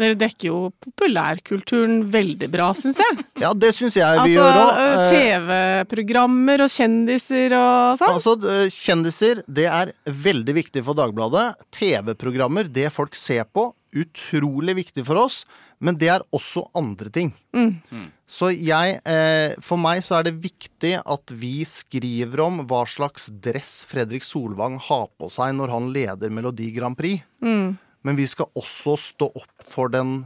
Dere 0.00 0.16
dekker 0.16 0.48
jo 0.48 0.58
populærkulturen 0.80 2.06
veldig 2.12 2.48
bra, 2.52 2.70
syns 2.76 3.00
jeg. 3.02 3.24
Ja, 3.42 3.50
det 3.52 3.72
syns 3.76 3.98
jeg 3.98 4.06
vi 4.22 4.32
altså, 4.32 4.36
gjør 4.38 4.60
òg. 4.60 4.78
Altså 4.84 5.18
TV-programmer 5.18 6.64
og 6.64 6.72
kjendiser 6.72 7.56
og 7.58 8.00
sånn. 8.00 8.14
Altså, 8.14 8.62
kjendiser, 8.72 9.42
det 9.50 9.66
er 9.68 9.92
veldig 10.08 10.56
viktig 10.56 10.84
for 10.86 10.96
Dagbladet. 10.96 11.50
TV-programmer, 11.76 12.70
det 12.72 12.88
folk 12.94 13.18
ser 13.18 13.44
på, 13.50 13.66
utrolig 13.96 14.76
viktig 14.78 15.04
for 15.08 15.20
oss. 15.20 15.42
Men 15.80 15.96
det 15.96 16.10
er 16.12 16.24
også 16.36 16.66
andre 16.76 17.08
ting. 17.12 17.30
Mm. 17.56 17.78
Mm. 17.88 18.08
Så 18.28 18.50
jeg 18.52 18.98
eh, 19.08 19.54
For 19.64 19.80
meg 19.80 20.02
så 20.04 20.18
er 20.18 20.28
det 20.28 20.42
viktig 20.42 20.92
at 21.00 21.32
vi 21.40 21.62
skriver 21.68 22.42
om 22.44 22.60
hva 22.68 22.82
slags 22.88 23.30
dress 23.42 23.80
Fredrik 23.88 24.26
Solvang 24.26 24.76
har 24.90 25.08
på 25.16 25.30
seg 25.32 25.56
når 25.56 25.72
han 25.72 25.88
leder 25.94 26.34
Melodi 26.34 26.68
Grand 26.76 26.98
Prix. 26.98 27.24
Mm. 27.40 27.78
Men 28.04 28.20
vi 28.20 28.28
skal 28.28 28.52
også 28.56 28.96
stå 29.00 29.30
opp 29.40 29.66
for 29.72 29.92
den 29.92 30.18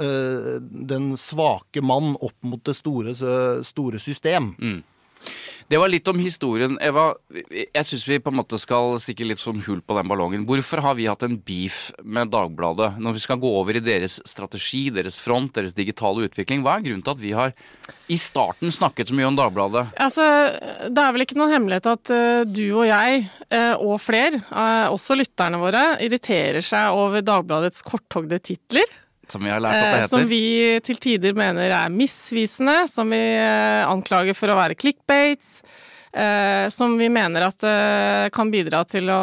eh, 0.00 0.60
den 0.60 1.14
svake 1.20 1.84
mann 1.84 2.14
opp 2.20 2.36
mot 2.44 2.62
det 2.68 2.76
store, 2.76 3.16
store 3.64 4.00
system. 4.02 4.52
Det 5.72 5.78
var 5.80 5.88
litt 5.88 6.08
om 6.10 6.18
historien. 6.20 6.74
Eva, 6.84 7.14
jeg 7.32 7.86
syns 7.88 8.02
vi 8.04 8.18
på 8.20 8.28
en 8.28 8.36
måte 8.42 8.58
skal 8.60 8.98
stikke 9.00 9.24
litt 9.24 9.40
sånn 9.40 9.62
hull 9.64 9.78
på 9.80 9.94
den 9.96 10.10
ballongen. 10.10 10.42
Hvorfor 10.44 10.82
har 10.84 10.98
vi 10.98 11.06
hatt 11.08 11.24
en 11.24 11.38
beef 11.40 11.86
med 12.04 12.28
Dagbladet 12.34 12.98
når 13.00 13.16
vi 13.16 13.22
skal 13.24 13.40
gå 13.40 13.48
over 13.62 13.78
i 13.78 13.80
deres 13.80 14.18
strategi, 14.28 14.82
deres 14.92 15.16
front, 15.24 15.54
deres 15.56 15.72
digitale 15.72 16.26
utvikling? 16.28 16.60
Hva 16.60 16.76
er 16.76 16.84
grunnen 16.84 17.00
til 17.06 17.14
at 17.14 17.22
vi 17.22 17.32
har 17.38 17.54
i 18.12 18.18
starten 18.20 18.68
snakket 18.68 19.08
så 19.08 19.16
mye 19.16 19.30
om 19.30 19.38
Dagbladet? 19.38 19.86
Altså, 19.96 20.26
Det 20.92 21.06
er 21.06 21.16
vel 21.16 21.24
ikke 21.24 21.40
noen 21.40 21.54
hemmelighet 21.56 21.88
at 21.94 22.12
uh, 22.12 22.44
du 22.44 22.66
og 22.66 22.84
jeg, 22.90 23.24
uh, 23.48 23.74
og 23.80 23.96
flere, 24.04 24.42
uh, 24.52 24.92
også 24.92 25.16
lytterne 25.16 25.62
våre, 25.62 25.86
irriterer 26.04 26.60
seg 26.60 27.00
over 27.00 27.24
Dagbladets 27.24 27.80
korthogde 27.86 28.42
titler. 28.44 28.92
Som 29.32 29.44
vi 29.46 29.52
har 29.52 29.62
lært 29.62 29.78
at 29.78 29.86
det 29.86 29.92
eh, 29.92 30.00
heter. 30.02 30.12
Som 30.12 30.28
vi 30.28 30.42
til 30.84 31.00
tider 31.00 31.38
mener 31.38 31.72
er 31.72 31.92
misvisende, 31.92 32.82
som 32.90 33.12
vi 33.12 33.22
eh, 33.38 33.80
anklager 33.88 34.36
for 34.36 34.52
å 34.52 34.58
være 34.58 34.76
clickbates. 34.78 35.62
Eh, 36.12 36.68
som 36.68 36.98
vi 37.00 37.06
mener 37.08 37.46
at 37.46 37.64
kan 38.34 38.50
bidra 38.52 38.82
til 38.84 39.08
å 39.08 39.20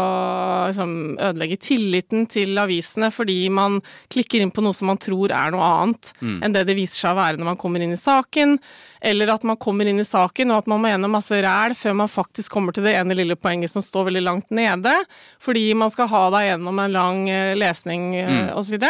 liksom, 0.72 0.93
ødelegge 1.22 1.60
tilliten 1.62 2.24
til 2.26 2.58
avisene 2.58 3.12
fordi 3.13 3.43
man 3.54 3.76
klikker 4.10 4.41
inn 4.41 4.50
på 4.50 4.63
noe 4.65 4.74
som 4.74 4.89
man 4.89 4.98
tror 4.98 5.30
er 5.30 5.54
noe 5.54 5.67
annet 5.67 6.10
mm. 6.17 6.39
enn 6.41 6.56
det 6.56 6.63
det 6.65 6.76
viser 6.80 7.04
seg 7.04 7.13
å 7.13 7.19
være 7.19 7.38
når 7.38 7.52
man 7.52 7.60
kommer 7.62 7.86
inn 7.86 7.93
i 7.93 8.00
saken. 8.00 8.58
Eller 9.06 9.30
at 9.32 9.45
man 9.45 9.60
kommer 9.62 9.88
inn 9.88 10.02
i 10.02 10.08
saken 10.08 10.50
og 10.50 10.63
at 10.63 10.72
man 10.72 10.82
må 10.82 10.89
gjennom 10.89 11.13
masse 11.13 11.43
ræl 11.45 11.78
før 11.78 12.00
man 12.02 12.10
faktisk 12.10 12.58
kommer 12.58 12.74
til 12.74 12.89
det 12.89 12.95
ene 12.98 13.19
lille 13.22 13.38
poenget 13.38 13.72
som 13.72 13.86
står 13.86 14.10
veldig 14.10 14.26
langt 14.26 14.50
nede. 14.50 14.95
Fordi 15.38 15.67
man 15.78 15.93
skal 15.93 16.10
ha 16.10 16.26
deg 16.39 16.50
gjennom 16.50 16.82
en 16.82 16.98
lang 16.98 17.22
lesning 17.62 18.10
mm. 18.17 18.50
osv. 18.58 18.82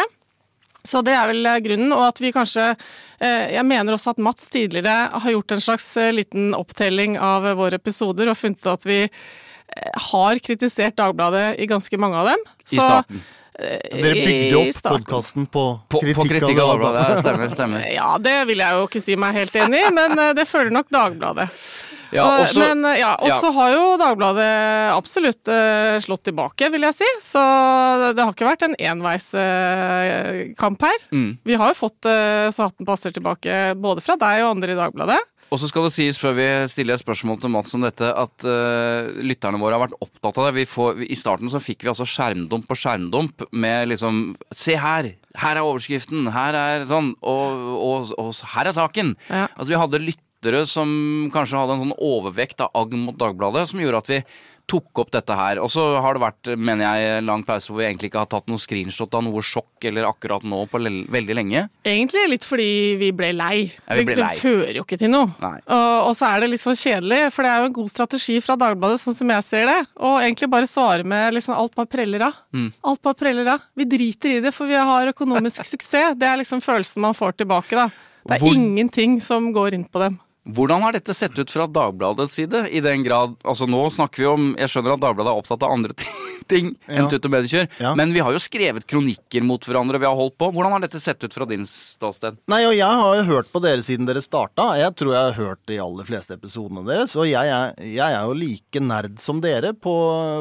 Så 0.86 1.02
det 1.04 1.14
er 1.16 1.28
vel 1.30 1.46
eh, 1.46 1.60
grunnen, 1.64 1.92
og 1.96 2.06
at 2.08 2.20
vi 2.22 2.32
kanskje 2.34 2.70
eh, 2.72 3.50
Jeg 3.56 3.66
mener 3.68 3.96
også 3.96 4.14
at 4.14 4.22
Mats 4.22 4.48
tidligere 4.52 5.10
har 5.12 5.34
gjort 5.34 5.56
en 5.56 5.64
slags 5.64 5.88
eh, 6.00 6.12
liten 6.16 6.54
opptelling 6.56 7.18
av 7.20 7.48
våre 7.58 7.80
episoder 7.80 8.30
og 8.30 8.38
funnet 8.40 8.70
at 8.70 8.86
vi 8.88 9.02
har 10.10 10.40
kritisert 10.42 10.96
Dagbladet 10.98 11.60
i 11.62 11.66
ganske 11.70 11.98
mange 12.00 12.18
av 12.18 12.32
dem. 12.32 12.40
I 12.66 12.80
starten. 12.80 13.20
Dere 13.60 14.16
bygde 14.16 14.56
opp 14.58 14.80
podkasten 14.88 15.44
på, 15.46 15.62
på, 15.92 16.00
kritikk, 16.02 16.16
på 16.18 16.26
kritikk 16.26 16.58
av 16.58 16.72
Dagbladet. 16.72 17.04
Ja, 17.04 17.20
stemmer, 17.20 17.52
stemmer. 17.54 17.84
Ja, 18.00 18.08
det 18.18 18.34
vil 18.48 18.64
jeg 18.64 18.80
jo 18.80 18.88
ikke 18.88 19.02
si 19.04 19.14
meg 19.20 19.38
helt 19.38 19.60
enig 19.62 19.84
i, 19.84 19.92
men 19.94 20.18
det 20.34 20.48
føler 20.50 20.74
nok 20.74 20.90
Dagbladet. 20.90 21.46
Ja, 22.14 22.26
også, 22.42 22.60
Men 22.62 22.84
ja, 22.98 23.14
også 23.22 23.50
ja. 23.50 23.54
har 23.58 23.74
jo 23.74 23.82
Dagbladet 24.00 24.46
absolutt 24.94 25.50
uh, 25.50 25.96
slått 26.02 26.24
tilbake, 26.26 26.70
vil 26.74 26.86
jeg 26.88 26.98
si. 27.00 27.10
Så 27.24 27.42
det 28.10 28.22
har 28.22 28.32
ikke 28.34 28.48
vært 28.50 28.66
en 28.66 28.78
enveiskamp 28.92 30.80
her. 30.88 31.00
Mm. 31.14 31.30
Vi 31.46 31.54
har 31.60 31.72
jo 31.72 31.78
fått 31.78 32.02
så 32.04 32.66
hatten 32.66 32.86
passer 32.88 33.12
tilbake 33.14 33.74
både 33.78 34.02
fra 34.04 34.16
deg 34.18 34.42
og 34.44 34.50
andre 34.56 34.74
i 34.74 34.78
Dagbladet. 34.78 35.20
Og 35.50 35.58
så 35.58 35.66
skal 35.66 35.88
det 35.88 35.94
sies, 35.96 36.18
før 36.22 36.36
vi 36.36 36.46
stiller 36.70 36.94
et 36.94 37.02
spørsmål 37.02 37.40
til 37.42 37.50
Mats 37.50 37.74
om 37.74 37.82
dette, 37.82 38.06
at 38.06 38.46
uh, 38.46 39.10
lytterne 39.26 39.58
våre 39.58 39.74
har 39.74 39.82
vært 39.82 39.98
opptatt 39.98 40.38
av 40.38 40.54
det. 40.54 40.66
Får, 40.70 41.02
I 41.02 41.18
starten 41.18 41.50
så 41.50 41.58
fikk 41.62 41.82
vi 41.82 41.90
altså 41.90 42.06
skjermdump 42.06 42.68
på 42.70 42.78
skjermdump 42.78 43.48
med 43.50 43.90
liksom 43.90 44.22
Se 44.54 44.78
her! 44.78 45.10
Her 45.40 45.58
er 45.58 45.66
overskriften! 45.66 46.30
Her 46.30 46.58
er 46.58 46.86
sånn! 46.90 47.16
Og, 47.26 47.66
og, 47.74 48.14
og 48.14 48.30
her 48.54 48.70
er 48.70 48.76
saken! 48.78 49.16
Ja. 49.26 49.48
Altså 49.56 49.72
Vi 49.72 49.80
hadde 49.82 50.04
lytt 50.06 50.22
lyttere 50.40 50.66
som 50.66 51.30
kanskje 51.32 51.58
hadde 51.58 51.76
en 51.76 51.88
sånn 51.88 51.98
overvekt 51.98 52.60
av 52.64 52.70
agn 52.74 53.04
mot 53.04 53.18
Dagbladet, 53.18 53.68
som 53.68 53.80
gjorde 53.80 54.00
at 54.00 54.10
vi 54.10 54.24
tok 54.70 55.00
opp 55.02 55.08
dette 55.10 55.34
her. 55.34 55.58
Og 55.58 55.66
så 55.72 55.82
har 55.98 56.14
det 56.14 56.22
vært, 56.22 56.48
mener 56.54 56.86
jeg, 56.86 57.16
en 57.18 57.26
lang 57.26 57.42
pause 57.42 57.72
hvor 57.72 57.80
vi 57.80 57.88
egentlig 57.88 58.06
ikke 58.12 58.20
har 58.22 58.28
tatt 58.30 58.46
noe 58.46 58.60
screenshot 58.62 59.12
av 59.18 59.24
noe 59.26 59.42
sjokk 59.42 59.82
eller 59.90 60.06
akkurat 60.06 60.44
nå 60.46 60.60
på 60.70 60.78
veldig 61.10 61.34
lenge. 61.34 61.64
Egentlig 61.82 62.22
litt 62.30 62.46
fordi 62.46 62.68
vi 63.00 63.08
ble 63.10 63.32
lei. 63.34 63.64
Ja, 63.66 63.98
vi 63.98 64.04
ble 64.06 64.14
det, 64.14 64.22
lei. 64.22 64.36
det 64.36 64.44
fører 64.44 64.78
jo 64.78 64.84
ikke 64.86 65.00
til 65.00 65.10
noe. 65.10 65.32
Og, 65.42 65.96
og, 66.06 66.12
så 66.14 66.30
er 66.30 66.44
det 66.44 66.52
litt 66.52 66.62
sånn 66.62 66.78
kjedelig, 66.78 67.18
for 67.34 67.42
det 67.42 67.50
er 67.50 67.64
jo 67.64 67.72
en 67.72 67.76
god 67.80 67.90
strategi 67.96 68.38
fra 68.46 68.56
Dagbladet, 68.62 69.02
sånn 69.02 69.18
som 69.18 69.34
jeg 69.34 69.48
ser 69.48 69.66
det. 69.72 69.78
Og 69.98 70.20
egentlig 70.22 70.52
bare 70.54 70.70
svare 70.70 71.08
med 71.16 71.34
liksom 71.34 71.58
alt 71.58 71.74
bare 71.74 71.90
preller 71.90 72.28
av. 72.30 72.38
Mm. 72.54 72.70
Alt 72.92 73.02
bare 73.10 73.20
preller 73.26 73.52
av. 73.56 73.66
Vi 73.74 73.90
driter 73.90 74.38
i 74.38 74.40
det, 74.46 74.54
for 74.54 74.70
vi 74.70 74.78
har 74.78 75.10
økonomisk 75.10 75.66
suksess. 75.74 76.14
Det 76.14 76.30
er 76.30 76.38
liksom 76.44 76.62
følelsen 76.62 77.02
man 77.10 77.18
får 77.18 77.40
tilbake, 77.42 77.74
da. 77.74 77.90
Det 78.22 78.36
er 78.36 78.42
Hvor... 78.44 78.54
ingenting 78.54 79.18
som 79.24 79.50
går 79.52 79.74
inn 79.74 79.88
på 79.90 80.02
dem. 80.02 80.20
Hvordan 80.48 80.82
har 80.82 80.96
dette 80.96 81.14
sett 81.14 81.36
ut 81.38 81.50
fra 81.52 81.66
Dagbladets 81.68 82.32
side? 82.38 82.62
I 82.72 82.80
den 82.80 83.02
grad, 83.04 83.36
altså 83.44 83.66
Nå 83.68 83.82
snakker 83.92 84.22
vi 84.22 84.28
om 84.30 84.46
Jeg 84.58 84.72
skjønner 84.72 84.94
at 84.94 85.02
Dagbladet 85.02 85.32
er 85.34 85.40
opptatt 85.42 85.66
av 85.66 85.74
andre 85.74 85.96
ting 86.50 86.72
enn 86.88 87.04
ja. 87.04 87.08
Tutt 87.12 87.26
og 87.28 87.34
Mediekjør, 87.34 87.66
ja. 87.78 87.92
men 87.94 88.14
vi 88.14 88.22
har 88.24 88.34
jo 88.34 88.40
skrevet 88.42 88.86
kronikker 88.88 89.44
mot 89.46 89.62
hverandre. 89.62 90.00
Vi 90.02 90.08
har 90.08 90.16
holdt 90.18 90.34
på. 90.40 90.48
Hvordan 90.50 90.72
har 90.74 90.82
dette 90.82 90.98
sett 91.02 91.22
ut 91.22 91.34
fra 91.36 91.46
din 91.46 91.62
ståsted? 91.68 92.40
Nei, 92.50 92.64
og 92.66 92.74
Jeg 92.74 93.00
har 93.02 93.18
jo 93.20 93.26
hørt 93.28 93.52
på 93.52 93.62
dere 93.62 93.84
siden 93.86 94.08
dere 94.08 94.22
starta. 94.24 94.72
Jeg 94.80 94.96
tror 94.98 95.12
jeg 95.14 95.28
har 95.28 95.36
hørt 95.36 95.60
de 95.70 95.78
aller 95.84 96.08
fleste 96.08 96.34
episodene 96.34 96.82
deres. 96.88 97.14
Og 97.14 97.28
jeg 97.30 97.52
er, 97.54 97.76
jeg 97.84 98.16
er 98.16 98.24
jo 98.26 98.34
like 98.40 98.82
nerd 98.82 99.20
som 99.22 99.42
dere 99.44 99.70
på, 99.76 99.94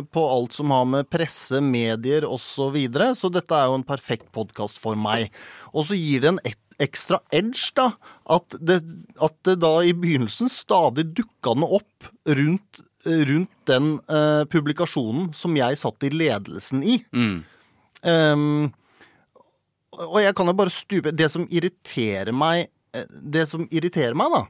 på 0.09 0.23
alt 0.33 0.57
som 0.57 0.73
har 0.73 0.87
med 0.89 1.11
presse, 1.11 1.61
medier 1.61 2.25
osv. 2.25 2.47
Så, 2.59 2.65
videre. 2.73 3.13
så 3.15 3.29
dette 3.31 3.55
er 3.55 3.69
jo 3.69 3.77
en 3.77 3.85
perfekt 3.87 4.31
podkast 4.35 4.81
for 4.81 4.97
meg. 4.99 5.29
Og 5.71 5.85
så 5.87 5.95
gir 5.95 6.25
det 6.25 6.33
en 6.33 6.41
ett 6.43 6.59
ekstra 6.81 7.19
edge, 7.35 7.71
da. 7.77 7.91
At 8.29 8.55
det, 8.59 8.81
at 9.21 9.35
det 9.47 9.59
da 9.63 9.73
i 9.83 9.93
begynnelsen 9.95 10.51
stadig 10.51 11.09
dukka 11.17 11.55
noe 11.59 11.79
opp 11.79 12.09
rundt, 12.29 12.81
rundt 13.05 13.55
den 13.69 13.95
uh, 14.11 14.43
publikasjonen 14.51 15.31
som 15.37 15.57
jeg 15.59 15.79
satt 15.81 16.07
i 16.07 16.13
ledelsen 16.13 16.83
i. 16.83 16.99
Mm. 17.15 17.39
Um, 18.03 18.69
og 19.99 20.21
jeg 20.23 20.35
kan 20.37 20.47
jo 20.47 20.55
bare 20.55 20.71
stupe 20.71 21.11
Det 21.11 21.27
som 21.27 21.43
irriterer 21.51 22.31
meg 22.31 22.69
eh, 22.95 23.03
Det 23.09 23.41
som 23.49 23.65
irriterer 23.75 24.15
meg, 24.15 24.31
da, 24.31 24.45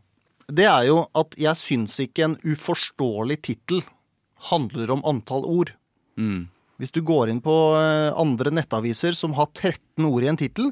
det 0.53 0.67
er 0.69 0.83
jo 0.89 0.99
at 1.17 1.33
jeg 1.39 1.57
syns 1.57 1.97
ikke 2.03 2.27
en 2.27 2.37
uforståelig 2.45 3.39
tittel 3.47 3.81
handler 4.49 4.93
om 4.93 5.01
antall 5.07 5.43
ord. 5.49 5.73
Mm. 6.19 6.47
Hvis 6.79 6.93
du 6.95 7.01
går 7.05 7.29
inn 7.29 7.41
på 7.43 7.55
eh, 7.75 8.09
andre 8.15 8.53
nettaviser 8.55 9.17
som 9.17 9.35
har 9.37 9.49
13 9.51 10.07
ord 10.07 10.23
i 10.23 10.29
en 10.31 10.39
tittel, 10.39 10.71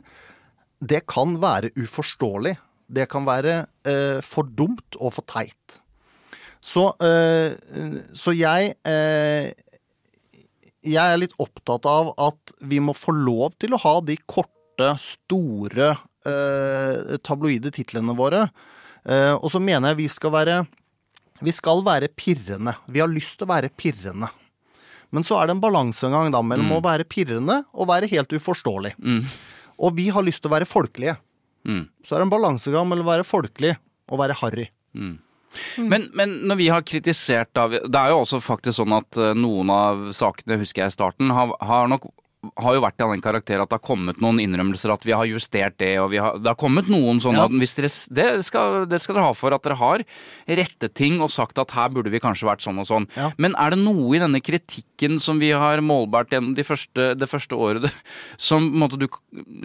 det 0.80 1.06
kan 1.10 1.38
være 1.42 1.72
uforståelig 1.78 2.58
det 2.88 3.08
kan 3.12 3.28
være 3.28 3.66
eh, 3.88 4.20
for 4.24 4.48
dumt 4.48 4.98
og 5.00 5.14
for 5.18 5.28
teit. 5.28 5.80
Så, 6.64 6.90
eh, 7.04 7.54
så 8.18 8.34
jeg 8.34 8.74
eh, 8.88 9.54
Jeg 10.88 11.04
er 11.04 11.20
litt 11.20 11.36
opptatt 11.42 11.86
av 11.90 12.14
at 12.22 12.54
vi 12.64 12.80
må 12.80 12.96
få 12.96 13.12
lov 13.12 13.58
til 13.60 13.76
å 13.76 13.82
ha 13.82 14.00
de 14.02 14.16
korte, 14.26 14.94
store 15.02 15.90
eh, 16.24 17.18
tabloide 17.26 17.74
titlene 17.76 18.16
våre. 18.16 18.48
Eh, 19.04 19.34
og 19.36 19.52
så 19.52 19.60
mener 19.60 19.92
jeg 19.92 20.04
vi 20.04 20.08
skal 20.12 20.32
være 20.32 20.58
Vi 21.44 21.52
skal 21.52 21.84
være 21.86 22.08
pirrende. 22.08 22.78
Vi 22.88 23.04
har 23.04 23.12
lyst 23.12 23.38
til 23.38 23.46
å 23.46 23.54
være 23.54 23.70
pirrende. 23.70 24.32
Men 25.12 25.24
så 25.24 25.38
er 25.40 25.48
det 25.48 25.58
en 25.58 25.64
balansegang 25.64 26.32
da 26.34 26.42
mellom 26.44 26.72
å 26.80 26.84
være 26.84 27.06
pirrende 27.08 27.62
og 27.74 27.88
være 27.88 28.10
helt 28.12 28.34
uforståelig. 28.34 28.96
Og 29.78 29.96
vi 29.98 30.10
har 30.14 30.26
lyst 30.26 30.44
til 30.44 30.52
å 30.52 30.56
være 30.56 30.70
folkelige. 30.70 31.18
Mm. 31.68 31.86
Så 32.06 32.16
er 32.16 32.22
det 32.22 32.28
en 32.28 32.34
balansegang 32.34 32.88
mellom 32.90 33.08
å 33.08 33.14
være 33.16 33.28
folkelig 33.28 33.76
og 34.08 34.22
være 34.22 34.38
harry. 34.42 34.68
Men, 35.78 36.08
men 36.18 36.34
når 36.50 36.60
vi 36.60 36.68
har 36.70 36.84
kritisert 36.86 37.50
da 37.56 37.68
Det 37.70 37.98
er 37.98 38.12
jo 38.12 38.20
også 38.20 38.40
faktisk 38.44 38.80
sånn 38.80 38.94
at 38.98 39.18
eh, 39.22 39.36
noen 39.38 39.72
av 39.74 40.08
sakene, 40.16 40.60
husker 40.62 40.84
jeg 40.84 40.92
i 40.92 40.96
starten, 40.96 41.32
har, 41.34 41.54
har 41.64 41.90
nok 41.92 42.10
har 42.56 42.78
jo 42.78 42.82
vært 42.84 43.04
av 43.04 43.12
den 43.14 43.24
karakter 43.24 43.62
at 43.62 43.70
det 43.70 43.78
har 43.80 43.84
kommet 43.86 44.22
noen 44.24 44.40
innrømmelser, 44.44 44.94
at 44.94 45.04
vi 45.08 45.16
har 45.16 45.28
justert 45.30 45.78
det, 45.82 45.94
og 46.02 46.12
vi 46.14 46.22
har, 46.22 46.38
det 46.40 46.52
har 46.52 46.60
kommet 46.60 46.90
noen 46.92 47.20
sånne 47.24 47.44
Ja. 47.44 47.48
dere, 47.50 47.92
det, 48.20 48.28
skal, 48.48 48.86
det 48.90 49.02
skal 49.04 49.18
dere 49.18 49.28
ha 49.28 49.34
for 49.38 49.56
at 49.56 49.64
dere 49.66 49.78
har 49.80 50.04
rettet 50.48 50.94
ting 50.98 51.20
og 51.22 51.32
sagt 51.34 51.60
at 51.62 51.72
her 51.76 51.90
burde 51.94 52.14
vi 52.14 52.22
kanskje 52.24 52.48
vært 52.50 52.66
sånn 52.66 52.80
og 52.82 52.88
sånn. 52.90 53.08
Ja. 53.18 53.32
Men 53.38 53.56
er 53.60 53.76
det 53.76 53.82
noe 53.84 54.16
i 54.16 54.22
denne 54.24 54.42
kritikken 54.44 55.20
som 55.24 55.40
vi 55.44 55.52
har 55.52 55.82
målbart 55.84 56.32
gjennom 56.32 56.56
de 56.58 56.66
første, 56.68 57.14
det 57.18 57.30
første 57.30 57.56
året, 57.56 57.92
som 58.38 58.72
måte, 58.78 59.00
du 59.00 59.08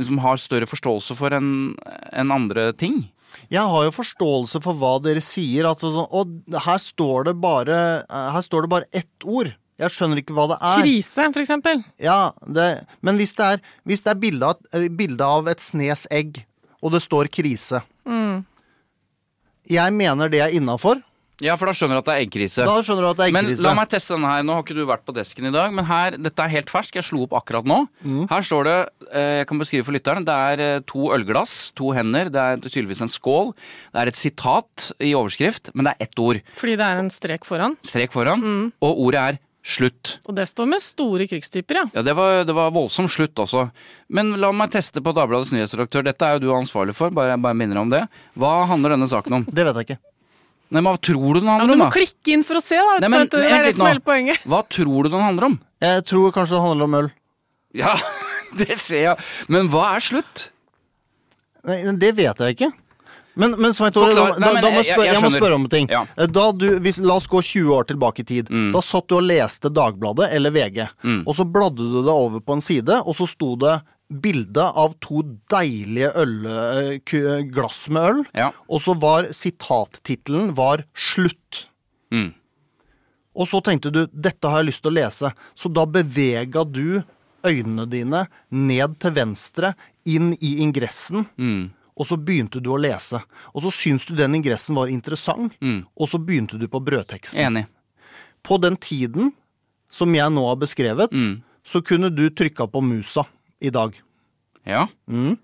som 0.05 0.19
har 0.25 0.41
større 0.41 0.69
forståelse 0.71 1.17
for 1.19 1.35
enn 1.37 1.75
en 2.13 2.35
andre 2.35 2.73
ting? 2.73 3.05
Jeg 3.53 3.65
har 3.65 3.87
jo 3.87 3.93
forståelse 3.97 4.61
for 4.65 4.77
hva 4.77 4.97
dere 5.03 5.23
sier. 5.25 5.67
At, 5.71 5.81
sånn, 5.81 6.05
og 6.05 6.61
her 6.67 6.81
står 6.83 7.31
det 7.31 7.35
bare 7.41 7.77
Her 8.09 8.45
står 8.45 8.67
det 8.67 8.73
bare 8.73 8.89
ett 8.93 9.25
ord. 9.25 9.55
Jeg 9.83 9.95
skjønner 9.97 10.23
ikke 10.23 10.37
hva 10.37 10.49
det 10.53 10.59
er. 10.61 10.83
Krise, 10.85 11.29
for 11.35 11.43
eksempel. 11.43 11.83
Ja, 12.03 12.19
det, 12.47 12.69
men 13.03 13.19
hvis 13.21 13.35
det 13.39 13.49
er, 13.57 13.63
hvis 13.89 14.05
det 14.05 14.15
er 14.15 14.21
bilde 14.23 14.53
av, 14.53 14.67
eh, 14.73 14.89
bilde 15.03 15.27
av 15.27 15.51
et 15.51 15.65
snes 15.65 16.07
egg, 16.11 16.45
og 16.83 16.95
det 16.95 17.03
står 17.03 17.31
'krise' 17.31 17.83
Jeg 19.71 19.95
mener 19.95 20.29
det 20.29 20.41
er 20.43 20.51
innafor. 20.59 21.01
Ja, 21.43 21.57
for 21.59 21.67
da 21.67 21.73
skjønner 21.75 21.99
du 21.99 22.03
at 22.03 22.09
det 22.11 22.15
er 22.15 22.25
eggkrise. 22.27 22.65
Da 22.69 22.75
skjønner 22.85 23.03
du 23.03 23.09
at 23.09 23.19
det 23.19 23.25
er 23.25 23.31
eggkrise. 23.33 23.63
Men 23.63 23.67
la 23.67 23.75
meg 23.75 23.91
teste 23.91 24.15
denne 24.15 24.31
her. 24.31 24.45
Nå 24.47 24.55
har 24.55 24.63
ikke 24.63 24.77
du 24.77 24.83
vært 24.87 25.05
på 25.09 25.15
desken 25.17 25.49
i 25.49 25.53
dag, 25.55 25.73
men 25.75 25.87
her, 25.89 26.17
dette 26.29 26.45
er 26.45 26.53
helt 26.53 26.71
fersk. 26.71 26.99
Jeg 26.99 27.07
slo 27.09 27.25
opp 27.27 27.35
akkurat 27.41 27.67
nå. 27.67 27.79
Mm. 28.05 28.21
Her 28.31 28.47
står 28.47 28.69
det, 28.69 28.77
eh, 29.11 29.31
jeg 29.41 29.49
kan 29.51 29.63
beskrive 29.63 29.87
for 29.89 29.97
lytteren, 29.97 30.27
det 30.29 30.37
er 30.53 30.63
eh, 30.63 30.83
to 30.87 31.09
ølglass, 31.17 31.73
to 31.79 31.91
hender, 31.97 32.31
det 32.31 32.43
er 32.43 32.63
tydeligvis 32.63 33.03
en 33.03 33.11
skål. 33.11 33.55
Det 33.91 34.05
er 34.05 34.13
et 34.13 34.21
sitat 34.21 34.93
i 35.03 35.15
overskrift, 35.19 35.73
men 35.75 35.89
det 35.89 35.97
er 35.97 36.07
ett 36.07 36.23
ord. 36.23 36.43
Fordi 36.61 36.77
det 36.79 36.87
er 36.87 37.03
en 37.03 37.11
strek 37.11 37.49
foran. 37.49 37.75
Strek 37.91 38.15
foran. 38.15 38.45
Mm. 38.45 38.69
Og 38.85 39.03
ordet 39.09 39.25
er 39.25 39.43
slutt. 39.63 40.17
Og 40.27 40.35
det 40.37 40.49
står 40.51 40.69
med 40.73 40.83
store 40.83 41.27
krigstyper, 41.31 41.79
ja. 41.79 41.85
Ja, 41.95 42.03
det 42.07 42.15
var, 42.19 42.43
det 42.47 42.55
var 42.57 42.73
voldsom 42.75 43.09
slutt 43.11 43.39
også. 43.39 43.69
Men 44.13 44.35
la 44.43 44.51
meg 44.55 44.73
teste 44.75 45.03
på 45.05 45.15
Dagbladets 45.15 45.53
nyhetsredaktør. 45.55 46.05
Dette 46.09 46.27
er 46.27 46.39
jo 46.39 46.49
du 46.49 46.55
ansvarlig 46.57 46.97
for, 46.99 47.15
bare, 47.15 47.39
bare 47.41 47.59
minner 47.59 47.79
om 47.83 47.93
det. 47.93 48.03
Hva 48.39 48.65
handler 48.71 48.97
denne 48.97 49.09
saken 49.11 49.39
om? 49.39 49.47
Det 49.47 49.67
vet 49.69 49.79
jeg 49.81 49.89
ikke. 49.91 50.01
Nei, 50.73 50.81
men 50.81 50.89
Hva 50.89 50.99
tror 51.05 51.37
du 51.37 51.41
den 51.43 51.51
ja 51.51 51.59
om, 51.61 51.69
da? 51.69 51.75
du 51.77 51.83
må 51.85 51.91
klikke 51.93 52.33
inn 52.33 52.43
for 52.49 52.59
å 52.59 52.65
se, 52.65 52.79
da. 52.81 52.97
Nei, 53.05 53.11
men, 53.13 53.29
det 53.29 53.45
er 53.45 53.67
det 53.67 53.75
som 53.77 53.87
er 53.87 53.95
hele 53.95 54.05
poenget. 54.05 54.47
Hva 54.49 54.63
tror 54.73 55.05
du 55.05 55.13
den 55.13 55.23
handler 55.23 55.51
om? 55.51 55.59
Jeg 55.85 56.05
tror 56.09 56.33
kanskje 56.35 56.57
det 56.57 56.63
handler 56.65 56.89
om 56.89 56.99
øl. 57.03 57.11
Ja, 57.77 57.93
det 58.61 58.79
ser 58.81 59.05
jeg. 59.11 59.29
Men 59.53 59.69
hva 59.73 59.93
er 59.99 60.07
slutt? 60.11 60.49
Nei, 61.69 61.77
det 62.01 62.15
vet 62.19 62.41
jeg 62.43 62.57
ikke. 62.57 62.73
Men, 63.35 63.55
men 63.61 63.73
Svein 63.75 63.93
Tore, 63.95 64.13
da, 64.15 64.27
da, 64.37 64.51
da 64.61 64.71
må 64.71 64.83
jeg, 64.83 64.93
spørre, 64.93 65.07
jeg 65.09 65.23
må 65.25 65.31
spørre 65.33 65.57
om 65.57 65.65
en 65.65 65.73
ting. 65.73 65.87
Ja. 65.89 66.03
Mm. 66.19 66.35
Du, 66.59 66.67
hvis, 66.85 66.99
la 67.01 67.15
oss 67.17 67.27
gå 67.31 67.41
20 67.41 67.73
år 67.79 67.87
tilbake 67.89 68.21
i 68.21 68.29
tid. 68.29 68.51
Da 68.75 68.83
satt 68.85 69.09
du 69.09 69.17
og 69.17 69.25
leste 69.25 69.71
Dagbladet 69.73 70.29
eller 70.37 70.53
VG, 70.53 70.83
og 71.25 71.33
så 71.39 71.47
bladde 71.49 71.87
du 71.95 72.03
det 72.03 72.13
over 72.13 72.41
på 72.45 72.59
en 72.59 72.65
side, 72.65 73.01
og 73.03 73.17
så 73.17 73.29
sto 73.31 73.55
det 73.57 73.79
bilde 74.13 74.61
av 74.77 74.93
to 75.01 75.23
deilige 75.49 76.11
øl, 76.21 76.35
eh, 76.45 77.43
glass 77.49 77.87
med 77.89 78.03
øl, 78.11 78.19
Ja. 78.37 78.51
og 78.69 78.83
så 78.85 78.93
var 79.01 79.31
sitattittelen 79.33 80.55
var 80.55 80.85
'Slutt'. 80.93 81.67
Mm. 82.13 82.35
Og 83.35 83.49
så 83.49 83.63
tenkte 83.65 83.91
du 83.91 84.07
'dette 84.07 84.45
har 84.51 84.61
jeg 84.61 84.67
lyst 84.67 84.83
til 84.83 84.93
å 84.93 84.99
lese', 85.01 85.33
så 85.57 85.73
da 85.73 85.87
bevega 85.87 86.71
du 86.71 87.03
øynene 87.43 87.89
dine 87.89 88.27
ned 88.51 88.99
til 89.01 89.11
venstre, 89.13 89.75
inn 90.05 90.33
i 90.43 90.59
ingressen, 90.61 91.27
Mm. 91.39 91.71
Og 91.97 92.07
så 92.07 92.17
begynte 92.17 92.61
du 92.63 92.71
å 92.73 92.81
lese. 92.81 93.21
Og 93.55 93.63
så 93.63 93.71
syntes 93.73 94.07
du 94.09 94.15
den 94.17 94.35
ingressen 94.35 94.75
var 94.75 94.87
interessant, 94.89 95.53
Mm. 95.61 95.85
og 95.97 96.09
så 96.09 96.19
begynte 96.19 96.59
du 96.59 96.67
på 96.69 96.81
brødteksten. 96.83 97.39
Enig. 97.41 97.67
På 98.43 98.59
den 98.61 98.77
tiden 98.77 99.33
som 99.91 100.13
jeg 100.15 100.31
nå 100.33 100.47
har 100.49 100.57
beskrevet, 100.57 101.11
Mm. 101.13 101.43
så 101.65 101.83
kunne 101.85 102.11
du 102.15 102.29
trykka 102.31 102.67
på 102.71 102.83
musa 102.83 103.27
i 103.61 103.71
dag. 103.71 103.95
Ja. 104.67 104.89
Mm. 105.09 105.37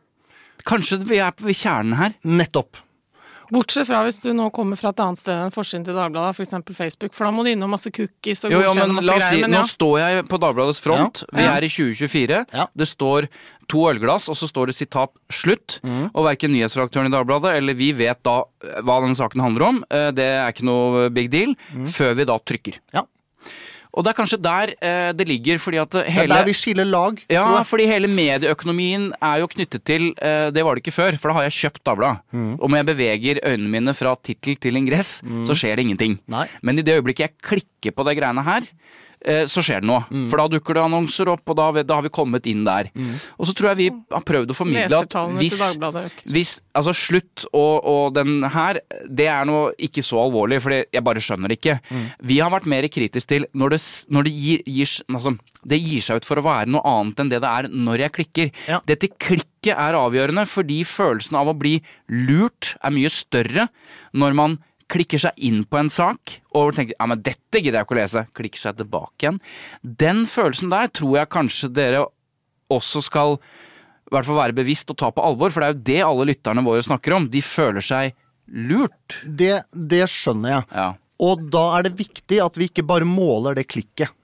Kanskje 0.64 0.98
vi 1.04 1.18
er 1.18 1.32
ved 1.38 1.54
kjernen 1.54 1.94
her. 1.96 2.14
Nettopp. 2.24 2.76
Bortsett 3.50 3.88
fra 3.88 4.02
hvis 4.04 4.20
du 4.22 4.30
nå 4.36 4.50
kommer 4.54 4.76
fra 4.76 4.90
et 4.92 5.00
annet 5.00 5.20
sted 5.20 5.34
enn 5.34 5.52
forsiden 5.54 5.84
til 5.86 5.96
Dagbladet, 5.96 6.36
f.eks. 6.36 6.54
Facebook, 6.76 7.14
for 7.16 7.28
da 7.28 7.32
må 7.32 7.44
du 7.46 7.50
innom 7.54 7.70
masse 7.72 7.90
cookies 7.94 8.44
og 8.44 8.52
godkjenne 8.52 8.96
masse 8.98 9.08
la 9.08 9.16
oss 9.16 9.24
si, 9.28 9.36
greier. 9.38 9.48
Men 9.48 9.56
Nå 9.56 9.62
står 9.72 9.94
jeg 10.02 10.26
på 10.28 10.40
Dagbladets 10.42 10.82
front. 10.84 11.22
Vi 11.32 11.46
er 11.48 11.64
i 11.64 11.70
2024. 11.72 12.42
Ja. 12.52 12.66
Det 12.76 12.88
står 12.88 13.28
to 13.68 13.84
ølglass, 13.90 14.28
og 14.32 14.36
så 14.40 14.48
står 14.48 14.70
det 14.70 14.76
sitat 14.78 15.12
'slutt'. 15.28 15.80
Mm. 15.84 16.08
Og 16.14 16.24
verken 16.24 16.52
nyhetsredaktøren 16.52 17.08
i 17.10 17.12
Dagbladet 17.16 17.56
eller 17.56 17.74
vi 17.76 17.92
vet 17.92 18.22
da 18.24 18.42
hva 18.80 19.00
denne 19.04 19.16
saken 19.16 19.40
handler 19.44 19.66
om. 19.68 19.84
Eh, 19.90 20.10
Det 20.12 20.24
er 20.24 20.48
ikke 20.52 20.64
noe 20.64 21.08
big 21.10 21.30
deal. 21.30 21.54
Før 21.86 22.14
vi 22.16 22.24
da 22.24 22.38
trykker. 22.38 22.80
Mm. 22.80 22.94
Ja. 22.94 23.02
Og 23.98 24.06
det 24.06 24.12
er 24.12 24.18
kanskje 24.20 24.38
der 24.38 24.72
eh, 24.78 25.10
det 25.18 25.26
ligger, 25.26 25.58
fordi 25.58 25.80
at 25.82 25.96
hele 26.06 26.28
Det 26.28 26.36
er 26.36 26.44
der 26.44 26.46
vi 26.46 26.54
skiller 26.54 26.86
lag. 26.86 27.18
Ja, 27.34 27.46
fordi 27.66 27.88
hele 27.90 28.10
medieøkonomien 28.10 29.10
er 29.18 29.40
jo 29.42 29.48
knyttet 29.50 29.82
til 29.88 30.12
eh, 30.22 30.52
Det 30.54 30.62
var 30.62 30.78
det 30.78 30.84
ikke 30.84 30.94
før, 30.94 31.18
for 31.18 31.32
da 31.32 31.40
har 31.40 31.48
jeg 31.48 31.56
kjøpt 31.58 31.82
Dagbladet. 31.88 32.22
Mm. 32.30 32.52
Og 32.60 32.70
når 32.70 32.80
jeg 32.80 32.88
beveger 32.92 33.42
øynene 33.42 33.72
mine 33.74 33.96
fra 33.98 34.14
tittel 34.22 34.54
til 34.62 34.78
ingress, 34.78 35.18
så 35.48 35.56
skjer 35.56 35.78
det 35.78 35.88
ingenting. 35.88 36.18
Nei. 36.30 36.46
Men 36.62 36.78
i 36.78 36.84
det 36.86 36.94
øyeblikket 37.00 37.26
jeg 37.26 37.36
klikker 37.42 37.96
på 37.96 38.06
de 38.06 38.14
greiene 38.18 38.44
her, 38.46 38.70
så 39.50 39.62
skjer 39.64 39.82
det 39.82 39.88
noe. 39.90 40.04
Mm. 40.10 40.28
For 40.30 40.40
da 40.40 40.46
dukker 40.52 40.78
det 40.78 40.84
annonser 40.84 41.30
opp, 41.32 41.42
og 41.50 41.58
da, 41.58 41.70
da 41.82 41.98
har 41.98 42.06
vi 42.06 42.12
kommet 42.14 42.46
inn 42.50 42.64
der. 42.66 42.90
Og 43.38 43.48
så 43.48 43.54
tror 43.56 43.72
jeg 43.72 43.80
vi 43.80 43.88
har 44.14 44.24
prøvd 44.26 44.54
å 44.54 44.56
formidle 44.56 45.02
at 45.02 45.18
hvis, 45.40 45.60
hvis 46.28 46.54
Altså, 46.78 46.92
slutt 46.94 47.42
og, 47.50 47.86
og 47.88 48.14
den 48.14 48.44
her, 48.54 48.78
det 49.10 49.26
er 49.30 49.46
noe 49.48 49.72
ikke 49.82 50.04
så 50.06 50.20
alvorlig, 50.22 50.60
for 50.62 50.74
jeg 50.76 51.04
bare 51.04 51.22
skjønner 51.22 51.50
det 51.50 51.58
ikke. 51.58 51.78
Mm. 51.90 52.04
Vi 52.30 52.38
har 52.38 52.52
vært 52.54 52.68
mer 52.70 52.86
kritisk 52.92 53.32
til 53.32 53.48
når 53.58 53.74
det, 53.74 53.80
når 54.14 54.28
det 54.28 54.34
gir, 54.36 54.62
gir 54.68 54.92
altså, 55.10 55.34
det 55.68 55.80
gir 55.82 56.04
seg 56.04 56.20
ut 56.20 56.28
for 56.28 56.40
å 56.40 56.46
være 56.46 56.70
noe 56.70 56.84
annet 56.86 57.22
enn 57.22 57.32
det 57.32 57.42
det 57.42 57.50
er 57.50 57.68
når 57.72 58.04
jeg 58.04 58.14
klikker. 58.20 58.52
Ja. 58.70 58.80
Dette 58.88 59.10
klikket 59.10 59.74
er 59.74 59.98
avgjørende, 59.98 60.46
fordi 60.48 60.80
følelsen 60.86 61.38
av 61.40 61.50
å 61.50 61.56
bli 61.58 61.78
lurt 62.12 62.76
er 62.78 62.94
mye 62.94 63.10
større 63.12 63.68
når 64.16 64.38
man 64.38 64.58
klikker 64.92 65.20
seg 65.20 65.40
inn 65.44 65.62
på 65.68 65.78
en 65.80 65.90
sak 65.92 66.38
og 66.56 66.74
tenker 66.76 66.96
ja, 66.96 67.08
men 67.10 67.22
dette 67.24 67.60
gidder 67.60 67.80
jeg 67.80 67.88
ikke 67.88 67.96
å 67.96 68.00
lese, 68.00 68.26
klikker 68.36 68.62
seg 68.62 68.78
tilbake 68.78 69.24
igjen. 69.24 69.40
Den 69.82 70.24
følelsen 70.30 70.72
der 70.72 70.92
tror 70.92 71.18
jeg 71.20 71.32
kanskje 71.34 71.72
dere 71.76 72.06
også 72.72 73.02
skal 73.04 73.36
i 73.38 74.14
hvert 74.14 74.24
fall 74.24 74.40
være 74.40 74.56
bevisst 74.56 74.88
og 74.92 74.96
ta 75.00 75.10
på 75.12 75.24
alvor, 75.24 75.52
for 75.52 75.60
det 75.60 75.68
er 75.68 75.74
jo 75.74 75.84
det 75.90 76.00
alle 76.06 76.28
lytterne 76.30 76.64
våre 76.64 76.84
snakker 76.84 77.16
om. 77.16 77.28
De 77.28 77.42
føler 77.44 77.84
seg 77.84 78.14
lurt. 78.48 79.18
Det, 79.24 79.58
det 79.72 80.06
skjønner 80.08 80.54
jeg. 80.54 80.68
Ja. 80.72 80.88
Og 81.28 81.48
da 81.52 81.64
er 81.76 81.88
det 81.88 81.98
viktig 81.98 82.38
at 82.40 82.56
vi 82.56 82.70
ikke 82.70 82.86
bare 82.88 83.08
måler 83.08 83.58
det 83.58 83.66
klikket, 83.68 84.14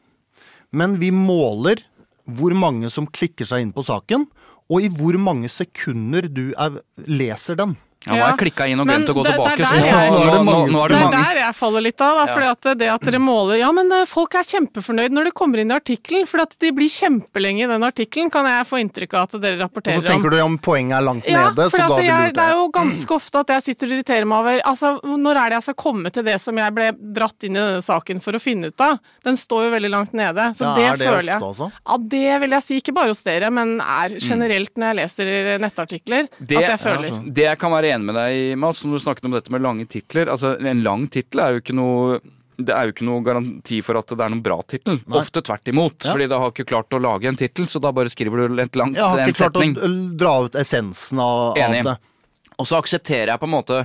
men 0.75 0.97
vi 0.99 1.11
måler 1.15 1.83
hvor 2.25 2.55
mange 2.57 2.89
som 2.91 3.07
klikker 3.07 3.47
seg 3.47 3.67
inn 3.67 3.75
på 3.75 3.85
saken, 3.85 4.25
og 4.73 4.81
i 4.81 4.89
hvor 4.89 5.19
mange 5.21 5.51
sekunder 5.53 6.25
du 6.33 6.47
er, 6.57 6.81
leser 7.05 7.59
den. 7.61 7.75
Ja, 8.07 8.13
nå 8.13 8.21
har 8.21 8.31
jeg 8.35 8.39
klikka 8.43 8.67
inn 8.69 8.81
og 8.81 8.87
glemt 8.87 9.09
å 9.09 9.15
gå 9.17 9.23
det- 9.25 9.33
det 9.33 9.39
tilbake, 9.39 9.65
så 9.65 9.75
nå, 9.75 9.85
nå, 9.85 10.25
nå, 10.25 10.45
nå, 10.45 10.57
nå 10.71 10.79
er 10.85 10.89
Det 10.89 10.99
det 10.99 11.05
er 11.05 11.25
der 11.25 11.41
jeg 11.41 11.55
faller 11.57 11.81
litt 11.81 12.01
av, 12.05 12.27
da. 12.27 12.35
Fordi 12.35 12.49
at 12.51 12.79
det 12.79 12.89
at 12.95 13.01
dere 13.01 13.19
måler 13.21 13.59
Ja, 13.59 13.71
men 13.73 13.91
eh, 13.93 14.05
folk 14.05 14.35
er 14.35 14.45
kjempefornøyd 14.45 15.11
når 15.11 15.25
det 15.25 15.35
kommer 15.35 15.59
inn 15.59 15.71
i 15.71 15.75
artikkelen, 15.75 16.27
for 16.29 16.41
at 16.43 16.55
de 16.61 16.71
blir 16.73 16.89
kjempelenge 16.93 17.65
i 17.65 17.67
den 17.67 17.83
artikkelen, 17.83 18.31
kan 18.31 18.45
jeg 18.45 18.67
få 18.69 18.81
inntrykk 18.85 19.15
av 19.15 19.23
at 19.29 19.41
dere 19.41 19.55
Og 19.57 19.63
rapporterer 19.71 20.03
så 20.03 20.07
tenker 20.07 20.31
du 20.31 20.41
om 20.41 20.59
poenget 20.59 20.99
er 20.99 21.05
langt 21.07 21.25
Ja, 21.29 21.49
nede, 21.51 21.71
for 21.71 21.79
så 21.79 21.83
at 21.85 21.89
da 21.97 22.03
jeg, 22.03 22.21
blir 22.23 22.35
det 22.35 22.45
er 22.45 22.53
jo 22.59 22.69
ganske 22.71 23.11
ofte 23.15 23.37
at 23.41 23.47
jeg 23.55 23.63
sitter 23.63 23.87
og 23.87 23.93
irriterer 23.99 24.27
meg 24.27 24.39
over 24.39 24.61
Altså, 24.65 25.01
når 25.05 25.35
er 25.37 25.49
det 25.49 25.57
jeg 25.59 25.63
skal 25.63 25.75
komme 25.75 26.13
til 26.13 26.23
det 26.25 26.41
som 26.41 26.57
jeg 26.57 26.75
ble 26.75 26.93
dratt 27.15 27.45
inn 27.49 27.57
i 27.57 27.61
denne 27.61 27.83
saken 27.83 28.21
for 28.21 28.33
å 28.33 28.41
finne 28.41 28.67
ut 28.69 28.81
av? 28.81 28.99
Den 29.25 29.35
står 29.37 29.65
jo 29.65 29.71
veldig 29.79 29.91
langt 29.91 30.13
nede, 30.13 30.51
så 30.57 30.65
Ja, 30.65 30.75
det, 30.75 30.85
er 30.85 30.97
det 30.97 31.09
føler 31.09 31.31
jeg. 31.33 31.41
ofte, 31.41 31.49
altså? 31.49 31.73
Ja, 31.89 31.97
det 31.97 32.41
vil 32.41 32.51
jeg 32.51 32.63
si, 32.63 32.81
ikke 32.81 32.95
bare 32.95 33.09
hos 33.09 33.23
dere, 33.23 33.51
men 33.51 33.81
er 33.81 34.09
generelt 34.21 34.75
når 34.77 34.93
jeg 34.93 34.97
leser 35.01 35.59
nettartikler, 35.59 36.29
Det- 36.41 36.59
at 36.59 36.69
jeg 36.75 36.81
føler. 36.81 37.33
Det 37.33 37.45
jeg 37.45 37.59
kan 37.59 37.71
være 37.73 37.94
enig 37.95 38.09
med 38.11 38.19
deg 38.19 38.55
Mats, 38.61 38.85
når 38.85 38.99
du 38.99 39.05
snakket 39.07 39.29
om 39.29 39.37
dette 39.37 39.53
med 39.55 39.65
lange 39.65 39.87
titler. 39.91 40.31
Altså, 40.33 40.55
en 40.61 40.83
lang 40.87 41.07
tittel 41.13 41.43
er 41.45 41.55
jo 41.57 41.63
ikke 41.65 41.77
noe 41.79 42.19
det 42.55 42.71
er 42.71 42.87
jo 42.87 42.93
ikke 42.95 43.07
noe 43.09 43.23
garanti 43.27 43.81
for 43.83 43.99
at 43.99 44.13
det 44.13 44.23
er 44.23 44.31
noen 44.31 44.43
bra 44.45 44.61
tittel. 44.71 45.01
Ofte 45.11 45.43
tvert 45.43 45.71
imot. 45.73 45.97
Ja. 46.05 46.13
Fordi 46.15 46.29
da 46.31 46.39
har 46.39 46.53
ikke 46.53 46.69
klart 46.71 46.95
å 46.95 47.01
lage 47.03 47.27
en 47.27 47.39
tittel, 47.41 47.67
så 47.67 47.81
da 47.83 47.91
bare 47.95 48.13
skriver 48.13 48.45
du 48.47 48.61
et 48.63 48.79
langt, 48.79 48.95
Jeg 48.95 49.03
har 49.03 49.25
ikke 49.25 49.41
klart 49.41 49.57
setning. 49.59 49.73
å 49.75 49.91
dra 50.21 50.35
ut 50.47 50.59
essensen 50.63 51.19
av, 51.19 51.59
av 51.59 51.75
det. 51.75 51.97
Og 52.57 52.69
så 52.71 52.77
aksepterer 52.79 53.33
jeg 53.33 53.41
på 53.43 53.49
en 53.49 53.51
måte, 53.51 53.81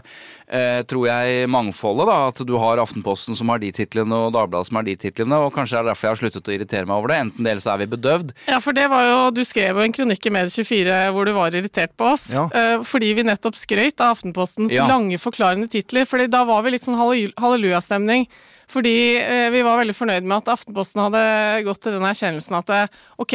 eh, 0.48 0.84
tror 0.86 1.08
jeg, 1.10 1.48
mangfoldet. 1.50 2.06
da, 2.06 2.18
At 2.30 2.42
du 2.46 2.54
har 2.62 2.78
Aftenposten 2.78 3.36
som 3.36 3.50
har 3.50 3.58
de 3.58 3.72
titlene, 3.74 4.14
og 4.14 4.34
Dagbladet 4.36 4.68
som 4.68 4.76
har 4.78 4.84
de 4.86 4.96
titlene. 4.96 5.40
Og 5.42 5.54
kanskje 5.56 5.72
det 5.74 5.80
er 5.80 5.88
derfor 5.90 6.06
jeg 6.06 6.14
har 6.14 6.20
sluttet 6.22 6.50
å 6.52 6.54
irritere 6.54 6.86
meg 6.86 6.96
over 7.00 7.08
det. 7.08 7.18
Enten 7.24 7.62
så 7.64 7.74
er 7.74 7.78
vi 7.82 7.88
bedøvd. 7.96 8.30
Ja, 8.48 8.60
for 8.60 8.72
det 8.78 8.88
var 8.92 9.04
jo, 9.08 9.32
Du 9.32 9.42
skrev 9.44 9.76
jo 9.76 9.82
en 9.82 9.92
kronikk 9.96 10.24
i 10.30 10.30
Medie24 10.30 11.00
hvor 11.16 11.26
du 11.26 11.34
var 11.34 11.50
irritert 11.50 11.98
på 11.98 12.14
oss. 12.14 12.30
Ja. 12.30 12.46
eh, 12.54 12.78
fordi 12.86 13.14
vi 13.16 13.24
nettopp 13.24 13.56
skrøt 13.58 14.00
av 14.06 14.16
Aftenpostens 14.18 14.72
Ja. 14.72 14.86
lange 14.88 15.18
forklarende 15.18 15.68
titler. 15.68 16.06
fordi 16.06 16.30
da 16.30 16.44
var 16.46 16.62
vi 16.62 16.70
litt 16.72 16.84
sånn 16.86 16.96
halleluja- 16.98 17.34
hallelujastemning. 17.40 18.28
Fordi 18.70 19.18
eh, 19.18 19.50
vi 19.50 19.64
var 19.66 19.80
veldig 19.84 19.96
fornøyd 19.98 20.24
med 20.30 20.38
at 20.48 20.54
Aftenposten 20.60 21.02
hadde 21.02 21.64
gått 21.66 21.82
til 21.82 21.92
den 21.98 22.04
erkjennelsen 22.06 22.56
at 22.60 22.70
eh, 22.70 22.88
ok, 23.18 23.34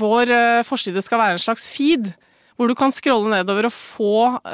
vår 0.00 0.30
eh, 0.32 0.62
forside 0.64 1.02
skal 1.04 1.18
være 1.20 1.32
en 1.36 1.44
slags 1.44 1.68
feed. 1.70 2.14
Hvor 2.62 2.70
du 2.70 2.76
kan 2.78 2.92
scrolle 2.94 3.32
nedover 3.32 3.66
og 3.66 3.72
få 3.74 4.12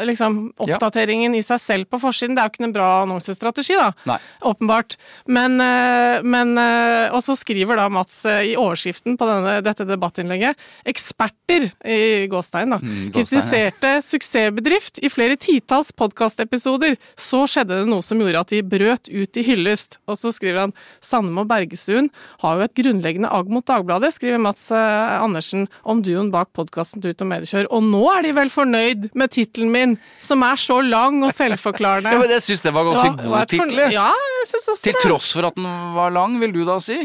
liksom, 0.09 0.39
oppdateringen 0.65 1.35
i 1.37 1.43
seg 1.45 1.61
selv 1.61 1.89
på 1.93 2.01
forsiden. 2.01 2.33
Det 2.35 2.41
er 2.41 2.49
jo 2.49 2.55
ikke 2.57 2.65
en 2.71 2.73
bra 2.75 2.87
annonsestrategi, 3.05 3.77
da. 3.77 3.91
Nei. 4.09 4.17
Åpenbart. 4.49 4.97
Men, 5.29 5.59
eh, 5.61 6.23
men 6.25 6.55
eh, 6.59 7.13
Og 7.13 7.21
så 7.25 7.37
skriver 7.37 7.77
da 7.77 7.89
Mats 7.93 8.23
eh, 8.25 8.55
i 8.55 8.57
overskriften 8.57 9.19
på 9.21 9.29
denne, 9.29 9.59
dette 9.67 9.85
debattinnlegget 9.89 10.57
eksperter 10.89 11.69
i 11.85 12.27
gåstein 12.33 12.73
da, 12.73 12.79
Mm, 12.79 13.11
gåstein, 13.11 13.11
ja. 13.11 13.15
kritiserte 13.19 13.91
suksessbedrift 14.07 15.01
i 15.05 15.11
flere 15.13 15.37
titalls 15.41 15.91
podkastepisoder. 15.99 16.97
Så 17.19 17.43
skjedde 17.51 17.83
det 17.83 17.89
noe 17.91 18.05
som 18.07 18.21
gjorde 18.23 18.41
at 18.45 18.53
de 18.55 18.63
brøt 18.63 19.11
ut 19.11 19.37
i 19.41 19.45
hyllest. 19.47 19.99
Og 20.09 20.17
så 20.21 20.33
skriver 20.35 20.65
han 20.67 20.75
Sandemo 21.05 21.45
Bergestuen 21.49 22.09
har 22.43 22.57
jo 22.61 22.67
et 22.69 22.77
grunnleggende 22.79 23.31
agg 23.35 23.51
mot 23.53 23.67
Dagbladet, 23.69 24.15
skriver 24.17 24.41
Mats 24.43 24.69
Andersen 24.73 25.67
om 25.85 26.01
duoen 26.07 26.31
bak 26.33 26.53
podkasten 26.57 27.03
Tut 27.05 27.21
og 27.25 27.29
Mediekjør. 27.33 27.69
Og 27.75 27.83
nå 27.85 27.98
er 28.15 28.23
de 28.27 28.33
vel 28.37 28.51
fornøyd 28.53 29.09
med 29.19 29.31
tittelen 29.35 29.71
min, 29.75 29.95
som 30.21 30.43
er 30.47 30.57
så 30.61 30.79
lang 30.85 31.23
og 31.27 31.33
selvforklarende. 31.37 32.11
Ja, 32.15 32.19
men 32.23 32.31
Jeg 32.31 32.43
syns 32.47 32.63
det 32.63 32.73
var 32.75 32.85
ganske 32.85 33.17
Det 33.17 33.25
god 33.27 33.47
tittel. 33.53 33.83
Ja, 33.95 34.09
jeg 34.41 34.47
synes 34.53 34.69
også 34.75 34.83
Til 34.89 34.93
det. 34.99 35.03
tross 35.07 35.33
for 35.33 35.49
at 35.51 35.55
den 35.59 35.69
var 35.97 36.11
lang, 36.15 36.39
vil 36.41 36.53
du 36.53 36.65
da 36.69 36.79
si? 36.85 37.01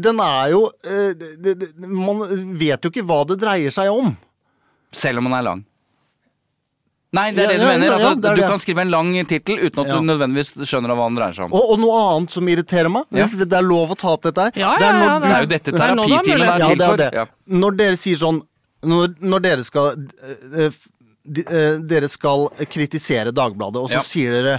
Den 0.00 0.18
er 0.24 0.48
jo 0.54 0.62
eh, 0.88 1.12
det, 1.20 1.52
det, 1.60 1.68
Man 1.84 2.22
vet 2.58 2.80
jo 2.86 2.90
ikke 2.90 3.04
hva 3.04 3.20
det 3.28 3.36
dreier 3.42 3.70
seg 3.74 3.90
om. 3.92 4.14
Selv 4.94 5.18
om 5.20 5.28
den 5.28 5.34
er 5.36 5.42
lang. 5.50 5.64
Nei, 7.14 7.28
det 7.30 7.44
er 7.44 7.44
Ja, 7.44 7.50
det 7.52 7.58
du 7.60 7.66
mener. 7.68 7.86
ja, 7.86 7.94
At 7.94 8.00
ja, 8.02 8.14
du- 8.14 8.20
det 8.24 8.30
er 8.30 8.36
du 8.36 8.42
kan 8.42 8.58
skrive 8.58 8.80
en 8.82 8.90
lang 8.90 9.12
tittel 9.30 9.60
uten 9.60 9.78
at 9.84 9.86
Ja. 9.86 9.94
du 9.94 10.00
nødvendigvis 10.08 10.48
skjønner 10.66 10.90
hva 10.98 11.04
den 11.06 11.14
dreier 11.20 11.32
seg 11.36 11.44
om. 11.44 11.52
Og, 11.54 11.68
og 11.70 11.78
noe 11.78 11.98
annet 12.16 12.30
som 12.34 12.48
irriterer 12.48 12.90
meg, 12.90 13.04
Ja. 13.12 13.22
hvis 13.22 13.36
det 13.38 13.52
er 13.52 13.62
lov 13.62 13.90
å 13.94 13.96
ta 14.00 14.08
opp 14.16 14.22
dette 14.22 14.40
her 14.48 14.50
Ja, 14.56 14.72
det 14.78 14.82
ja, 14.82 14.90
er 14.90 15.04
ja, 15.04 15.18
Det 15.20 15.30
er 15.30 15.40
jo 15.44 15.46
dette 15.46 15.70
Det 15.70 15.80
er 15.80 15.94
nå 15.94 16.02
terapitimen 16.08 16.42
er 16.42 16.58
Ja, 16.58 16.68
til 16.68 16.78
det 16.78 16.84
er 16.84 16.90
for. 16.90 16.96
det. 16.96 17.10
Ja. 17.14 17.26
Når 17.48 17.76
dere 17.76 17.96
sier 17.96 18.16
sånn 18.18 18.42
Når, 18.84 19.14
når 19.20 19.42
dere 19.44 19.64
skal 19.64 19.92
eh, 19.96 20.70
de- 21.24 21.44
eh, 21.48 21.78
Dere 21.80 22.08
skal 22.12 22.48
kritisere 22.70 23.32
Dagbladet, 23.32 23.80
og 23.80 23.88
så 23.90 24.00
Ja. 24.00 24.02
sier 24.06 24.32
dere 24.36 24.56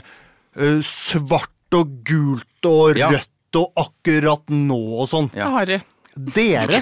eh, 0.57 0.79
svart 0.81 1.51
og 1.77 1.91
gult 2.03 2.65
og 2.65 2.97
Ja. 2.97 3.09
rødt 3.11 3.55
og 3.59 3.71
akkurat 3.77 4.49
nå 4.49 4.79
og 5.01 5.09
sånn. 5.09 5.29
Ja. 5.35 5.49
Harry. 5.51 5.81
Dere, 6.15 6.81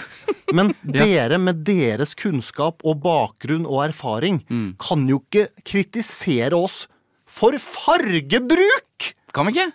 men 0.53 0.75
dere 0.85 1.37
med 1.41 1.63
deres 1.65 2.13
kunnskap 2.15 2.81
og 2.85 3.01
bakgrunn 3.01 3.65
og 3.65 3.83
erfaring 3.89 4.43
Mm. 4.49 4.75
kan 4.77 5.07
jo 5.09 5.19
ikke 5.23 5.47
kritisere 5.65 6.53
oss 6.53 6.87
for 7.25 7.51
fargebruk! 7.57 9.13
Kan 9.33 9.47
vi 9.47 9.53
ikke? 9.55 9.71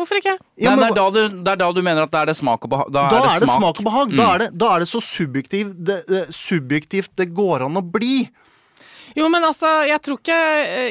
Hvorfor 0.00 0.16
ikke? 0.22 0.36
Ja, 0.56 0.72
men 0.72 0.80
det, 0.82 0.90
er 0.90 0.98
da 0.98 1.06
du, 1.12 1.20
det 1.44 1.54
er 1.54 1.60
da 1.60 1.70
du 1.76 1.82
mener 1.84 2.06
at 2.08 2.12
det 2.14 2.20
er 2.24 2.30
det 2.32 2.38
smak 2.40 2.64
og 2.64 2.72
behag? 2.72 2.92
Da 2.96 3.06
er 3.06 3.16
det 3.20 3.46
smak. 3.46 3.58
smak 3.60 3.80
og 3.84 3.88
behag. 3.92 4.14
Da, 4.16 4.20
Mm. 4.20 4.28
er 4.34 4.38
det, 4.46 4.50
da 4.58 4.74
er 4.74 4.84
det 4.86 4.88
så 4.88 5.00
subjektiv, 5.04 5.74
det, 5.76 6.02
det, 6.08 6.26
subjektivt 6.34 7.12
det 7.20 7.28
går 7.36 7.66
an 7.68 7.76
å 7.76 7.84
bli. 7.84 8.22
Jo, 9.18 9.26
men 9.26 9.42
altså, 9.42 9.66
jeg 9.90 9.98
tror 10.06 10.20
ikke 10.20 10.36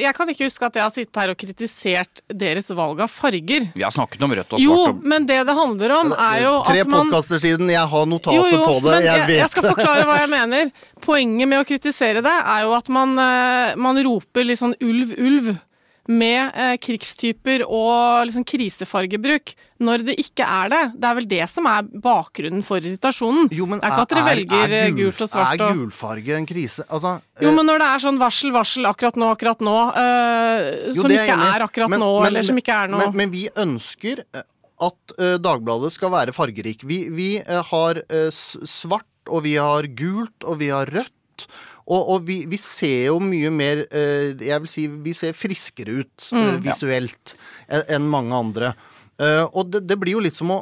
Jeg 0.02 0.10
kan 0.12 0.28
ikke 0.28 0.44
huske 0.44 0.66
at 0.66 0.74
jeg 0.76 0.82
har 0.84 0.90
sittet 0.92 1.16
her 1.22 1.30
og 1.32 1.38
kritisert 1.40 2.20
deres 2.28 2.66
valg 2.76 3.00
av 3.00 3.08
farger. 3.08 3.70
Vi 3.72 3.80
har 3.86 3.94
snakket 3.96 4.20
om 4.26 4.34
rødt 4.36 4.52
og 4.52 4.60
svart. 4.60 4.64
Jo, 4.66 4.74
og... 4.90 5.00
men 5.08 5.24
det 5.24 5.38
det 5.48 5.54
handler 5.56 5.94
om, 5.96 6.12
er 6.12 6.42
jo 6.44 6.50
Tre 6.68 6.82
at 6.84 6.90
man 6.92 7.08
Tre 7.08 7.14
podkaster 7.16 7.40
siden, 7.46 7.72
jeg 7.72 7.86
har 7.94 8.04
notater 8.12 8.36
jo, 8.36 8.44
jo, 8.52 8.60
på 8.68 8.76
det. 8.90 8.98
Jeg 9.06 9.08
jeg, 9.08 9.26
vet 9.30 9.40
jeg 9.40 9.50
skal 9.54 9.68
forklare 9.70 10.04
hva 10.10 10.18
jeg 10.20 10.30
mener. 10.36 10.70
Poenget 11.00 11.48
med 11.48 11.62
å 11.62 11.66
kritisere 11.72 12.20
det 12.28 12.36
er 12.44 12.66
jo 12.68 12.76
at 12.76 12.92
man, 12.92 13.16
eh, 13.24 13.72
man 13.80 14.02
roper 14.04 14.44
litt 14.44 14.60
sånn 14.60 14.76
ulv, 14.84 15.16
ulv 15.16 15.50
med 16.08 16.52
eh, 16.54 16.76
krigstyper 16.80 17.62
og 17.66 18.26
liksom 18.26 18.44
krisefargebruk, 18.48 19.52
når 19.80 20.04
det 20.10 20.14
ikke 20.20 20.44
er 20.44 20.68
det. 20.72 20.80
Det 21.00 21.08
er 21.08 21.14
vel 21.20 21.28
det 21.30 21.48
som 21.48 21.66
er 21.70 21.82
bakgrunnen 22.04 22.62
for 22.66 22.80
irritasjonen. 22.82 23.48
Jo, 23.54 23.66
men 23.70 23.80
er 23.82 24.94
gul- 24.96 25.12
og 25.24 25.30
svart. 25.30 25.60
Er 25.60 25.74
gulfarge 25.76 26.36
en 26.36 26.46
krise? 26.46 26.84
Altså, 26.88 27.20
Jo, 27.40 27.48
eh, 27.48 27.54
men 27.54 27.66
når 27.66 27.78
det 27.84 27.88
er 27.94 28.04
sånn 28.06 28.18
varsel, 28.20 28.52
varsel, 28.52 28.86
akkurat 28.90 29.16
nå, 29.20 29.30
akkurat 29.36 29.60
nå, 29.60 29.76
eh, 29.96 30.86
jo, 30.88 30.94
som 31.02 31.10
er 31.10 31.26
ikke 31.28 31.50
er 31.54 31.66
akkurat 31.68 31.90
Men- 31.90 32.00
nå, 32.00 32.10
men- 32.20 32.26
eller 32.26 32.42
som 32.42 32.56
ikke 32.56 32.74
er 32.84 32.88
nå 32.88 32.98
Men, 32.98 33.16
men 33.16 33.30
vi 33.30 33.48
ønsker 33.56 34.24
eh, 34.34 34.42
at 34.80 35.12
eh, 35.18 35.36
Dagbladet 35.38 35.92
skal 35.92 36.10
være 36.10 36.32
fargerik. 36.32 36.82
Vi, 36.84 37.08
vi 37.10 37.36
eh, 37.38 37.62
har 37.62 38.02
eh, 38.08 38.30
svart, 38.32 39.04
og 39.28 39.42
vi 39.44 39.54
har 39.56 39.82
gult, 39.94 40.44
og 40.44 40.58
vi 40.58 40.68
har 40.68 40.86
rødt. 40.86 41.46
Og, 41.90 42.10
og 42.14 42.26
vi, 42.28 42.44
vi 42.46 42.56
ser 42.62 43.08
jo 43.10 43.16
mye 43.18 43.50
mer 43.50 43.80
eh, 43.90 44.30
Jeg 44.38 44.60
vil 44.62 44.70
si 44.70 44.84
vi 44.86 45.12
ser 45.16 45.32
friskere 45.34 46.00
ut 46.04 46.28
Mm. 46.30 46.44
eh, 46.54 46.58
visuelt 46.62 47.34
enn 47.68 47.82
enn 47.96 48.06
mange 48.10 48.36
andre. 48.36 48.74
Eh, 49.18 49.42
og 49.50 49.72
det, 49.74 49.82
det 49.90 49.98
blir 49.98 50.14
jo 50.16 50.22
litt 50.26 50.38
som 50.38 50.50
å 50.54 50.60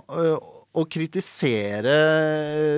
å 0.78 0.82
kritisere 0.86 1.94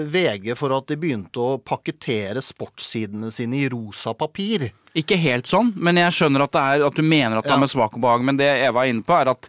VG 0.08 0.54
for 0.56 0.72
at 0.76 0.86
de 0.88 0.96
begynte 1.00 1.42
å 1.42 1.58
pakkettere 1.60 2.40
sportssidene 2.44 3.30
sine 3.34 3.58
i 3.64 3.68
rosa 3.72 4.14
papir. 4.16 4.68
Ikke 4.96 5.18
helt 5.20 5.50
sånn, 5.50 5.72
men 5.76 5.98
jeg 6.00 6.14
skjønner 6.16 6.44
at, 6.46 6.54
det 6.54 6.62
er, 6.62 6.84
at 6.86 6.96
du 6.96 7.02
mener 7.04 7.38
at 7.38 7.44
det 7.44 7.52
Ja. 7.52 7.56
er 7.58 7.60
med 7.64 7.70
smak 7.70 7.94
og 7.98 8.00
behag. 8.02 8.24
Men 8.24 8.36
det 8.40 8.46
Eva 8.66 8.86
er 8.86 8.90
inne 8.94 9.04
på, 9.04 9.14
er 9.20 9.28
at 9.34 9.48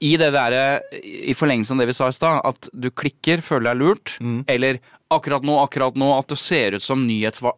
i 0.00 0.14
det 0.16 0.30
der, 0.32 0.80
I 1.02 1.34
forlengelsen 1.36 1.76
av 1.76 1.84
det 1.84 1.90
vi 1.92 1.98
sa 1.98 2.08
i 2.08 2.16
stad, 2.16 2.40
at 2.44 2.70
du 2.72 2.88
klikker, 2.90 3.42
føler 3.44 3.74
deg 3.74 3.82
lurt, 3.84 4.16
Mm. 4.20 4.44
eller 4.48 4.78
akkurat 5.10 5.42
nå, 5.42 5.56
akkurat 5.64 5.96
nå, 5.98 6.06
at 6.18 6.28
det 6.28 6.38
ser 6.38 6.76
ut 6.78 6.82
som 6.82 7.02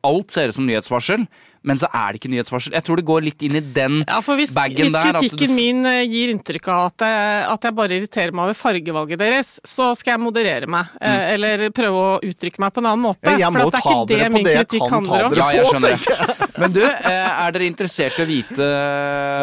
Alt 0.02 0.30
ser 0.32 0.48
ut 0.48 0.54
som 0.56 0.64
nyhetsvarsel, 0.66 1.26
men 1.62 1.76
så 1.78 1.86
er 1.94 2.12
det 2.12 2.18
ikke 2.22 2.30
nyhetsvarsel. 2.32 2.72
Jeg 2.72 2.82
tror 2.82 2.96
det 2.96 3.04
går 3.04 3.22
litt 3.22 3.42
inn 3.44 3.54
i 3.54 3.60
den 3.60 4.04
Ja, 4.08 4.20
for 4.24 4.34
hvis, 4.40 4.50
bagen 4.56 4.74
hvis 4.88 4.92
der. 4.92 5.02
Hvis 5.12 5.30
kritikken 5.30 5.52
du- 5.52 5.54
min 5.54 5.86
eh, 5.86 6.02
gir 6.08 6.32
inntrykk 6.34 6.66
av 6.72 6.86
at 6.88 6.98
jeg, 7.04 7.44
at 7.52 7.62
jeg 7.68 7.74
bare 7.76 7.88
irriterer 8.00 8.32
meg 8.32 8.44
over 8.48 8.54
fargevalget 8.58 9.18
deres, 9.20 9.60
så 9.64 9.92
skal 9.94 10.14
jeg 10.16 10.20
moderere 10.24 10.66
meg. 10.66 10.86
Mm. 10.98 11.34
Eller 11.34 11.70
prøve 11.70 11.92
å 11.94 12.20
uttrykke 12.24 12.58
meg 12.58 12.72
på 12.72 12.78
en 12.82 12.86
annen 12.90 13.04
måte. 13.04 13.30
Ja, 13.30 13.36
jeg 13.36 13.52
for 13.52 13.60
må 13.60 13.66
at 13.68 13.72
det 13.76 13.84
er 13.84 13.92
ikke 13.92 14.08
det 14.08 14.32
min 14.32 14.50
kritikk 14.50 14.88
handler 14.90 15.24
om. 15.28 15.36
Ja, 15.36 15.50
jeg 15.52 15.66
skjønner. 15.66 16.58
Men 16.58 16.72
du, 16.72 16.82
eh, 16.82 17.46
er 17.46 17.52
dere 17.52 17.68
interessert 17.70 18.18
i 18.18 18.22
å 18.24 18.26
vite 18.26 18.72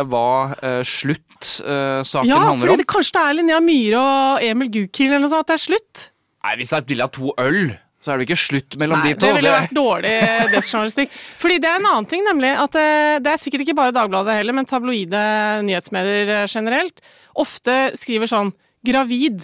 hva 0.09 0.55
eh, 1.43 1.99
sluttsaken 2.03 2.29
Ja, 2.31 2.39
handler 2.45 2.65
fordi 2.67 2.73
om? 2.75 2.81
det, 2.81 2.87
kanskje 2.91 3.13
det 3.17 3.25
er 3.25 3.37
Linnea 3.39 3.59
Myhre 3.63 3.99
og 4.05 4.43
Emil 4.43 4.71
Gukild 4.73 5.09
eller 5.13 5.23
noe 5.25 5.31
sånt, 5.31 5.45
at 5.47 5.51
det 5.53 5.57
er 5.59 5.63
slutt? 5.67 6.09
Nei, 6.43 6.55
Hvis 6.59 6.69
det 6.71 6.77
er 6.77 6.83
et 6.83 6.89
bilde 6.91 7.03
av 7.07 7.13
to 7.15 7.33
øl, 7.43 7.61
så 7.99 8.11
er 8.13 8.17
det 8.21 8.27
ikke 8.29 8.39
slutt 8.39 8.77
mellom 8.79 9.01
Nei, 9.01 9.09
de 9.09 9.19
to. 9.19 9.25
det 9.27 9.35
ville 9.35 9.51
vært 9.51 9.73
dårlig 9.75 10.13
deskjournalistikk. 10.53 11.15
Fordi 11.41 11.57
det 11.59 11.67
er 11.69 11.79
en 11.81 11.87
annen 11.91 12.07
ting, 12.07 12.23
nemlig 12.23 12.51
at 12.55 12.75
eh, 12.79 13.19
det 13.19 13.31
er 13.33 13.41
sikkert 13.43 13.65
ikke 13.65 13.75
bare 13.75 13.95
Dagbladet 13.95 14.37
heller, 14.39 14.55
men 14.55 14.67
tabloide 14.69 15.23
nyhetsmedier 15.67 16.31
eh, 16.41 16.45
generelt 16.47 17.01
ofte 17.39 17.75
skriver 17.99 18.27
sånn 18.31 18.53
'gravid', 18.85 19.43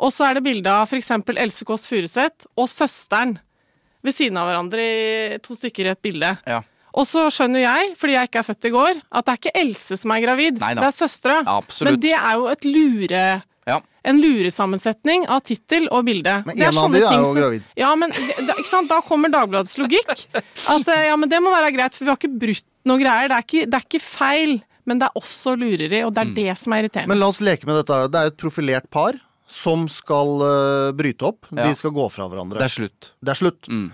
og 0.00 0.12
så 0.12 0.28
er 0.30 0.34
det 0.38 0.44
bilde 0.44 0.70
av 0.72 0.88
f.eks. 0.88 1.10
Else 1.36 1.64
Kåss 1.68 1.88
Furuseth 1.88 2.46
og 2.56 2.68
søsteren 2.68 3.38
ved 4.04 4.14
siden 4.16 4.36
av 4.40 4.46
hverandre 4.48 4.80
i 4.80 5.38
to 5.44 5.52
stykker 5.56 5.88
i 5.88 5.92
et 5.92 6.00
bilde. 6.00 6.30
Ja. 6.48 6.62
Og 6.94 7.06
så 7.06 7.26
skjønner 7.30 7.62
jeg, 7.62 7.92
fordi 8.00 8.16
jeg 8.16 8.30
ikke 8.30 8.40
er 8.42 8.48
født 8.48 8.66
i 8.66 8.72
går, 8.74 8.98
at 9.12 9.26
det 9.26 9.32
er 9.32 9.38
ikke 9.40 9.52
Else 9.60 9.96
som 10.00 10.10
er 10.14 10.24
gravid, 10.24 10.58
Neida. 10.58 10.80
det 10.80 10.88
er 10.88 10.96
søstera. 10.96 11.38
Ja. 11.46 11.60
Men 11.86 12.00
det 12.02 12.16
er 12.16 12.34
jo 12.40 12.50
et 12.50 12.66
lure... 12.68 13.22
Ja. 13.68 13.76
En 14.08 14.16
luresammensetning 14.18 15.26
av 15.28 15.42
tittel 15.44 15.84
og 15.92 16.06
bilde. 16.08 16.38
Men 16.46 16.56
en 16.56 16.78
av 16.80 16.94
de 16.94 17.02
er 17.02 17.04
jo 17.04 17.24
som- 17.28 17.36
gravid. 17.36 17.66
Ja, 17.76 17.90
men 18.00 18.10
da, 18.10 18.54
ikke 18.56 18.70
sant? 18.70 18.88
da 18.88 19.02
kommer 19.04 19.30
Dagbladets 19.30 19.76
logikk. 19.78 20.08
At 20.32 20.88
eh, 20.88 21.02
ja, 21.10 21.16
men 21.20 21.28
det 21.28 21.38
må 21.44 21.52
være 21.52 21.68
greit, 21.76 21.94
for 21.94 22.06
vi 22.08 22.10
har 22.10 22.16
ikke 22.18 22.40
brutt 22.40 22.64
noen 22.88 23.02
greier. 23.04 23.28
Det 23.28 23.36
er 23.36 23.44
ikke, 23.44 23.66
det 23.68 23.78
er 23.78 23.84
ikke 23.84 24.00
feil, 24.02 24.54
men 24.88 25.02
det 25.02 25.10
er 25.10 25.20
også 25.20 25.52
lureri, 25.60 26.00
og 26.08 26.14
det 26.16 26.24
er 26.24 26.32
det 26.40 26.56
som 26.58 26.72
er 26.72 26.86
irriterende. 26.86 27.12
Men 27.12 27.20
la 27.20 27.28
oss 27.30 27.42
leke 27.44 27.68
med 27.68 27.82
dette. 27.82 28.00
Det 28.10 28.22
er 28.24 28.32
et 28.32 28.40
profilert 28.40 28.88
par 28.90 29.20
som 29.50 29.84
skal 29.92 30.32
uh, 30.40 30.90
bryte 30.96 31.26
opp. 31.26 31.46
Ja. 31.52 31.68
De 31.68 31.76
skal 31.78 31.92
gå 31.94 32.08
fra 32.14 32.26
hverandre. 32.32 32.58
Det 32.58 32.70
er 32.70 32.76
slutt. 32.80 33.12
Det 33.20 33.34
er 33.34 33.40
slutt. 33.44 33.68
Mm. 33.68 33.90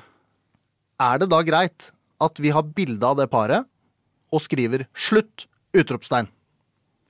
Er 1.10 1.20
det 1.20 1.28
da 1.34 1.42
greit 1.44 1.90
at 2.20 2.38
vi 2.42 2.50
har 2.50 2.62
bilde 2.62 3.02
av 3.04 3.16
det 3.18 3.30
paret 3.30 3.64
og 4.32 4.40
skriver 4.42 4.86
'slutt'? 4.94 5.46
Utropstegn. 5.76 6.28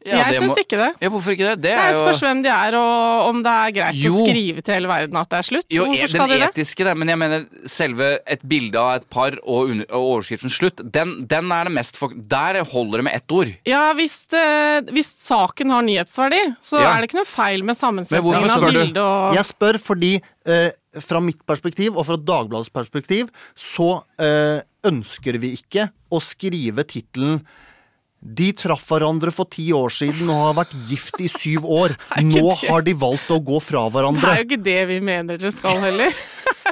Ja, 0.07 0.19
jeg 0.23 0.35
det 0.35 0.39
syns 0.39 0.53
må- 0.55 0.59
ikke 0.63 0.79
det. 0.79 0.95
Ja, 1.03 1.09
hvorfor 1.11 1.31
ikke 1.35 1.47
det? 1.51 1.55
Det 1.63 1.63
Det 1.63 1.73
er 1.75 1.93
jo 1.93 1.99
spørs 1.99 2.21
hvem 2.23 2.43
de 2.45 2.49
er, 2.49 2.75
og 2.79 3.29
om 3.29 3.43
det 3.43 3.51
er 3.51 3.71
greit 3.75 3.95
Jo. 3.99 4.13
å 4.15 4.23
skrive 4.23 4.63
til 4.63 4.75
hele 4.75 4.87
verden 4.87 5.17
at 5.19 5.29
det 5.31 5.39
er 5.39 5.43
slutt. 5.43 5.67
jo, 5.69 5.85
Hvorfor 5.85 6.07
skal 6.09 6.29
den 6.29 6.39
de 6.41 6.47
det? 6.47 6.55
etiske, 6.55 6.85
det, 6.85 6.97
men 6.97 7.09
jeg 7.09 7.19
mener 7.19 7.47
selve 7.67 8.19
et 8.25 8.41
bilde 8.49 8.77
av 8.79 8.97
et 9.03 9.11
par 9.11 9.33
og, 9.43 9.71
under, 9.71 9.85
og 9.91 10.23
overskriften 10.23 10.47
'slutt', 10.49 10.93
den, 10.93 11.27
den 11.27 11.51
er 11.51 11.65
det 11.65 11.73
mest 11.73 11.97
for 11.97 12.09
Der 12.15 12.63
holder 12.63 12.99
det 12.99 13.05
med 13.05 13.15
ett 13.17 13.33
ord. 13.33 13.51
Ja, 13.67 13.93
hvis, 13.95 14.29
det, 14.29 14.91
hvis 14.95 15.11
saken 15.11 15.71
har 15.71 15.83
nyhetsverdi, 15.83 16.55
så 16.63 16.79
Ja. 16.81 16.95
er 16.95 17.01
det 17.03 17.11
ikke 17.11 17.19
noe 17.19 17.25
feil 17.27 17.65
med 17.65 17.75
Men 17.75 17.75
sammensetningen 18.07 18.51
av 18.51 18.63
bildet 18.63 18.97
og 18.97 19.35
Jeg 19.35 19.45
spør 19.45 19.79
fordi 19.81 20.23
eh, 20.47 20.71
fra 21.05 21.21
mitt 21.23 21.43
perspektiv 21.49 21.97
og 21.97 22.07
fra 22.09 22.19
Dagbladets 22.21 22.73
perspektiv 22.75 23.31
så 23.53 24.01
eh, 24.23 24.65
ønsker 24.87 25.39
vi 25.43 25.55
ikke 25.59 25.91
å 26.13 26.21
skrive 26.23 26.87
tittelen 26.89 27.41
de 28.27 28.49
traff 28.57 28.83
hverandre 28.89 29.31
for 29.35 29.47
ti 29.53 29.69
år 29.77 29.93
siden 29.93 30.31
og 30.33 30.41
har 30.49 30.55
vært 30.57 30.73
gift 30.89 31.21
i 31.23 31.29
syv 31.31 31.67
år. 31.69 31.95
Nå 32.27 32.49
har 32.65 32.83
de 32.87 32.95
valgt 32.99 33.31
å 33.31 33.39
gå 33.45 33.61
fra 33.63 33.85
hverandre. 33.93 34.25
Det 34.25 34.33
er 34.33 34.41
jo 34.43 34.49
ikke 34.49 34.65
det 34.67 34.81
vi 34.91 34.99
mener 35.05 35.39
dere 35.39 35.53
skal 35.55 35.79
heller. 35.85 36.17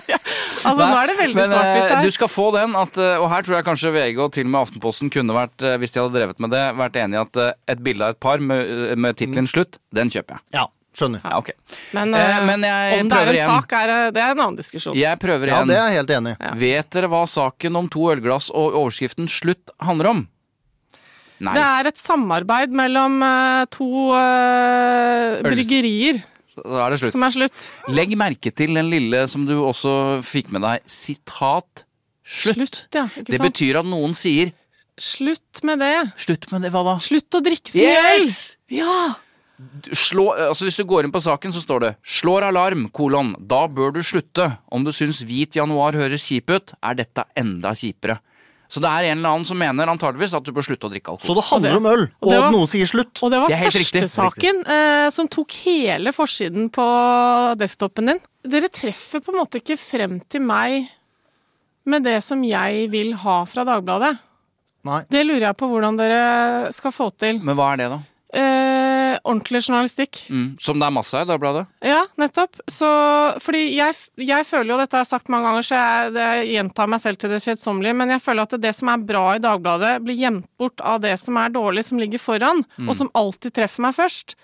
altså, 0.66 0.80
nå 0.80 0.96
er 0.98 1.10
det 1.10 1.16
veldig 1.20 1.44
svart-hvitt 1.44 1.84
eh, 1.84 1.92
her. 1.92 2.06
Du 2.08 2.16
skal 2.16 2.30
få 2.32 2.48
den, 2.56 2.74
at, 2.80 2.98
eh, 2.98 3.20
og 3.20 3.28
her 3.30 3.46
tror 3.46 3.58
jeg 3.58 3.68
kanskje 3.68 3.92
VG 3.94 4.22
og 4.24 4.32
til 4.34 4.48
og 4.48 4.54
med 4.54 4.60
Aftenposten 4.64 5.12
kunne 5.14 5.36
vært, 5.36 5.66
hvis 5.82 5.94
de 5.94 6.02
hadde 6.02 6.16
drevet 6.16 6.42
med 6.42 6.54
det, 6.56 6.64
vært 6.80 6.98
enig 7.04 7.20
i 7.20 7.22
at 7.22 7.42
et 7.76 7.84
bilde 7.84 8.08
av 8.08 8.16
et 8.16 8.22
par 8.24 8.42
med, 8.42 8.96
med 8.98 9.20
tittelen 9.20 9.50
'slutt', 9.50 9.78
den 9.94 10.10
kjøper 10.10 10.40
jeg. 10.40 10.46
Ja, 10.58 10.66
skjønner. 10.94 11.20
Ja, 11.24 11.38
okay. 11.38 11.54
Men, 11.92 12.14
Eh, 12.14 12.36
eh, 12.38 12.44
men 12.46 12.62
jeg 12.62 13.00
om 13.02 13.08
det 13.10 13.18
er 13.18 13.26
en 13.28 13.34
igjen. 13.34 13.50
sak, 13.50 13.72
er 13.72 13.86
det, 13.90 14.14
det 14.14 14.22
er 14.22 14.30
en 14.36 14.40
annen 14.44 14.56
diskusjon. 14.60 14.94
Jeg 14.96 15.18
prøver 15.18 15.48
Ja, 15.50 15.56
igjen. 15.58 15.68
det 15.68 15.76
er 15.76 15.88
jeg 15.88 15.96
helt 15.98 16.10
enig 16.18 16.34
i. 16.34 16.36
Ja. 16.44 16.52
Vet 16.54 16.90
dere 16.90 17.08
hva 17.10 17.24
saken 17.26 17.76
om 17.76 17.88
to 17.88 18.00
ølglass 18.14 18.50
og 18.54 18.72
overskriften 18.78 19.26
'slutt' 19.28 19.74
handler 19.82 20.06
om? 20.12 20.28
Nei. 21.40 21.52
Det 21.54 21.62
er 21.66 21.86
et 21.90 21.98
samarbeid 21.98 22.70
mellom 22.70 23.18
uh, 23.20 23.64
to 23.66 23.84
uh, 24.14 25.42
bryggerier 25.42 26.22
Så 26.54 26.62
er 26.62 26.90
det 26.94 27.00
slutt. 27.02 27.12
som 27.12 27.24
er 27.26 27.34
slutt. 27.34 27.64
Legg 27.90 28.14
merke 28.16 28.52
til 28.54 28.72
den 28.78 28.88
lille 28.92 29.24
som 29.28 29.44
du 29.48 29.56
også 29.66 30.22
fikk 30.24 30.52
med 30.54 30.62
deg. 30.62 30.84
Sitat 30.86 31.84
'slutt'. 32.24 32.86
ja. 32.94 33.08
Ikke 33.18 33.32
Det 33.34 33.40
betyr 33.42 33.80
at 33.82 33.86
noen 33.90 34.14
sier 34.14 34.52
Slutt 34.96 35.58
med 35.66 35.80
det. 35.82 36.12
'slutt 36.16 36.46
med 36.52 36.62
det', 36.62 36.70
hva 36.70 36.84
da? 36.86 36.94
Slutt 37.02 37.34
å 37.34 37.40
drikke 37.42 37.66
så 37.74 37.82
mye 37.82 38.14
øl! 38.14 38.20
Yes! 38.22 38.56
Ja! 38.70 39.14
Slå, 39.94 40.32
altså 40.34 40.66
Hvis 40.66 40.76
du 40.80 40.84
går 40.84 41.04
inn 41.06 41.12
på 41.14 41.20
saken, 41.22 41.52
så 41.54 41.60
står 41.62 41.80
det 41.80 41.96
'slår 42.02 42.42
alarm', 42.50 42.88
kolon. 42.90 43.34
Da 43.38 43.68
bør 43.68 43.92
du 43.94 44.00
slutte. 44.02 44.58
Om 44.72 44.82
du 44.84 44.90
syns 44.90 45.22
hvit 45.22 45.54
januar 45.54 45.92
høres 45.94 46.26
kjip 46.26 46.50
ut, 46.50 46.72
er 46.82 46.94
dette 46.94 47.24
enda 47.36 47.70
kjipere. 47.70 48.18
Så 48.68 48.80
det 48.80 48.90
er 48.90 49.12
en 49.12 49.18
eller 49.18 49.28
annen 49.30 49.44
som 49.46 49.56
mener 49.58 49.86
antageligvis 49.86 50.34
at 50.34 50.42
du 50.42 50.50
bør 50.50 50.64
slutte 50.66 50.88
å 50.88 50.90
drikke 50.90 51.12
alkohol. 51.12 51.28
Så 51.28 51.34
det 51.36 51.44
handler 51.44 51.76
om 51.76 51.86
øl, 51.86 52.02
og 52.20 52.26
og 52.28 52.32
at 52.32 52.40
var- 52.40 52.50
noen 52.52 52.66
sier 52.66 52.86
slutt. 52.86 53.22
Og 53.22 53.30
det 53.30 53.38
var 53.40 53.48
Det 53.48 53.58
er 53.60 53.70
første 53.70 54.08
saken 54.10 54.66
eh, 54.66 55.10
som 55.10 55.28
tok 55.28 55.50
hele 55.64 56.10
forsiden 56.12 56.70
på 56.70 57.56
desktopen 57.56 58.06
din. 58.06 58.20
Dere 58.42 58.68
treffer 58.68 59.20
på 59.20 59.30
en 59.32 59.38
måte 59.38 59.60
ikke 59.62 59.78
frem 59.78 60.20
til 60.28 60.40
meg 60.40 60.88
med 61.86 62.02
det 62.02 62.22
som 62.24 62.42
jeg 62.42 62.90
vil 62.90 63.12
ha 63.14 63.44
fra 63.44 63.64
Dagbladet. 63.64 64.18
Nei. 64.84 65.02
Det 65.08 65.24
lurer 65.24 65.46
jeg 65.52 65.56
på 65.56 65.68
hvordan 65.68 65.96
dere 65.96 66.72
skal 66.72 66.90
få 66.90 67.10
til. 67.16 67.38
Men 67.40 67.56
hva 67.56 67.72
er 67.74 67.76
det, 67.76 67.90
da? 67.90 68.02
Ordentlig 69.24 69.62
journalistikk. 69.64 70.18
Mm. 70.28 70.48
Som 70.60 70.80
det 70.80 70.86
er 70.86 70.94
masse 70.94 71.16
av 71.16 71.24
i 71.24 71.30
Dagbladet? 71.30 71.64
Ja, 71.84 72.02
nettopp. 72.20 72.58
Så, 72.68 72.88
fordi 73.40 73.62
jeg, 73.72 73.96
jeg 74.20 74.48
føler 74.48 74.74
jo, 74.74 74.80
dette 74.82 74.98
har 74.98 75.06
jeg 75.06 75.12
sagt 75.14 75.32
mange 75.32 75.48
ganger, 75.48 75.64
så 75.64 75.78
jeg, 75.78 76.14
det 76.16 76.26
jeg 76.26 76.50
gjentar 76.58 76.90
meg 76.92 77.02
selv 77.04 77.20
til 77.22 77.32
det 77.32 77.42
kjedsommelige, 77.44 77.98
men 78.00 78.12
jeg 78.12 78.24
føler 78.24 78.48
at 78.48 78.58
det 78.60 78.74
som 78.76 78.90
er 78.92 79.06
bra 79.12 79.24
i 79.34 79.44
Dagbladet, 79.44 79.94
blir 80.04 80.20
gjemt 80.20 80.50
bort 80.60 80.84
av 80.84 81.00
det 81.04 81.14
som 81.22 81.40
er 81.40 81.54
dårlig, 81.54 81.86
som 81.88 82.02
ligger 82.02 82.20
foran, 82.20 82.66
og 82.84 82.92
som 82.98 83.12
alltid 83.16 83.56
treffer 83.56 83.86
meg 83.86 83.96
først. 83.96 84.36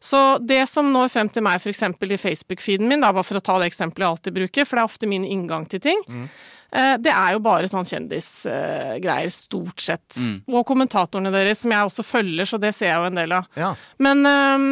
Så 0.00 0.20
det 0.38 0.60
som 0.70 0.92
når 0.92 1.10
frem 1.10 1.30
til 1.32 1.42
meg, 1.42 1.58
f.eks. 1.58 1.82
i 1.82 2.20
Facebook-feeden 2.22 2.86
min, 2.86 3.02
da, 3.02 3.10
bare 3.14 3.26
for 3.26 3.40
å 3.40 3.42
ta 3.44 3.58
det 3.58 3.72
eksempelet 3.72 4.04
jeg 4.04 4.14
alltid 4.14 4.36
bruker, 4.38 4.68
for 4.68 4.78
det 4.78 4.84
er 4.84 4.92
ofte 4.92 5.10
min 5.10 5.26
inngang 5.26 5.66
til 5.70 5.82
ting, 5.82 6.04
eh, 6.06 6.46
det 6.70 7.12
er 7.14 7.32
jo 7.32 7.38
bare 7.40 7.68
sånn 7.70 7.86
kjendisgreier, 7.88 9.30
stort 9.32 9.80
sett. 9.80 10.18
Og 10.48 10.66
kommentatorene 10.68 11.32
deres, 11.32 11.62
som 11.64 11.72
jeg 11.72 11.88
også 11.88 12.04
følger, 12.04 12.44
så 12.50 12.58
det 12.60 12.74
ser 12.76 12.90
jeg 12.92 12.98
jo 13.00 13.06
en 13.08 13.20
del 13.22 13.32
av. 13.38 13.46
Ja. 13.56 13.70
Men 14.04 14.24
øhm, 14.28 14.66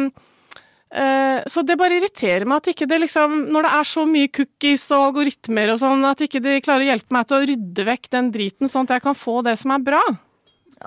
øh, 0.93 1.41
Så 1.49 1.63
det 1.65 1.77
bare 1.79 1.97
irriterer 1.97 2.45
meg 2.45 2.57
at 2.61 2.69
ikke 2.73 2.87
det 2.87 3.01
liksom 3.01 3.47
Når 3.51 3.63
det 3.67 3.71
er 3.79 3.83
så 3.89 4.05
mye 4.07 4.29
cookies 4.31 4.85
og 4.95 5.07
algoritmer 5.09 5.73
og 5.73 5.81
sånn, 5.81 6.05
at 6.05 6.21
ikke 6.21 6.41
de 6.43 6.61
klarer 6.61 6.85
å 6.85 6.91
hjelpe 6.93 7.11
meg 7.17 7.27
til 7.27 7.37
å 7.39 7.47
rydde 7.49 7.85
vekk 7.89 8.09
den 8.13 8.31
driten, 8.31 8.69
sånn 8.71 8.87
at 8.87 8.95
jeg 8.97 9.05
kan 9.09 9.17
få 9.17 9.41
det 9.43 9.57
som 9.59 9.71
er 9.75 9.79
bra. 9.89 10.03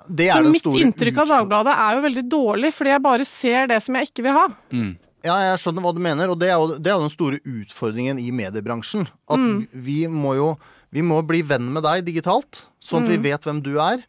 Det 0.07 0.31
Så 0.31 0.39
er 0.39 0.43
den 0.47 0.53
mitt 0.55 0.63
inntrykk 0.87 1.17
av. 1.25 1.29
Dagbladet 1.35 1.75
er 1.75 1.95
jo 1.97 2.03
veldig 2.07 2.27
dårlig, 2.31 2.69
fordi 2.77 2.91
jeg 2.95 3.03
bare 3.03 3.25
ser 3.27 3.67
det 3.67 3.83
som 3.83 3.97
jeg 3.99 4.07
ikke 4.13 4.23
vil 4.23 4.37
ha. 4.39 4.45
Ja, 5.27 5.35
jeg 5.51 5.59
skjønner 5.61 5.83
hva 5.85 5.91
du 5.93 5.99
mener, 6.01 6.31
og 6.31 6.39
det 6.41 6.49
er 6.49 6.57
jo, 6.57 6.79
det 6.79 6.87
er 6.87 6.95
jo 6.95 7.03
den 7.09 7.11
store 7.13 7.41
utfordringen 7.45 8.21
i 8.23 8.31
mediebransjen. 8.31 9.09
At 9.29 9.37
Mm. 9.43 9.67
vi 9.75 10.07
må 10.07 10.37
jo 10.39 10.57
vi 10.93 11.03
må 11.07 11.21
bli 11.27 11.43
venn 11.47 11.69
med 11.73 11.85
deg 11.87 12.05
digitalt, 12.09 12.65
sånn 12.83 13.05
at 13.05 13.09
Mm. 13.09 13.15
vi 13.23 13.31
vet 13.31 13.43
hvem 13.47 13.63
du 13.63 13.79
er. 13.79 14.03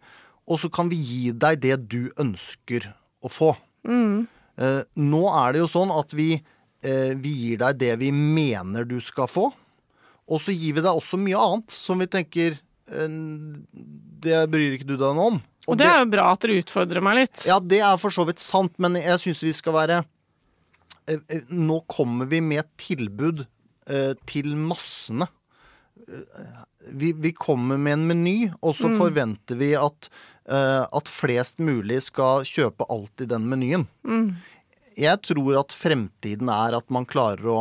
Og 0.47 0.59
så 0.59 0.71
kan 0.73 0.89
vi 0.89 0.95
gi 0.97 1.31
deg 1.31 1.59
det 1.61 1.87
du 1.87 2.09
ønsker 2.17 2.93
å 3.23 3.29
få. 3.29 3.55
Mm. 3.87 4.27
Eh, 4.57 4.83
nå 4.97 5.21
er 5.47 5.53
det 5.53 5.59
jo 5.61 5.67
sånn 5.67 5.91
at 5.97 6.11
vi, 6.11 6.41
eh, 6.83 7.13
vi 7.15 7.29
gir 7.29 7.57
deg 7.61 7.77
det 7.77 7.99
vi 7.99 8.11
mener 8.11 8.83
du 8.85 8.99
skal 8.99 9.27
få. 9.27 9.53
Og 10.27 10.39
så 10.41 10.51
gir 10.53 10.73
vi 10.75 10.81
deg 10.81 10.91
også 10.91 11.17
mye 11.19 11.37
annet 11.37 11.69
som 11.71 11.99
vi 11.99 12.07
tenker 12.07 12.57
eh, 12.91 13.07
Det 14.21 14.49
bryr 14.51 14.75
ikke 14.77 14.85
du 14.87 14.97
deg 14.97 15.15
noe 15.15 15.27
om. 15.31 15.41
Og 15.67 15.77
det 15.77 15.85
er 15.87 15.99
jo 16.03 16.09
bra 16.11 16.31
at 16.33 16.41
dere 16.43 16.59
utfordrer 16.63 17.01
meg 17.05 17.15
litt. 17.21 17.45
Ja, 17.45 17.59
det 17.59 17.79
er 17.85 17.97
for 18.01 18.09
så 18.13 18.25
vidt 18.27 18.39
sant, 18.41 18.73
men 18.81 18.95
jeg 18.97 19.17
syns 19.21 19.41
vi 19.45 19.53
skal 19.53 19.73
være 19.73 19.99
eh, 21.07 21.17
eh, 21.29 21.41
Nå 21.49 21.83
kommer 21.87 22.25
vi 22.29 22.41
med 22.41 22.65
tilbud 22.81 23.45
eh, 23.87 24.13
til 24.25 24.55
massene. 24.57 25.27
Vi, 26.91 27.11
vi 27.13 27.31
kommer 27.37 27.77
med 27.77 27.93
en 27.93 28.07
meny, 28.09 28.35
og 28.61 28.75
så 28.77 28.89
forventer 28.97 29.59
vi 29.59 29.71
at, 29.77 30.09
uh, 30.49 30.87
at 30.89 31.11
flest 31.11 31.61
mulig 31.61 32.01
skal 32.07 32.45
kjøpe 32.47 32.87
alt 32.89 33.21
i 33.21 33.29
den 33.29 33.45
menyen. 33.51 33.85
Jeg 34.97 35.21
tror 35.23 35.59
at 35.61 35.75
fremtiden 35.75 36.49
er 36.51 36.75
at 36.77 36.89
man 36.91 37.05
klarer 37.07 37.47
å, 37.47 37.59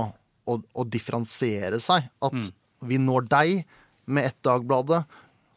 å, 0.50 0.56
å 0.74 0.86
differensiere 0.88 1.78
seg. 1.82 2.08
At 2.24 2.50
vi 2.80 2.98
når 2.98 3.28
deg 3.30 3.64
med 4.10 4.30
ett 4.32 4.38
Dagbladet, 4.42 5.04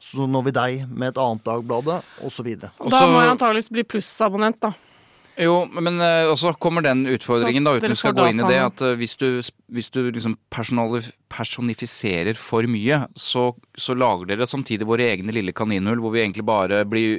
så 0.04 0.28
når 0.28 0.50
vi 0.50 0.52
deg 0.56 0.89
med 0.91 1.13
et 1.13 1.19
annet 1.24 1.46
Dagbladet, 1.48 2.02
osv. 2.22 2.50
Og 2.52 2.91
da 2.91 3.06
må 3.08 3.22
jeg 3.24 3.32
antakeligvis 3.34 3.72
bli 3.74 3.86
plussabonnent, 3.88 4.60
da. 4.62 4.74
Jo, 5.39 5.63
men 5.74 5.98
eh, 6.04 6.30
også 6.30 6.54
kommer 6.62 6.84
den 6.86 7.06
utfordringen, 7.10 7.65
da, 7.65 7.76
uten 7.80 7.93
du 7.93 7.98
skal 7.98 8.13
gå 8.17 8.28
inn 8.30 8.41
i 8.43 8.50
det, 8.50 8.60
at 8.62 8.84
eh, 8.86 8.96
hvis 9.00 9.15
du, 9.17 9.28
hvis 9.74 9.89
du 9.93 10.00
liksom 10.13 10.36
personifiserer 10.54 12.38
for 12.38 12.67
mye, 12.69 13.00
så, 13.17 13.48
så 13.74 13.96
lager 13.98 14.30
dere 14.30 14.48
samtidig 14.50 14.88
våre 14.89 15.08
egne 15.15 15.34
lille 15.34 15.56
kaninhull, 15.56 16.02
hvor 16.04 16.13
vi 16.13 16.22
egentlig 16.22 16.46
bare 16.48 16.84
blir 16.89 17.17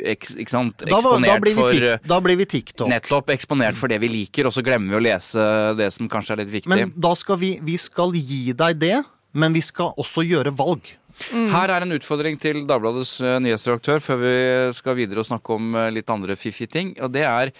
sant, 0.51 0.85
Da, 0.85 0.93
da, 0.95 0.99
eksponert 1.01 1.45
blir 1.45 1.59
for 1.59 1.89
eh, 1.91 2.07
da 2.07 2.21
blir 2.23 2.39
vi 2.39 2.49
TikTok. 2.55 2.91
Nettopp 2.93 3.35
eksponert 3.35 3.81
for 3.81 3.91
det 3.91 3.99
vi 4.05 4.13
liker, 4.13 4.47
og 4.47 4.55
så 4.55 4.63
glemmer 4.67 4.95
vi 4.95 5.01
å 5.01 5.05
lese 5.11 5.49
det 5.79 5.91
som 5.95 6.11
kanskje 6.11 6.37
er 6.37 6.45
litt 6.45 6.55
viktig. 6.61 6.75
Men 6.75 6.95
da 6.95 7.15
skal 7.19 7.41
vi, 7.43 7.57
vi 7.65 7.79
skal 7.81 8.15
gi 8.15 8.45
deg 8.55 8.79
det, 8.83 8.99
men 9.35 9.57
vi 9.57 9.65
skal 9.65 9.97
også 9.99 10.23
gjøre 10.23 10.55
valg. 10.55 10.95
Her 11.31 11.71
er 11.71 11.85
en 11.85 11.95
utfordring 11.95 12.37
til 12.43 12.65
Dagbladets 12.67 13.21
nyhetsdirektør 13.23 13.43
nyhetsredaktør 13.45 14.03
før 14.03 14.19
vi 14.23 14.35
skal 14.75 14.97
videre 14.99 15.23
og 15.23 15.29
snakke 15.29 15.55
om 15.55 15.75
eh, 15.79 15.91
litt 15.95 16.11
andre 16.11 16.35
fiffige 16.39 16.73
ting. 16.73 16.95
Og 16.99 17.13
det 17.15 17.23
er 17.29 17.53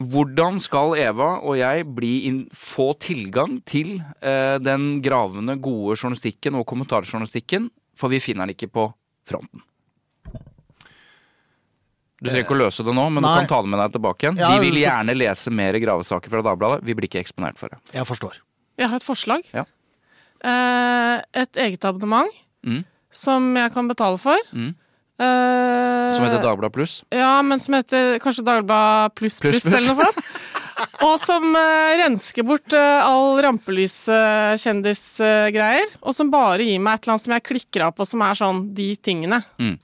hvordan 0.00 0.58
skal 0.62 0.94
Eva 0.96 1.34
og 1.44 1.58
jeg 1.60 1.84
bli 1.94 2.12
inn, 2.28 2.38
få 2.56 2.92
tilgang 3.02 3.58
til 3.68 3.98
eh, 4.22 4.56
den 4.64 5.02
gravende, 5.04 5.58
gode 5.60 5.98
journalistikken 6.00 6.56
og 6.56 6.64
kommentarjournalistikken? 6.70 7.68
For 8.00 8.08
vi 8.08 8.20
finner 8.24 8.46
den 8.48 8.54
ikke 8.56 8.70
på 8.72 8.86
fronten. 9.28 9.60
Du 12.20 12.28
trenger 12.28 12.44
ikke 12.44 12.56
å 12.56 12.60
løse 12.60 12.84
det 12.84 12.92
nå, 12.96 13.04
men 13.12 13.24
Nei. 13.24 13.30
du 13.32 13.38
kan 13.40 13.48
ta 13.48 13.58
det 13.64 13.70
med 13.72 13.80
deg 13.80 13.92
tilbake 13.96 14.26
igjen. 14.26 14.40
Ja, 14.40 14.48
vi 14.60 14.66
vil 14.68 14.80
gjerne 14.82 15.14
lese 15.16 15.52
mer 15.56 15.76
gravesaker 15.80 16.32
fra 16.32 16.42
Dagbladet. 16.44 16.82
Vi 16.84 16.96
blir 16.96 17.08
ikke 17.08 17.20
eksponert 17.22 17.56
for 17.60 17.72
det. 17.72 17.78
Jeg 17.96 18.04
forstår. 18.08 18.36
Jeg 18.80 18.90
har 18.92 19.00
et 19.00 19.06
forslag. 19.06 19.46
Ja. 19.56 19.64
Eh, 20.44 21.16
et 21.44 21.60
eget 21.66 21.84
abonnement 21.88 22.28
Mm. 22.60 22.82
som 23.10 23.54
jeg 23.56 23.72
kan 23.72 23.88
betale 23.88 24.18
for. 24.20 24.36
Mm. 24.52 24.74
Eh, 25.20 26.14
Som 26.16 26.24
heter 26.24 26.40
Dagbladet 26.42 26.72
Pluss. 26.74 26.94
Ja, 27.12 27.42
men 27.44 27.58
som 27.60 27.74
heter 27.76 28.16
kanskje 28.24 28.44
Dagbladet 28.46 29.14
pluss 29.20 29.36
Pluss, 29.42 29.60
plus. 29.62 29.74
eller 29.74 29.88
noe 29.92 30.00
sånt. 30.06 30.20
Og 31.04 31.18
som 31.20 31.44
uh, 31.52 31.92
rensker 32.00 32.40
bort 32.48 32.72
uh, 32.72 33.04
all 33.04 33.36
rampelyskjendisgreier. 33.44 35.88
og 36.00 36.14
som 36.16 36.30
bare 36.32 36.64
gir 36.64 36.80
meg 36.80 36.94
et 36.96 37.02
eller 37.04 37.12
annet 37.16 37.24
som 37.26 37.34
jeg 37.36 37.44
klikker 37.50 37.80
av 37.84 37.92
på, 37.96 38.02
som 38.08 38.22
er 38.24 38.34
sånn 38.38 38.62
de 38.76 38.86
tingene. 38.96 39.42
Mm. 39.60 39.76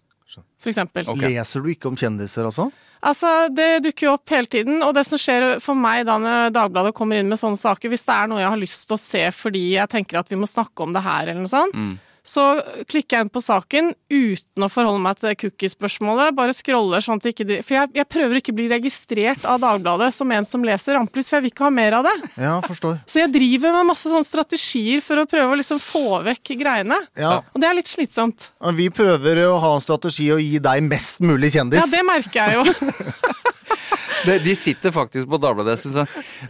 For 0.63 0.69
eksempel. 0.73 1.05
Okay. 1.13 1.35
Leser 1.37 1.61
du 1.63 1.69
ikke 1.75 1.89
om 1.93 1.97
kjendiser, 2.01 2.45
altså? 2.49 2.65
Altså, 3.07 3.29
Det 3.55 3.69
dukker 3.85 4.07
jo 4.09 4.15
opp 4.17 4.29
hele 4.33 4.49
tiden, 4.51 4.81
og 4.83 4.95
det 4.97 5.05
som 5.07 5.19
skjer 5.21 5.61
for 5.63 5.75
meg 5.79 6.07
da 6.09 6.17
når 6.19 6.51
Dagbladet 6.57 6.95
kommer 6.97 7.17
inn 7.21 7.29
med 7.31 7.39
sånne 7.39 7.61
saker, 7.61 7.89
hvis 7.93 8.07
det 8.09 8.15
er 8.17 8.27
noe 8.33 8.41
jeg 8.41 8.51
har 8.51 8.59
lyst 8.65 8.87
til 8.89 8.97
å 8.97 9.01
se 9.05 9.23
fordi 9.37 9.63
jeg 9.77 9.89
tenker 9.93 10.17
at 10.19 10.29
vi 10.33 10.37
må 10.41 10.47
snakke 10.51 10.81
om 10.83 10.91
det 10.97 11.05
her, 11.05 11.23
eller 11.29 11.43
noe 11.45 11.53
sånt, 11.53 11.75
Mm. 11.77 11.95
Så 12.27 12.45
klikker 12.91 13.17
jeg 13.17 13.27
inn 13.27 13.31
på 13.33 13.43
saken 13.45 13.93
uten 14.11 14.67
å 14.67 14.69
forholde 14.71 15.03
meg 15.05 15.19
til 15.19 15.31
det 15.31 15.37
cookiespørsmålet. 15.45 16.35
Bare 16.37 16.55
scroller 16.57 17.05
sånn 17.05 17.21
at 17.23 17.29
ikke 17.31 17.47
de 17.47 17.61
For 17.63 17.77
jeg, 17.79 17.93
jeg 17.97 18.09
prøver 18.11 18.41
ikke 18.41 18.55
å 18.55 18.59
bli 18.59 18.67
registrert 18.73 19.47
av 19.47 19.63
Dagbladet 19.63 20.11
som 20.15 20.33
en 20.35 20.49
som 20.49 20.65
leser 20.67 20.99
Rampelys, 20.99 21.31
for 21.31 21.39
jeg 21.39 21.47
vil 21.47 21.55
ikke 21.55 21.67
ha 21.69 21.73
mer 21.75 21.99
av 22.01 22.09
det. 22.09 22.17
Ja, 22.43 22.57
forstår. 22.67 22.99
Så 23.07 23.23
jeg 23.23 23.33
driver 23.37 23.77
med 23.79 23.91
masse 23.93 24.11
sånne 24.11 24.27
strategier 24.27 25.05
for 25.05 25.23
å 25.23 25.29
prøve 25.31 25.55
å 25.55 25.61
liksom 25.61 25.81
få 25.83 26.21
vekk 26.27 26.57
greiene. 26.59 26.99
Ja. 27.19 27.39
Og 27.55 27.63
det 27.63 27.71
er 27.71 27.79
litt 27.79 27.91
slitsomt. 27.91 28.51
Vi 28.77 28.91
prøver 28.95 29.45
å 29.47 29.57
ha 29.63 29.77
en 29.77 29.85
strategi 29.85 30.29
å 30.35 30.41
gi 30.43 30.59
deg 30.63 30.87
mest 30.91 31.23
mulig 31.23 31.55
kjendis. 31.55 31.85
Ja, 31.85 31.91
det 31.95 32.05
merker 32.07 32.43
jeg 32.43 32.59
jo. 32.59 32.67
De, 34.25 34.39
de 34.43 34.55
sitter 34.57 34.93
faktisk 34.95 35.29
på 35.29 35.39
Dagbladet. 35.43 35.77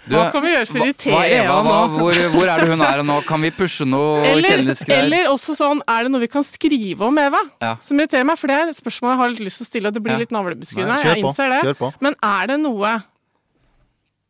Hva 0.07 0.27
kan 0.33 0.45
vi 0.45 0.53
gjøre 0.53 0.67
for 0.71 0.79
å 0.81 0.87
irritere 0.87 1.23
Eva, 1.35 1.57
nå? 1.67 1.75
hvor, 1.97 2.21
hvor 2.37 2.51
er 2.53 2.63
det 2.63 2.69
hun 2.71 2.85
er 2.87 3.03
nå? 3.07 3.17
Kan 3.27 3.43
vi 3.43 3.51
pushe 3.57 3.87
noe 3.89 4.37
kjendisgreier? 4.45 5.03
eller 5.07 5.31
også 5.33 5.57
sånn, 5.59 5.83
er 5.91 6.07
det 6.07 6.13
noe 6.15 6.23
vi 6.23 6.31
kan 6.33 6.47
skrive 6.47 7.09
om 7.09 7.19
Eva? 7.21 7.41
Ja. 7.65 7.75
Som 7.83 7.99
irriterer 8.01 8.29
meg, 8.29 8.39
for 8.41 8.53
det 8.53 8.59
er 8.61 8.73
et 8.73 8.79
spørsmål 8.79 9.15
jeg 9.15 9.21
har 9.23 9.35
litt 9.35 9.45
lyst 9.49 9.63
til 9.63 9.67
å 9.67 9.71
stille, 9.73 9.91
og 9.91 9.97
det 9.99 10.03
blir 10.07 10.17
Ja. 10.17 10.23
litt 10.25 10.35
navlebeskuende. 10.37 11.01
Jeg 11.05 11.25
innser 11.25 11.55
det. 11.57 11.93
Men 12.05 12.17
er 12.23 12.53
det 12.53 12.61
noe 12.63 12.93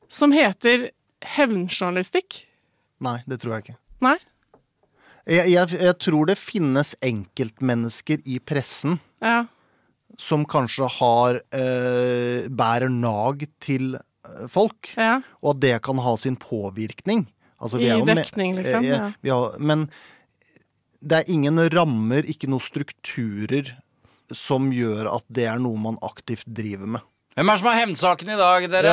som 0.08 0.32
heter 0.32 0.88
hevnjournalistikk? 1.36 2.44
Nei, 3.04 3.18
det 3.28 3.40
tror 3.42 3.56
jeg 3.56 3.66
ikke. 3.66 3.76
Nei? 4.06 4.16
Jeg, 5.26 5.50
jeg, 5.50 5.78
jeg 5.82 5.96
tror 5.98 6.28
det 6.30 6.36
finnes 6.38 6.94
enkeltmennesker 7.02 8.22
i 8.30 8.38
pressen 8.38 9.00
Ja. 9.20 9.44
Som 10.20 10.44
kanskje 10.48 10.88
har 10.98 11.40
eh, 11.54 12.48
bærer 12.48 12.92
nag 12.92 13.46
til 13.62 13.96
eh, 13.96 14.44
folk, 14.52 14.92
ja. 14.96 15.20
og 15.42 15.54
at 15.54 15.64
det 15.64 15.74
kan 15.86 16.00
ha 16.02 16.16
sin 16.20 16.38
påvirkning. 16.40 17.26
Altså, 17.56 17.80
I 17.80 17.90
dekning, 18.04 18.56
liksom, 18.58 18.84
eh, 18.84 18.92
ja. 18.92 19.10
vi 19.24 19.32
har, 19.32 19.56
men 19.58 19.86
det 21.00 21.22
er 21.22 21.32
ingen 21.32 21.60
rammer, 21.72 22.26
ikke 22.28 22.50
noen 22.50 22.64
strukturer, 22.64 23.76
som 24.34 24.72
gjør 24.74 25.06
at 25.12 25.26
det 25.30 25.46
er 25.46 25.60
noe 25.62 25.78
man 25.78 26.00
aktivt 26.04 26.48
driver 26.50 26.96
med. 26.96 27.04
Hvem 27.36 27.50
er 27.52 27.52
det 27.52 27.60
som 27.60 27.66
har 27.68 27.74
hevnsaken 27.82 28.30
i 28.32 28.36
dag, 28.40 28.64
dere? 28.72 28.92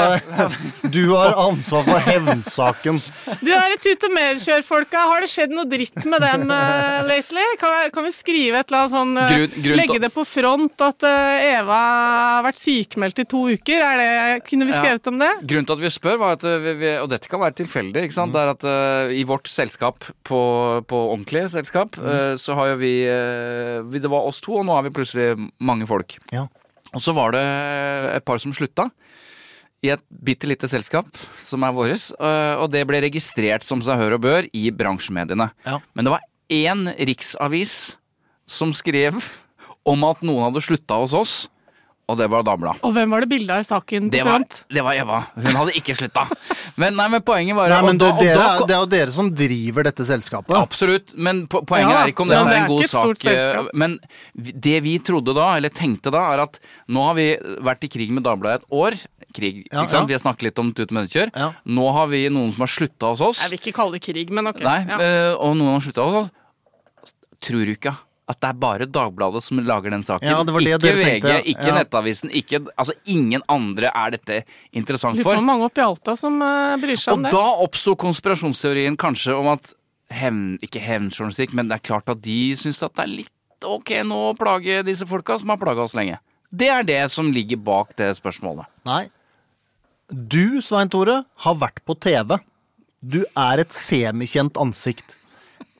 Du 0.91 1.13
har 1.15 1.31
ansvar 1.39 1.85
for 1.87 2.01
hevnsaken. 2.09 2.97
De 3.39 3.47
der 3.53 3.75
tut 3.79 4.03
og 4.03 4.11
medkjør-folka, 4.17 5.03
har 5.13 5.23
det 5.23 5.29
skjedd 5.31 5.53
noe 5.55 5.63
dritt 5.71 6.01
med 6.11 6.19
dem 6.19 6.43
uh, 6.51 7.05
lately? 7.07 7.45
Kan, 7.61 7.75
kan 7.95 8.03
vi 8.03 8.11
skrive 8.11 8.59
et 8.59 8.67
eller 8.67 8.81
annet 8.81 8.93
sånn 8.97 9.13
uh, 9.15 9.29
Grunn- 9.31 9.55
grunn 9.63 9.79
Legge 9.79 10.01
det 10.03 10.09
på 10.11 10.25
front 10.27 10.83
at 10.83 11.05
uh, 11.07 11.45
Eva 11.53 11.77
har 11.77 12.43
vært 12.49 12.59
sykemeldt 12.59 13.21
i 13.23 13.25
to 13.31 13.45
uker? 13.53 13.85
Er 13.87 14.01
det, 14.03 14.09
kunne 14.49 14.67
vi 14.67 14.75
Ja. 14.75 14.81
skrevet 14.81 15.07
om 15.13 15.21
det? 15.23 15.29
Grunnen 15.53 15.69
til 15.71 15.77
at 15.77 15.83
vi 15.85 15.91
spør, 15.95 16.17
var 16.25 16.35
at 16.35 16.43
eh, 16.49 16.57
vi, 16.65 16.73
vi, 16.81 16.89
og 16.99 17.07
dette 17.13 17.31
kan 17.31 17.39
være 17.45 17.55
tilfeldig, 17.61 18.03
ikke 18.09 18.17
sant? 18.17 18.35
det 18.35 18.41
er 18.43 18.51
at 18.57 18.65
eh, 18.73 19.13
i 19.21 19.23
vårt 19.29 19.47
selskap, 19.47 20.03
på, 20.27 20.41
på 20.91 20.99
ordentlig 21.13 21.45
selskap, 21.55 21.95
eh, 21.95 22.33
så 22.43 22.59
har 22.59 22.73
jo 22.73 22.81
vi, 22.83 22.91
eh, 23.07 23.79
vi 23.87 24.03
Det 24.03 24.11
var 24.11 24.27
oss 24.27 24.43
to, 24.43 24.57
og 24.59 24.67
nå 24.67 24.75
er 24.81 24.89
vi 24.89 24.93
plutselig 24.99 25.31
mange 25.63 25.87
folk. 25.87 26.17
Ja. 26.35 26.43
Og 26.93 27.01
så 27.03 27.13
var 27.15 27.33
det 27.35 27.43
et 28.13 28.25
par 28.25 28.41
som 28.41 28.53
slutta. 28.55 28.89
I 29.83 29.91
et 29.97 30.03
bitte 30.23 30.47
lite 30.47 30.69
selskap 30.71 31.09
som 31.41 31.65
er 31.67 31.73
vårt, 31.75 32.05
eh, 32.15 32.53
og 32.55 32.69
det 32.71 32.85
ble 32.87 33.01
registrert 33.03 33.65
som 33.67 33.81
seg 33.83 33.99
hør 33.99 34.15
og 34.15 34.23
bør 34.23 34.47
i 34.55 34.69
bransjemediene. 34.71 35.49
Ja. 35.65 35.81
Men 35.91 36.07
det 36.07 36.13
var 36.13 36.23
én 36.53 36.85
riksavis 37.09 37.97
som 38.47 38.71
skrev 38.75 39.19
om 39.83 40.05
at 40.07 40.23
noen 40.23 40.45
hadde 40.47 40.63
slutta 40.63 41.01
hos 41.01 41.15
oss, 41.17 41.33
og 42.13 42.19
det 42.21 42.27
var 42.31 42.45
damla. 42.47 42.75
Og 42.85 42.93
hvem 42.95 43.11
var 43.15 43.25
det 43.25 43.29
bilde 43.33 43.53
av 43.57 43.63
i 43.63 43.67
saken 43.67 44.07
på 44.07 44.13
Det 44.15 44.21
var, 44.23 44.37
front? 44.37 44.59
det 44.77 44.83
var 44.85 44.97
Eva. 45.01 45.19
Hun 45.35 45.57
hadde 45.59 45.73
ikke 45.79 45.95
slutta. 45.97 46.23
Men, 46.79 46.95
nei, 46.97 47.07
men 47.13 47.21
poenget 47.25 47.57
var 47.57 47.69
Nei, 47.73 47.81
men 47.85 47.97
og 47.97 47.99
da- 48.03 48.11
og 48.13 48.21
dere, 48.23 48.37
da- 48.37 48.67
det 48.69 48.75
er 48.77 48.79
jo 48.83 48.89
dere 48.93 49.11
som 49.15 49.31
driver 49.33 49.83
dette 49.89 50.05
selskapet. 50.07 50.55
Absolutt, 50.57 51.13
men 51.17 51.43
po 51.51 51.61
poenget 51.67 51.91
Ja, 51.93 52.03
er 52.05 52.13
ikke 52.13 52.23
om 52.25 52.31
ja, 52.31 52.39
dette 52.43 52.53
det 52.53 52.57
er 52.57 52.63
en 52.63 52.71
god 52.71 52.85
sak. 52.93 53.09
eh, 53.09 53.23
selskap. 53.27 53.73
Men 53.73 53.99
det 54.37 54.77
vi 54.83 54.97
trodde 54.99 55.33
da, 55.35 55.49
eller 55.57 55.69
tenkte 55.69 56.11
da, 56.13 56.23
er 56.33 56.43
at 56.47 56.59
nå 56.89 57.03
har 57.09 57.15
vi 57.19 57.27
vært 57.65 57.83
i 57.83 57.91
krig 57.97 58.09
med 58.15 58.23
Dagbladet 58.23 58.61
et 58.63 58.69
år. 58.71 58.97
Krig, 59.33 59.63
Ja, 59.71 59.81
ikke 59.81 59.89
sant? 59.89 60.03
ja. 60.03 60.05
Vi 60.05 60.13
har 60.13 60.19
snakket 60.21 60.43
litt 60.43 60.59
om 60.61 60.71
tut 60.73 60.91
og 60.91 60.93
menneskekjør. 60.93 61.31
Ja. 61.35 61.51
Nå 61.65 61.91
har 61.91 62.07
vi 62.11 62.29
noen 62.29 62.51
som 62.53 62.61
har 62.67 62.69
slutta 62.69 63.09
hos 63.15 63.21
oss. 63.21 63.39
Jeg 63.41 63.49
vil 63.49 63.59
ikke 63.63 63.75
kalle 63.81 63.97
det 63.97 64.03
krig, 64.05 64.29
men 64.29 64.45
ok. 64.47 64.61
Nei, 64.61 64.85
ja. 64.87 64.99
eh, 65.01 65.33
og 65.33 65.55
noen 65.57 65.73
har 65.73 65.81
slutta 65.81 66.05
hos 66.05 66.19
oss. 66.25 66.31
Tror 67.41 67.65
du 67.65 67.73
ikke 67.73 67.95
at 68.29 68.39
det 68.39 68.49
er 68.49 68.59
bare 68.59 68.87
Dagbladet 68.87 69.43
som 69.43 69.59
lager 69.67 69.91
den 69.91 70.03
saken? 70.07 70.29
Ja, 70.29 70.39
det 70.47 70.53
var 70.55 70.63
det 70.63 70.71
ikke 70.71 70.81
dere 70.85 70.99
VG, 70.99 71.07
tenkte, 71.09 71.35
ikke 71.51 71.67
ja. 71.67 71.75
Nettavisen, 71.75 72.31
ikke 72.31 72.61
Altså 72.79 72.95
ingen 73.11 73.43
andre 73.51 73.91
er 73.91 74.13
dette 74.15 74.41
interessant 74.71 75.17
Lurer 75.17 75.25
på 75.25 75.29
for. 75.29 75.39
hvor 75.41 75.47
mange 75.49 75.67
oppe 75.67 75.83
i 75.83 75.85
Alta 75.85 76.15
som 76.19 76.39
uh, 76.39 76.75
bryr 76.81 76.99
seg 76.99 77.11
Og 77.11 77.19
om 77.19 77.25
det. 77.27 77.33
Og 77.33 77.39
da 77.39 77.63
oppsto 77.65 77.95
konspirasjonsteorien 77.99 78.97
kanskje 78.99 79.35
om 79.35 79.51
at 79.51 79.73
hevn, 80.13 80.59
ikke 80.63 80.81
hevnjournalistikk, 80.83 81.55
men 81.57 81.71
det 81.71 81.79
er 81.79 81.87
klart 81.89 82.11
at 82.11 82.21
de 82.23 82.37
syns 82.59 82.83
at 82.85 82.95
det 82.95 83.05
er 83.05 83.13
litt 83.23 83.67
ok 83.67 83.95
nå 84.07 84.19
å 84.29 84.37
plage 84.37 84.81
disse 84.87 85.07
folka 85.07 85.37
som 85.39 85.51
har 85.53 85.59
plaga 85.61 85.85
oss 85.85 85.95
lenge. 85.97 86.19
Det 86.53 86.69
er 86.69 86.85
det 86.85 87.01
som 87.09 87.31
ligger 87.33 87.59
bak 87.65 87.95
det 87.97 88.11
spørsmålet. 88.19 88.69
Nei. 88.87 89.07
Du, 90.11 90.61
Svein 90.61 90.91
Tore, 90.93 91.23
har 91.45 91.55
vært 91.57 91.81
på 91.87 91.95
TV. 91.97 92.37
Du 93.01 93.23
er 93.25 93.63
et 93.63 93.73
semikjent 93.73 94.59
ansikt. 94.61 95.17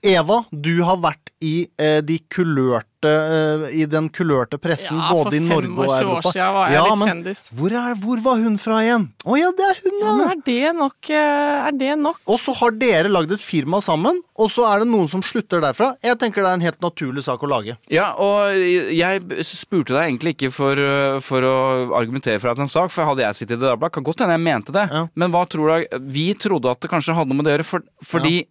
Eva, 0.04 0.44
du 0.52 0.82
har 0.84 0.98
vært 1.00 1.30
i, 1.44 1.68
eh, 1.80 2.00
de 2.04 2.18
kulørte, 2.32 3.08
eh, 3.08 3.64
i 3.82 3.86
den 3.92 4.06
kulørte 4.16 4.56
pressen 4.60 4.96
Ja, 4.96 5.10
både 5.16 5.36
i 5.36 5.42
Norge 5.44 5.72
og 5.76 5.92
Europa. 5.92 6.00
Ja, 6.00 6.20
for 6.22 6.32
25 6.32 6.32
år 6.32 6.32
siden 6.32 6.54
var 6.54 6.70
jeg 6.72 6.84
litt 6.84 7.04
kjendis. 7.08 7.42
Hvor, 7.60 7.72
er, 7.80 7.96
hvor 8.04 8.22
var 8.24 8.38
hun 8.44 8.58
fra 8.64 8.78
igjen? 8.84 9.06
Å 9.28 9.38
ja, 9.40 9.50
det 9.56 9.66
er 9.68 9.80
hun, 9.84 9.98
Ja, 10.00 10.06
ja! 10.08 10.14
men 10.20 10.32
er 10.34 10.42
det 10.48 10.76
nok? 10.78 11.10
eh, 11.10 11.68
Er 11.68 11.72
det 11.80 11.98
nok? 12.00 12.20
Og 12.28 12.40
så 12.40 12.56
har 12.60 12.72
dere 12.72 13.12
lagd 13.12 13.32
et 13.36 13.44
firma 13.44 13.82
sammen, 13.84 14.22
og 14.40 14.52
så 14.52 14.68
er 14.72 14.80
det 14.84 14.88
noen 14.92 15.10
som 15.12 15.22
slutter 15.24 15.60
derfra. 15.64 15.96
Jeg 16.04 16.20
tenker 16.20 16.44
det 16.44 16.50
er 16.52 16.60
en 16.60 16.68
helt 16.68 16.80
naturlig 16.82 17.24
sak 17.24 17.44
å 17.44 17.52
lage. 17.52 17.78
Ja, 17.92 18.14
og 18.16 18.56
jeg 18.56 19.22
spurte 19.44 19.96
deg 19.96 20.08
egentlig 20.12 20.36
ikke 20.38 20.52
for, 20.52 20.76
uh, 20.80 21.20
for 21.24 21.42
å 21.44 21.56
argumentere 22.00 22.40
for 22.40 22.52
at 22.52 22.60
en 22.60 22.72
sak, 22.72 22.92
for 22.92 23.04
hadde 23.06 23.24
jeg 23.24 23.36
sittet 23.44 23.60
i 23.60 23.66
Dagbladet, 23.68 23.92
kan 24.00 24.04
godt 24.04 24.20
hende 24.24 24.36
jeg 24.40 24.48
mente 24.48 24.72
det. 24.76 24.88
Ja. 24.92 25.08
Men 25.16 25.32
hva 25.32 25.44
tror 25.48 25.72
du 25.90 26.00
Vi 26.12 26.34
trodde 26.36 26.72
at 26.72 26.80
det 26.84 26.90
kanskje 26.92 27.16
hadde 27.16 27.30
noe 27.32 27.40
med 27.42 27.46
det 27.48 27.54
å 27.54 27.58
gjøre, 27.60 27.66
for, 27.68 27.82
fordi 28.04 28.46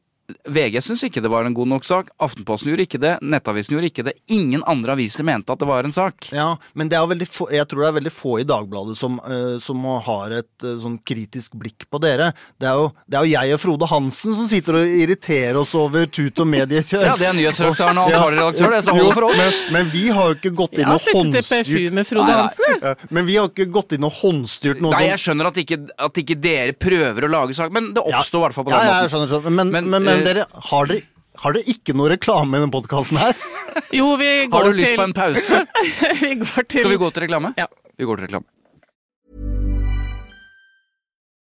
VG 0.48 0.78
syns 0.80 1.02
ikke 1.04 1.20
det 1.20 1.30
var 1.32 1.44
en 1.44 1.54
god 1.54 1.68
nok 1.68 1.84
sak. 1.84 2.10
Aftenposten 2.22 2.70
gjorde 2.70 2.86
ikke 2.86 3.00
det. 3.02 3.16
Nettavisen 3.26 3.74
gjorde 3.74 3.88
ikke 3.90 4.04
det. 4.06 4.14
Ingen 4.32 4.62
andre 4.70 4.94
aviser 4.94 5.26
mente 5.26 5.52
at 5.52 5.60
det 5.60 5.68
var 5.68 5.84
en 5.84 5.92
sak. 5.92 6.28
Ja, 6.32 6.54
men 6.78 6.88
det 6.88 6.96
er 6.96 7.08
veldig 7.10 7.26
få, 7.28 7.48
jeg 7.52 7.66
tror 7.68 7.84
det 7.84 7.88
er 7.90 7.96
veldig 7.98 8.12
få 8.14 8.36
i 8.40 8.46
Dagbladet 8.48 8.96
som, 8.98 9.18
uh, 9.26 9.58
som 9.62 9.82
har 10.06 10.34
et 10.38 10.66
uh, 10.66 10.76
sånn 10.80 10.96
kritisk 11.06 11.56
blikk 11.58 11.88
på 11.90 12.00
dere. 12.02 12.30
Det 12.60 12.68
er, 12.70 12.78
jo, 12.80 12.86
det 13.10 13.18
er 13.18 13.26
jo 13.26 13.32
jeg 13.34 13.56
og 13.56 13.62
Frode 13.64 13.88
Hansen 13.90 14.36
som 14.38 14.48
sitter 14.50 14.78
og 14.80 14.94
irriterer 15.02 15.58
oss 15.60 15.74
over 15.78 16.06
tut 16.08 16.42
og 16.44 16.48
mediekjør. 16.54 17.04
Ja, 17.12 17.16
det 17.18 17.26
er 17.28 17.34
nyhetsredaktøren 17.36 17.98
og 17.98 18.08
ansvarlig 18.08 18.38
redaktør, 18.38 18.70
det, 18.72 18.80
så 18.86 18.94
holder 18.94 19.16
for 19.18 19.26
oss. 19.28 19.40
Men, 19.42 19.74
men 19.74 19.90
vi 19.92 20.04
har 20.14 20.30
jo 20.30 20.36
ikke 20.38 20.52
gått 20.62 20.78
Jeg 20.78 20.84
inn 20.84 20.92
har 20.92 20.96
og 20.96 21.02
sittet 21.02 21.18
i 21.18 21.22
håndstyrt 21.22 21.66
PFU 21.66 21.96
med 21.98 22.08
Frode 22.08 22.28
Nei, 22.30 22.36
nei. 22.38 22.46
Hansen. 22.46 23.08
Men 23.18 23.26
vi 23.28 23.36
har 23.40 23.50
ikke 23.50 23.66
gått 23.74 23.96
inn 23.98 24.06
og 24.06 24.14
håndstyrt 24.22 24.80
noe 24.84 24.94
Nei, 24.94 25.02
jeg 25.10 25.20
skjønner 25.24 25.50
at 25.50 25.60
ikke, 25.60 25.78
at 26.06 26.20
ikke 26.22 26.36
dere 26.40 26.76
prøver 26.78 27.26
å 27.26 27.30
lage 27.32 27.56
sak, 27.58 27.74
men 27.74 27.90
det 27.96 28.04
oppstår 28.06 28.38
i 28.38 28.44
hvert 28.46 28.56
fall 28.56 28.68
på 28.68 28.72
Ja, 28.72 28.78
den 28.78 28.88
ja, 28.88 28.94
jeg 29.02 29.10
måten. 29.10 29.12
skjønner, 29.12 29.32
skjønner. 29.34 29.56
Men, 29.58 29.90
men, 29.90 29.90
Men, 30.06 30.21
men, 30.22 30.28
dere, 30.30 30.46
har 30.70 30.88
dere, 30.90 31.04
har 31.42 31.56
dere 31.56 31.74
ikke 31.74 31.94
noe 31.98 32.12
reklame 32.14 32.56
i 32.56 32.62
denne 32.62 32.74
podkasten 32.74 33.20
her? 33.20 33.36
Jo, 33.92 34.14
vi 34.20 34.26
Har 34.44 34.48
går 34.52 34.66
du 34.68 34.72
lyst 34.76 34.90
til 34.90 34.98
på 35.00 35.04
en 35.08 35.14
pause? 35.16 35.60
vi 36.22 36.34
går 36.40 36.66
til 36.68 36.82
Skal 36.84 36.90
vi 36.92 36.98
gå 37.00 37.08
til 37.10 37.24
reklame? 37.24 37.54
Ja. 37.56 37.66
Vi 37.96 38.08
går 38.08 38.20
til 38.20 38.28
reklame. 38.28 38.48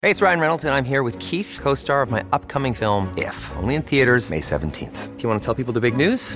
Hey, 0.02 0.10
it's 0.10 0.22
Ryan 0.22 0.40
Reynolds, 0.40 0.66
and 0.66 0.74
I'm 0.74 0.86
here 0.86 1.04
with 1.04 1.20
Keith, 1.20 1.60
co 1.62 1.76
star 1.76 2.02
of 2.02 2.10
my 2.10 2.24
upcoming 2.34 2.74
film, 2.74 3.14
If, 3.18 3.52
only 3.62 3.76
in 3.76 3.84
theaters, 3.84 4.32
May 4.32 4.40
17th. 4.42 5.16
Do 5.16 5.24
you 5.24 5.30
want 5.30 5.42
to 5.42 5.46
tell 5.46 5.54
people 5.54 5.74
the 5.74 5.82
big 5.82 5.96
news? 5.96 6.36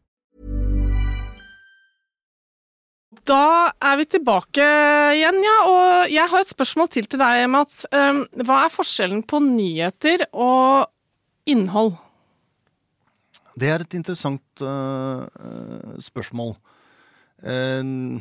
Da 3.27 3.71
er 3.77 3.97
vi 3.99 4.07
tilbake 4.15 4.65
igjen, 5.17 5.41
ja. 5.45 5.57
Og 5.69 6.13
jeg 6.13 6.31
har 6.31 6.41
et 6.41 6.49
spørsmål 6.49 6.89
til 6.93 7.09
til 7.09 7.21
deg, 7.21 7.43
Mats. 7.53 7.83
Um, 7.93 8.23
hva 8.41 8.63
er 8.65 8.73
forskjellen 8.73 9.21
på 9.29 9.41
nyheter 9.45 10.25
og 10.31 10.89
innhold? 11.49 11.93
Det 13.59 13.69
er 13.69 13.83
et 13.83 13.93
interessant 13.99 14.65
uh, 14.65 15.27
spørsmål. 16.01 16.55
Uh, 17.45 18.17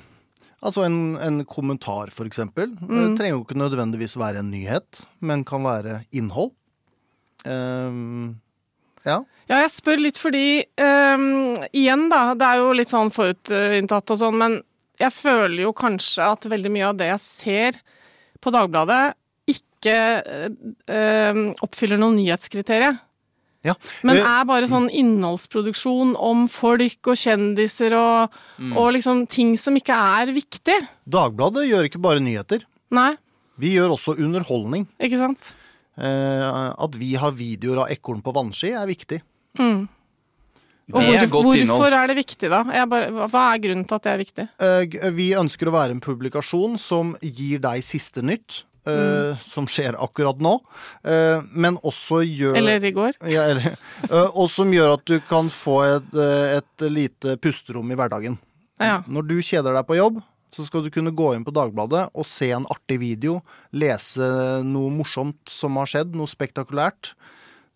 altså 0.60 0.84
en, 0.84 1.16
en, 1.16 1.42
kommentar, 1.48 2.12
for 2.12 2.28
eksempel. 2.28 2.74
Mm. 2.76 3.00
Det 3.00 3.10
trenger 3.16 3.36
jo 3.38 3.42
ikke 3.46 3.60
nødvendigvis 3.62 4.18
være 4.20 4.44
en 4.44 4.52
nyhet, 4.52 5.04
men 5.20 5.48
kan 5.48 5.64
være 5.64 6.02
innhold. 6.12 6.52
Uh, 7.46 8.36
ja. 9.06 9.22
ja. 9.48 9.62
jeg 9.62 9.70
spør 9.72 10.02
litt 10.02 10.18
fordi 10.20 10.60
um, 10.76 11.54
Igjen, 11.72 12.10
da. 12.12 12.34
Det 12.36 12.44
er 12.50 12.60
jo 12.60 12.74
litt 12.76 12.90
sånn 12.92 13.08
forutinntatt 13.14 14.12
og 14.12 14.20
sånn, 14.20 14.36
men 14.36 14.60
jeg 15.00 15.14
føler 15.16 15.64
jo 15.64 15.74
kanskje 15.76 16.28
at 16.36 16.48
veldig 16.50 16.72
mye 16.72 16.88
av 16.90 16.98
det 17.00 17.10
jeg 17.10 17.22
ser 17.24 17.80
på 18.40 18.52
Dagbladet, 18.54 19.14
ikke 19.50 19.96
øh, 20.88 21.40
oppfyller 21.64 22.00
noen 22.00 22.18
nyhetskriterier. 22.20 22.98
Ja. 23.66 23.74
Men 24.06 24.16
eh, 24.16 24.24
er 24.24 24.46
bare 24.48 24.68
sånn 24.70 24.88
innholdsproduksjon 24.88 26.14
om 26.16 26.46
folk 26.52 27.10
og 27.12 27.18
kjendiser 27.20 27.96
og, 27.96 28.36
mm. 28.56 28.72
og 28.72 28.92
liksom 28.96 29.26
ting 29.28 29.52
som 29.60 29.76
ikke 29.76 29.96
er 29.96 30.32
viktig. 30.36 30.78
Dagbladet 31.04 31.66
gjør 31.68 31.88
ikke 31.90 32.00
bare 32.02 32.24
nyheter. 32.24 32.64
Nei. 32.96 33.12
Vi 33.60 33.74
gjør 33.76 33.96
også 33.98 34.16
underholdning. 34.16 34.86
Ikke 35.02 35.20
sant? 35.20 35.52
Eh, 36.00 36.46
at 36.72 36.96
vi 36.96 37.12
har 37.20 37.36
videoer 37.36 37.84
av 37.84 37.92
ekorn 37.92 38.22
på 38.24 38.32
vannski, 38.36 38.72
er 38.72 38.88
viktig. 38.88 39.20
Mm. 39.60 39.84
Og 40.90 41.04
hvor, 41.04 41.26
hvorfor 41.34 41.60
innhold. 41.60 41.94
er 41.96 42.10
det 42.10 42.16
viktig, 42.18 42.50
da? 42.52 42.62
Bare, 42.90 43.28
hva 43.30 43.44
er 43.52 43.62
grunnen 43.62 43.86
til 43.88 43.96
at 43.96 44.06
det 44.06 44.12
er 44.12 44.20
viktig? 44.20 44.48
Uh, 44.62 45.12
vi 45.16 45.30
ønsker 45.38 45.70
å 45.70 45.76
være 45.76 45.96
en 45.96 46.02
publikasjon 46.04 46.76
som 46.80 47.14
gir 47.22 47.62
deg 47.62 47.84
siste 47.86 48.24
nytt. 48.26 48.64
Uh, 48.88 48.96
mm. 48.96 49.40
Som 49.44 49.66
skjer 49.68 49.98
akkurat 50.00 50.38
nå. 50.40 50.54
Uh, 51.04 51.44
men 51.52 51.76
også 51.86 52.22
gjør 52.24 52.56
Eller 52.56 52.84
i 52.84 52.94
går. 52.96 53.18
Ja, 53.28 53.44
eller, 53.52 53.76
og 54.40 54.46
som 54.52 54.72
gjør 54.72 54.96
at 54.96 55.04
du 55.08 55.18
kan 55.28 55.52
få 55.52 55.82
et, 55.84 56.16
et 56.56 56.88
lite 56.88 57.36
pusterom 57.42 57.92
i 57.92 57.98
hverdagen. 58.00 58.40
Ja. 58.80 59.02
Når 59.04 59.28
du 59.28 59.36
kjeder 59.44 59.76
deg 59.76 59.84
på 59.88 59.98
jobb, 60.00 60.22
så 60.54 60.64
skal 60.66 60.82
du 60.82 60.90
kunne 60.92 61.12
gå 61.14 61.34
inn 61.36 61.44
på 61.46 61.54
Dagbladet 61.54 62.08
og 62.10 62.26
se 62.26 62.50
en 62.54 62.66
artig 62.72 62.98
video, 63.02 63.38
lese 63.70 64.26
noe 64.66 64.90
morsomt 64.94 65.38
som 65.52 65.78
har 65.78 65.90
skjedd, 65.90 66.16
noe 66.16 66.30
spektakulært, 66.30 67.12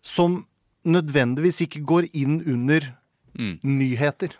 som 0.05 0.43
nødvendigvis 0.85 1.63
ikke 1.65 1.85
går 1.87 2.09
inn 2.13 2.41
under 2.43 2.91
Mm. 3.35 3.55
Nyheter. 3.67 4.35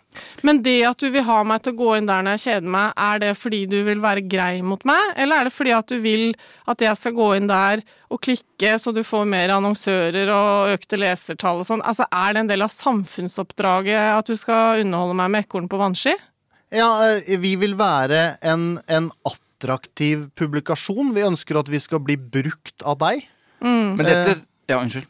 Men 0.46 0.62
det 0.64 0.78
at 0.88 1.02
du 1.02 1.10
vil 1.12 1.24
ha 1.26 1.42
meg 1.44 1.62
til 1.64 1.74
å 1.74 1.78
gå 1.78 1.88
inn 1.98 2.08
der 2.08 2.24
når 2.24 2.36
jeg 2.36 2.44
kjeder 2.46 2.72
meg, 2.76 2.92
er 3.06 3.20
det 3.20 3.32
fordi 3.36 3.62
du 3.68 3.76
vil 3.84 4.00
være 4.00 4.24
grei 4.24 4.62
mot 4.64 4.86
meg, 4.88 5.10
eller 5.20 5.40
er 5.42 5.48
det 5.48 5.54
fordi 5.56 5.74
at 5.76 5.92
du 5.92 5.98
vil 6.04 6.30
at 6.72 6.84
jeg 6.84 7.00
skal 7.00 7.16
gå 7.16 7.28
inn 7.36 7.50
der 7.50 7.82
og 8.12 8.22
klikke 8.24 8.76
så 8.80 8.94
du 8.96 9.02
får 9.04 9.26
mer 9.28 9.52
annonsører 9.56 10.30
og 10.32 10.72
økte 10.76 11.00
lesertall 11.00 11.60
og 11.60 11.68
sånn? 11.68 11.84
Altså, 11.84 12.08
er 12.08 12.32
det 12.32 12.44
en 12.44 12.52
del 12.54 12.64
av 12.64 12.72
samfunnsoppdraget 12.72 14.14
at 14.14 14.30
du 14.30 14.36
skal 14.40 14.84
underholde 14.84 15.18
meg 15.20 15.34
med 15.34 15.46
ekorn 15.46 15.68
på 15.70 15.80
vannski? 15.80 16.16
Ja, 16.74 16.88
eh, 17.06 17.36
vi 17.40 17.54
vil 17.60 17.76
være 17.78 18.38
en, 18.44 18.78
en 18.90 19.10
attraktiv 19.28 20.28
publikasjon. 20.38 21.12
Vi 21.16 21.26
ønsker 21.26 21.60
at 21.60 21.70
vi 21.70 21.80
skal 21.82 22.02
bli 22.04 22.16
brukt 22.18 22.82
av 22.82 22.98
deg. 23.04 23.26
Mm. 23.60 23.96
Men 23.98 24.04
dette 24.08 24.40
Ja, 24.66 24.80
unnskyld. 24.80 25.06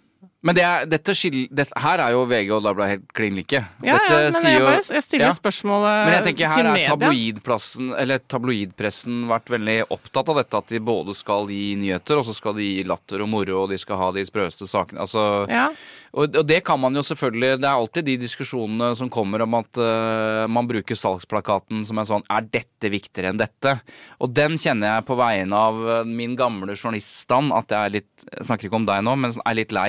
Men 0.47 0.55
det 0.55 0.63
er, 0.63 0.87
dette, 0.87 1.15
dette, 1.59 1.81
her 1.83 2.03
er 2.05 2.15
jo 2.15 2.23
VG 2.31 2.53
og 2.55 2.63
Dagbladet 2.63 2.93
helt 2.93 3.13
klin 3.17 3.35
like. 3.39 3.61
Ja, 3.83 3.97
ja, 3.99 4.19
men 4.31 4.47
jeg, 4.47 4.63
bare, 4.63 4.83
jeg 4.95 5.05
stiller 5.05 5.27
ja. 5.27 5.35
spørsmålet 5.35 5.97
Men 6.07 6.15
jeg 6.15 6.27
tenker 6.29 6.53
her 6.55 6.71
er 6.71 6.83
tabloidplassen, 6.93 7.91
eller 7.99 8.23
tabloidpressen 8.31 9.25
vært 9.31 9.51
veldig 9.57 9.77
opptatt 9.97 10.33
av 10.33 10.41
dette. 10.41 10.63
At 10.63 10.73
de 10.73 10.83
både 10.87 11.17
skal 11.19 11.51
gi 11.51 11.75
nyheter, 11.81 12.21
og 12.21 12.29
så 12.29 12.37
skal 12.37 12.57
de 12.59 12.69
gi 12.69 12.87
latter 12.87 13.25
og 13.25 13.31
moro, 13.33 13.65
og 13.65 13.75
de 13.75 13.81
skal 13.83 14.01
ha 14.01 14.13
de 14.15 14.27
sprøeste 14.29 14.69
sakene. 14.71 15.03
Altså, 15.03 15.25
ja. 15.51 15.69
Og, 16.13 16.37
og, 16.37 16.43
det 16.47 16.61
kan 16.67 16.81
man 16.81 16.95
jo 16.97 17.03
selvfølgelig 17.07 17.61
Det 17.61 17.67
er 17.67 17.73
alltid 17.75 18.07
de 18.07 18.17
diskusjonene 18.21 18.93
som 18.99 19.11
kommer 19.13 19.43
om 19.45 19.59
at 19.59 19.81
uh, 19.81 20.45
man 20.51 20.69
bruker 20.69 20.99
salgsplakaten 20.99 21.85
som 21.89 22.01
en 22.01 22.09
sånn 22.09 22.27
Er 22.33 22.47
dette 22.47 22.91
viktigere 22.93 23.33
enn 23.33 23.41
dette? 23.41 23.77
Og 24.23 24.33
den 24.37 24.57
kjenner 24.61 24.97
jeg 24.97 25.07
på 25.09 25.19
vegne 25.19 25.59
av 25.69 25.83
eh, 25.83 26.09
min 26.09 26.37
gamle 26.39 26.75
journaliststand 26.77 27.55
at 27.57 27.73
jeg 27.73 27.79
er 27.79 27.95
litt 27.99 28.27
Jeg 28.31 28.49
snakker 28.49 28.69
ikke 28.69 28.81
om 28.81 28.89
deg 28.89 29.05
nå, 29.07 29.15
men 29.21 29.37
er 29.43 29.59
litt 29.59 29.75
lei 29.75 29.89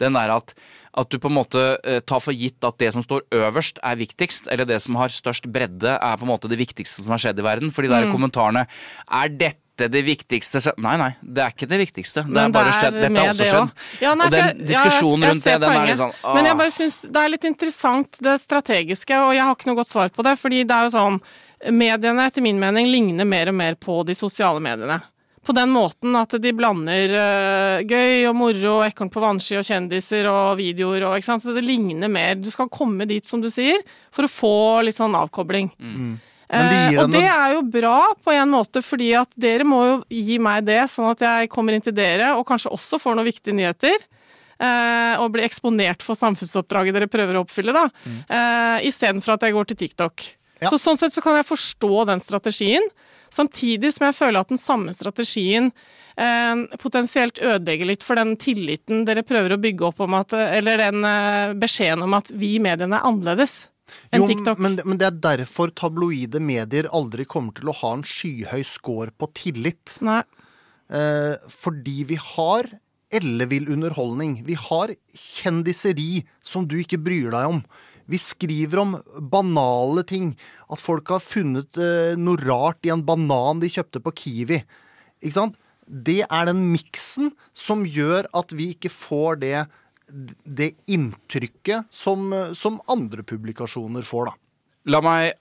den 0.00 0.16
der 0.16 0.32
at, 0.32 0.54
at 0.98 1.10
du 1.12 1.18
på 1.22 1.30
en 1.30 1.36
måte 1.36 1.62
eh, 1.86 2.00
tar 2.02 2.22
for 2.22 2.36
gitt 2.36 2.64
at 2.66 2.78
det 2.82 2.90
som 2.94 3.04
står 3.04 3.26
øverst, 3.36 3.78
er 3.86 3.98
viktigst, 4.00 4.48
eller 4.50 4.66
det 4.68 4.80
som 4.82 4.98
har 4.98 5.12
størst 5.12 5.46
bredde, 5.52 5.92
er 5.96 6.18
på 6.18 6.26
en 6.26 6.32
måte 6.32 6.50
det 6.50 6.58
viktigste 6.60 7.04
som 7.04 7.12
har 7.14 7.22
skjedd 7.22 7.40
i 7.40 7.46
verden. 7.46 7.72
For 7.74 7.86
de 7.86 7.92
der 7.92 8.08
mm. 8.08 8.14
kommentarene 8.14 8.66
Er 8.66 9.30
dette 9.30 9.59
det 9.88 10.02
viktigste 10.04 10.60
Nei, 10.76 10.96
nei, 11.00 11.10
det 11.22 11.44
er 11.44 11.54
ikke 11.54 11.68
det 11.70 11.78
viktigste. 11.80 12.24
Det 12.28 12.42
er 12.42 12.54
bare 12.54 12.72
skjedd. 12.76 12.98
Dette 13.00 13.20
har 13.20 13.30
også 13.32 13.48
skjedd. 13.48 13.84
Ja, 14.04 14.14
og 14.14 14.34
den 14.34 14.64
diskusjonen 14.68 15.24
ja, 15.24 15.30
jeg, 15.30 15.30
jeg 15.30 15.30
rundt 15.30 15.46
det, 15.48 15.54
den 15.64 15.76
er 15.76 15.86
litt 15.88 16.00
sånn 16.00 16.16
åh. 16.16 16.34
Men 16.36 16.50
jeg 16.50 16.58
bare 16.60 16.74
syns 16.74 16.98
det 17.06 17.22
er 17.22 17.32
litt 17.34 17.46
interessant, 17.48 18.20
det 18.26 18.34
strategiske, 18.42 19.22
og 19.22 19.32
jeg 19.36 19.46
har 19.46 19.56
ikke 19.56 19.70
noe 19.70 19.80
godt 19.80 19.92
svar 19.92 20.12
på 20.14 20.26
det, 20.26 20.34
fordi 20.40 20.64
det 20.68 20.76
er 20.76 20.90
jo 20.90 20.96
sånn 20.98 21.22
Mediene, 21.76 22.24
etter 22.24 22.40
min 22.40 22.56
mening, 22.56 22.86
ligner 22.88 23.26
mer 23.28 23.50
og 23.50 23.56
mer 23.58 23.74
på 23.76 23.98
de 24.08 24.14
sosiale 24.16 24.62
mediene 24.64 25.02
på 25.46 25.54
den 25.56 25.70
måten 25.72 26.16
at 26.20 26.34
de 26.42 26.52
blander 26.54 27.14
uh, 27.16 27.82
gøy 27.88 28.26
og 28.28 28.36
moro 28.36 28.74
og 28.78 28.86
ekorn 28.86 29.10
på 29.12 29.22
vannski 29.22 29.56
og 29.58 29.66
kjendiser 29.66 30.28
og 30.30 30.58
videoer 30.60 31.06
og 31.08 31.16
ikke 31.16 31.30
sant. 31.30 31.44
Så 31.44 31.54
det 31.56 31.64
ligner 31.64 32.12
mer 32.12 32.36
Du 32.40 32.50
skal 32.52 32.70
komme 32.72 33.08
dit, 33.08 33.26
som 33.26 33.40
du 33.42 33.48
sier, 33.52 33.80
for 34.12 34.28
å 34.28 34.32
få 34.32 34.56
litt 34.86 34.98
sånn 34.98 35.16
avkobling. 35.16 35.72
Mm. 35.80 36.18
Uh, 36.50 36.96
og 37.04 37.12
det 37.12 37.22
er 37.30 37.52
jo 37.54 37.60
bra 37.62 38.10
på 38.18 38.32
en 38.34 38.50
måte, 38.50 38.82
fordi 38.82 39.12
at 39.14 39.30
dere 39.38 39.66
må 39.66 39.80
jo 39.86 39.98
gi 40.10 40.38
meg 40.42 40.64
det, 40.66 40.80
sånn 40.90 41.12
at 41.12 41.22
jeg 41.22 41.50
kommer 41.52 41.76
inn 41.76 41.84
til 41.84 41.94
dere 41.94 42.32
og 42.34 42.42
kanskje 42.48 42.72
også 42.74 42.98
får 42.98 43.14
noen 43.14 43.28
viktige 43.28 43.54
nyheter. 43.54 44.02
Uh, 44.60 45.16
og 45.22 45.30
blir 45.32 45.46
eksponert 45.46 46.02
for 46.04 46.18
samfunnsoppdraget 46.18 46.98
dere 46.98 47.08
prøver 47.08 47.38
å 47.38 47.44
oppfylle, 47.46 47.72
da. 47.72 47.86
Mm. 48.04 48.18
Uh, 48.28 48.88
Istedenfor 48.90 49.38
at 49.38 49.46
jeg 49.46 49.56
går 49.56 49.70
til 49.70 49.80
TikTok. 49.84 50.26
Ja. 50.60 50.68
Så 50.68 50.76
sånn 50.80 50.98
sett 51.00 51.14
så 51.14 51.22
kan 51.24 51.38
jeg 51.38 51.48
forstå 51.48 52.04
den 52.10 52.20
strategien. 52.20 52.84
Samtidig 53.32 53.94
som 53.94 54.08
jeg 54.08 54.18
føler 54.18 54.42
at 54.42 54.50
den 54.50 54.60
samme 54.60 54.92
strategien 54.92 55.70
eh, 56.18 56.62
potensielt 56.82 57.38
ødelegger 57.38 57.88
litt 57.88 58.04
for 58.04 58.18
den 58.18 58.34
tilliten 58.40 59.04
dere 59.08 59.24
prøver 59.26 59.54
å 59.54 59.60
bygge 59.62 59.86
opp 59.86 60.02
om 60.04 60.16
at 60.18 60.34
Eller 60.34 60.82
den 60.82 61.06
eh, 61.06 61.54
beskjeden 61.60 62.04
om 62.06 62.18
at 62.18 62.32
vi 62.34 62.56
i 62.56 62.62
mediene 62.62 62.98
er 62.98 63.06
annerledes. 63.06 63.62
TikTok. 64.12 64.60
Men, 64.62 64.78
men, 64.84 64.98
det 65.00 65.08
er 65.08 65.18
derfor 65.32 65.72
tabloide 65.76 66.42
medier 66.42 66.88
aldri 66.94 67.26
kommer 67.28 67.56
til 67.56 67.70
å 67.70 67.76
ha 67.82 67.94
en 67.96 68.06
skyhøy 68.06 68.64
score 68.66 69.14
på 69.16 69.30
tillit. 69.38 69.98
Eh, 70.90 71.34
fordi 71.50 71.98
vi 72.10 72.18
har 72.20 72.70
ellevill 73.10 73.70
underholdning. 73.72 74.40
Vi 74.46 74.56
har 74.58 74.94
kjendiseri 75.14 76.24
som 76.42 76.66
du 76.70 76.78
ikke 76.80 77.00
bryr 77.02 77.30
deg 77.34 77.54
om. 77.56 77.62
Vi 78.10 78.18
skriver 78.18 78.82
om 78.82 78.94
banale 79.32 80.04
ting. 80.06 80.32
At 80.70 80.82
folk 80.82 81.10
har 81.14 81.22
funnet 81.22 81.78
eh, 81.78 82.18
noe 82.18 82.40
rart 82.42 82.86
i 82.86 82.94
en 82.94 83.04
banan 83.06 83.62
de 83.62 83.70
kjøpte 83.70 84.02
på 84.02 84.14
Kiwi. 84.22 84.62
Ikke 85.20 85.36
sant? 85.36 85.58
Det 85.90 86.22
er 86.22 86.46
den 86.46 86.68
miksen 86.70 87.32
som 87.56 87.82
gjør 87.82 88.28
at 88.36 88.54
vi 88.54 88.70
ikke 88.76 88.92
får 88.94 89.40
det, 89.42 89.64
det 90.44 90.72
inntrykket 90.90 91.90
som, 91.94 92.30
som 92.56 92.80
andre 92.90 93.24
publikasjoner 93.26 94.06
får, 94.06 94.30
da. 94.30 94.36
La 94.90 95.00
meg 95.04 95.34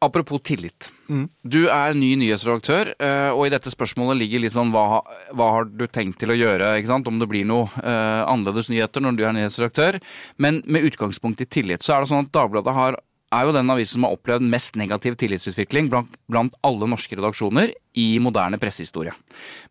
Apropos 0.00 0.40
tillit. 0.40 0.86
Mm. 1.12 1.26
Du 1.44 1.66
er 1.68 1.92
ny 1.92 2.14
nyhetsredaktør, 2.16 2.94
eh, 3.04 3.34
og 3.34 3.42
i 3.44 3.50
dette 3.52 3.68
spørsmålet 3.68 4.16
ligger 4.22 4.40
litt 4.40 4.54
sånn 4.54 4.70
hva, 4.72 5.02
hva 5.36 5.48
har 5.52 5.68
du 5.68 5.84
tenkt 5.92 6.16
til 6.22 6.32
å 6.32 6.36
gjøre? 6.38 6.70
Om 6.96 7.18
det 7.20 7.28
blir 7.28 7.44
noe 7.44 7.68
uh, 7.84 8.24
annerledes 8.24 8.70
nyheter 8.72 9.04
når 9.04 9.18
du 9.18 9.22
er 9.26 9.36
nyhetsredaktør. 9.36 9.98
Men 10.40 10.62
med 10.64 10.88
utgangspunkt 10.88 11.44
i 11.44 11.48
tillit, 11.52 11.84
så 11.84 11.98
er 11.98 12.00
det 12.00 12.12
sånn 12.14 12.24
at 12.24 12.32
Dagbladet 12.32 12.72
har, 12.72 12.96
er 13.30 13.46
jo 13.46 13.54
den 13.54 13.70
avisen 13.70 13.98
som 13.98 14.06
har 14.06 14.16
opplevd 14.16 14.46
mest 14.50 14.76
negativ 14.78 15.16
tillitsutvikling 15.20 15.90
blant, 15.92 16.14
blant 16.30 16.56
alle 16.66 16.88
norske 16.90 17.16
redaksjoner 17.18 17.72
i 17.98 18.08
moderne 18.22 18.58
pressehistorie. 18.62 19.14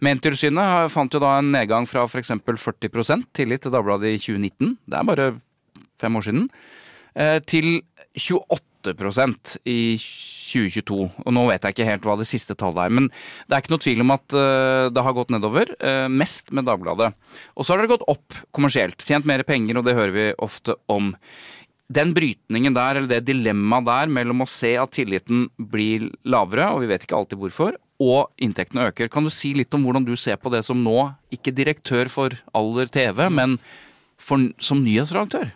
Medtilsynet 0.06 0.92
fant 0.94 1.14
jo 1.14 1.22
da 1.24 1.38
en 1.40 1.52
nedgang 1.56 1.88
fra 1.90 2.06
f.eks. 2.08 2.32
40 2.40 3.28
tillit 3.36 3.66
til 3.66 3.76
Dagbladet 3.76 4.16
i 4.16 4.22
2019, 4.22 4.78
det 4.88 5.00
er 5.00 5.12
bare 5.12 5.30
fem 6.00 6.16
år 6.16 6.28
siden, 6.30 6.48
uh, 7.20 7.40
til 7.44 7.82
28% 8.16 9.60
i 9.68 9.80
2022. 10.00 10.98
Og 11.26 11.36
nå 11.36 11.46
vet 11.52 11.66
jeg 11.66 11.76
ikke 11.76 11.90
helt 11.90 12.08
hva 12.08 12.16
det 12.20 12.28
siste 12.30 12.56
tallet 12.58 12.88
er, 12.88 12.96
men 12.96 13.12
det 13.12 13.56
er 13.56 13.64
ikke 13.64 13.76
noe 13.76 13.84
tvil 13.84 14.04
om 14.06 14.16
at 14.16 14.40
uh, 14.40 14.88
det 14.94 15.06
har 15.06 15.18
gått 15.18 15.36
nedover. 15.36 15.76
Uh, 15.84 16.08
mest 16.12 16.54
med 16.56 16.68
Dagbladet. 16.70 17.12
Og 17.56 17.68
så 17.68 17.76
har 17.76 17.84
det 17.84 17.92
gått 17.92 18.08
opp 18.10 18.40
kommersielt. 18.56 19.04
Tjent 19.04 19.28
mer 19.30 19.44
penger, 19.48 19.80
og 19.80 19.88
det 19.88 19.98
hører 20.00 20.16
vi 20.16 20.28
ofte 20.40 20.80
om. 20.92 21.14
Den 21.90 22.12
brytningen 22.14 22.76
der, 22.78 23.00
eller 23.00 23.10
det 23.10 23.24
dilemmaet 23.26 23.88
der 23.88 24.12
mellom 24.14 24.44
å 24.44 24.50
se 24.50 24.76
at 24.78 24.94
tilliten 24.94 25.48
blir 25.58 26.12
lavere, 26.22 26.68
og 26.76 26.84
vi 26.84 26.90
vet 26.92 27.06
ikke 27.06 27.18
alltid 27.18 27.40
hvorfor, 27.42 27.78
og 28.00 28.30
inntektene 28.38 28.92
øker. 28.92 29.10
Kan 29.10 29.26
du 29.26 29.34
si 29.34 29.56
litt 29.58 29.74
om 29.74 29.88
hvordan 29.88 30.06
du 30.06 30.14
ser 30.14 30.38
på 30.38 30.52
det 30.54 30.62
som 30.68 30.84
nå, 30.86 31.10
ikke 31.34 31.56
direktør 31.56 32.12
for 32.14 32.36
Aller 32.54 32.92
TV, 32.94 33.26
men 33.34 33.58
for, 34.22 34.52
som 34.62 34.84
nyhetsredaktør? 34.86 35.50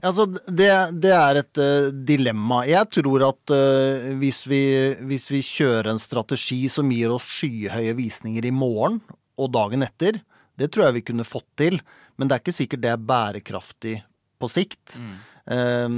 Altså, 0.00 0.24
det, 0.46 0.70
det 1.02 1.10
er 1.12 1.40
et 1.42 1.60
uh, 1.60 1.88
dilemma. 1.92 2.62
Jeg 2.68 2.88
tror 2.96 3.26
at 3.26 3.52
uh, 3.52 4.06
hvis, 4.20 4.44
vi, 4.48 4.62
hvis, 5.10 5.26
vi, 5.32 5.42
kjører 5.44 5.90
en 5.90 6.00
strategi 6.00 6.62
som 6.72 6.88
gir 6.94 7.12
oss 7.12 7.26
skyhøye 7.40 7.92
visninger 7.98 8.46
i 8.48 8.54
morgen 8.54 9.00
og 9.36 9.50
dagen 9.52 9.84
etter, 9.84 10.22
det 10.56 10.70
tror 10.70 10.88
jeg 10.88 11.00
vi 11.00 11.04
kunne 11.10 11.28
fått 11.28 11.48
til. 11.60 11.76
Men 12.16 12.30
det 12.30 12.36
er 12.38 12.44
ikke 12.44 12.56
sikkert 12.56 12.84
det 12.86 12.94
er 12.94 13.04
bærekraftig 13.10 13.98
på 14.40 14.50
sikt. 14.52 14.96
Mm. 14.98 15.18
Uh, 15.50 15.88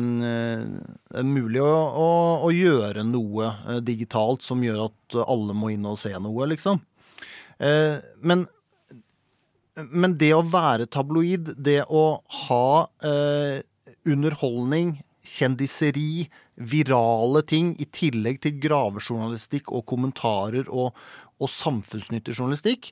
det 1.13 1.21
er 1.21 1.29
mulig 1.29 1.61
å, 1.61 1.71
å, 1.71 2.09
å, 2.47 2.51
gjøre 2.55 3.03
noe 3.05 3.81
digitalt 3.85 4.45
som 4.47 4.63
gjør 4.65 4.87
at 4.87 5.21
alle 5.27 5.57
må 5.57 5.73
inn 5.75 5.89
og 5.91 5.99
se 6.01 6.15
noe, 6.17 6.47
liksom. 6.55 6.81
men 7.61 8.47
men 9.73 10.17
det 10.21 10.33
å 10.37 10.45
være 10.45 10.89
tabloid, 10.93 11.55
det 11.57 11.81
å 11.89 12.21
ha 12.47 12.67
eh, 13.09 13.63
underholdning, 14.09 14.99
kjendiseri, 15.25 16.29
virale 16.57 17.43
ting, 17.49 17.73
i 17.81 17.87
tillegg 17.89 18.43
til 18.45 18.59
gravejournalistikk 18.63 19.73
og 19.73 19.87
kommentarer 19.89 20.69
og, 20.69 20.99
og 21.41 21.51
samfunnsnyttig 21.51 22.37
journalistikk, 22.37 22.91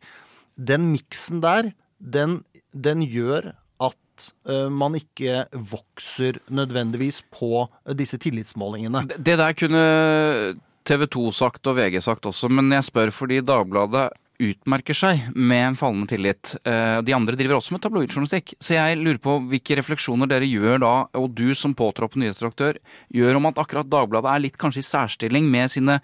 den 0.56 0.88
miksen 0.94 1.42
der, 1.44 1.72
den, 1.98 2.40
den 2.72 3.04
gjør 3.04 3.52
at 4.20 4.32
uh, 4.50 4.68
man 4.72 4.96
ikke 4.98 5.44
vokser 5.52 6.40
nødvendigvis 6.52 7.22
på 7.32 7.66
disse 7.96 8.18
tillitsmålingene. 8.20 9.06
Det 9.16 9.38
der 9.40 9.56
kunne 9.56 9.84
TV 10.88 11.06
2 11.06 11.30
sagt 11.36 11.70
og 11.70 11.78
VG 11.78 12.00
sagt 12.02 12.26
også, 12.26 12.50
men 12.52 12.72
jeg 12.72 12.88
spør 12.88 13.12
fordi 13.14 13.40
Dagbladet 13.44 14.10
utmerker 14.40 14.96
seg 14.96 15.26
med 15.36 15.60
en 15.60 15.76
fallende 15.76 16.08
tillit. 16.08 16.54
Eh, 16.64 17.02
de 17.04 17.12
andre 17.12 17.36
driver 17.36 17.58
også 17.58 17.74
med 17.74 17.82
tabloidjournalistikk. 17.84 18.54
Så 18.56 18.72
jeg 18.72 18.96
lurer 18.96 19.20
på 19.20 19.34
hvilke 19.50 19.76
refleksjoner 19.76 20.30
dere 20.30 20.48
gjør 20.48 20.80
da, 20.80 20.92
og 21.20 21.34
du 21.36 21.50
som 21.52 21.74
påtroppende 21.76 22.24
nyhetsredaktør, 22.24 22.80
gjør 23.12 23.36
om 23.36 23.50
at 23.50 23.60
akkurat 23.60 23.90
Dagbladet 23.92 24.32
er 24.32 24.44
litt 24.46 24.56
kanskje 24.60 24.80
i 24.80 24.88
særstilling 24.88 25.48
med 25.52 25.72
sine, 25.72 25.98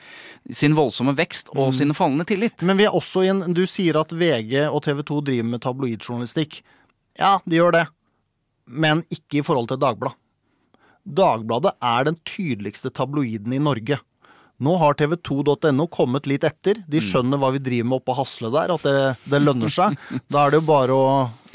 sin 0.52 0.76
voldsomme 0.76 1.16
vekst 1.16 1.48
og 1.54 1.70
mm. 1.70 1.76
sine 1.80 1.96
fallende 1.96 2.28
tillit. 2.28 2.60
Men 2.60 2.76
vi 2.76 2.84
er 2.84 2.96
også 2.96 3.24
i 3.24 3.32
en 3.32 3.44
Du 3.56 3.64
sier 3.70 3.96
at 4.02 4.12
VG 4.12 4.66
og 4.68 4.82
TV 4.84 5.00
2 5.00 5.22
driver 5.30 5.52
med 5.54 5.64
tabloidjournalistikk. 5.64 6.60
Ja, 7.16 7.38
de 7.48 7.56
gjør 7.62 7.72
det. 7.72 7.86
Men 8.66 9.04
ikke 9.12 9.40
i 9.40 9.46
forhold 9.46 9.70
til 9.70 9.80
Dagbladet. 9.82 10.18
Dagbladet 11.06 11.76
er 11.86 12.06
den 12.08 12.16
tydeligste 12.26 12.90
tabloiden 12.90 13.52
i 13.54 13.62
Norge. 13.62 14.00
Nå 14.56 14.76
har 14.80 14.96
tv2.no 14.96 15.86
kommet 15.92 16.26
litt 16.26 16.44
etter. 16.48 16.80
De 16.88 17.00
mm. 17.02 17.04
skjønner 17.04 17.40
hva 17.40 17.52
vi 17.54 17.60
driver 17.62 17.90
med 17.90 17.98
oppe 17.98 18.10
på 18.10 18.16
Hasle 18.18 18.50
der, 18.54 18.72
at 18.74 18.86
det, 18.86 19.02
det, 19.28 19.42
lønner 19.42 19.72
seg. 19.72 19.98
Da 20.32 20.46
er 20.46 20.54
det 20.54 20.62
jo 20.62 20.66
bare 20.66 20.96
å 20.96 21.10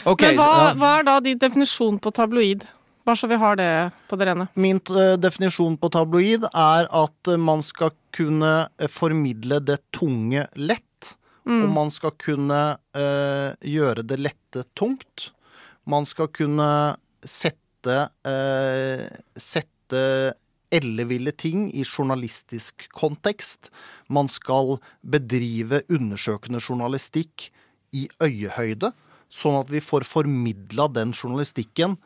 okay, 0.05 0.35
Men 0.35 0.39
hva, 0.39 0.69
hva, 0.77 0.93
er 0.99 1.09
da 1.09 1.17
din 1.25 1.41
definisjon 1.41 1.97
på 2.01 2.13
tabloid? 2.15 2.63
Bare 3.03 3.17
så 3.17 3.27
vi 3.27 3.39
har 3.41 3.57
det 3.57 3.71
på 4.07 4.19
det 4.21 4.29
rene. 4.29 4.45
Min 4.53 4.79
uh, 4.93 5.17
definisjon 5.17 5.79
på 5.81 5.89
tabloid 5.93 6.45
er 6.51 6.87
at 6.87 7.31
uh, 7.31 7.39
man 7.41 7.65
skal 7.65 7.95
kunne 8.13 8.53
uh, 8.69 8.87
formidle 8.91 9.57
det 9.65 9.79
tunge 9.97 10.45
lett. 10.55 11.15
Mm. 11.49 11.63
Og 11.63 11.69
man 11.73 11.89
skal 11.89 12.13
kunne 12.21 12.57
gjøre 13.65 14.03
det 14.05 14.19
lette 14.21 14.61
tungt. 14.77 15.31
Man 15.91 16.07
skal 16.07 16.29
kunne 16.31 16.67
sette, 17.27 17.97
sette 19.35 20.03
elleville 20.71 21.33
ting 21.35 21.67
i 21.75 21.83
journalistisk 21.83 22.87
kontekst. 22.95 23.69
Man 24.07 24.29
skal 24.31 24.77
bedrive 25.03 25.81
undersøkende 25.91 26.61
journalistikk 26.63 27.49
i 27.91 28.07
øyehøyde, 28.23 28.93
sånn 29.31 29.59
at 29.59 29.71
vi 29.71 29.81
får 29.83 30.07
formidla 30.07 30.87
den 30.91 31.11
journalistikken 31.15 31.97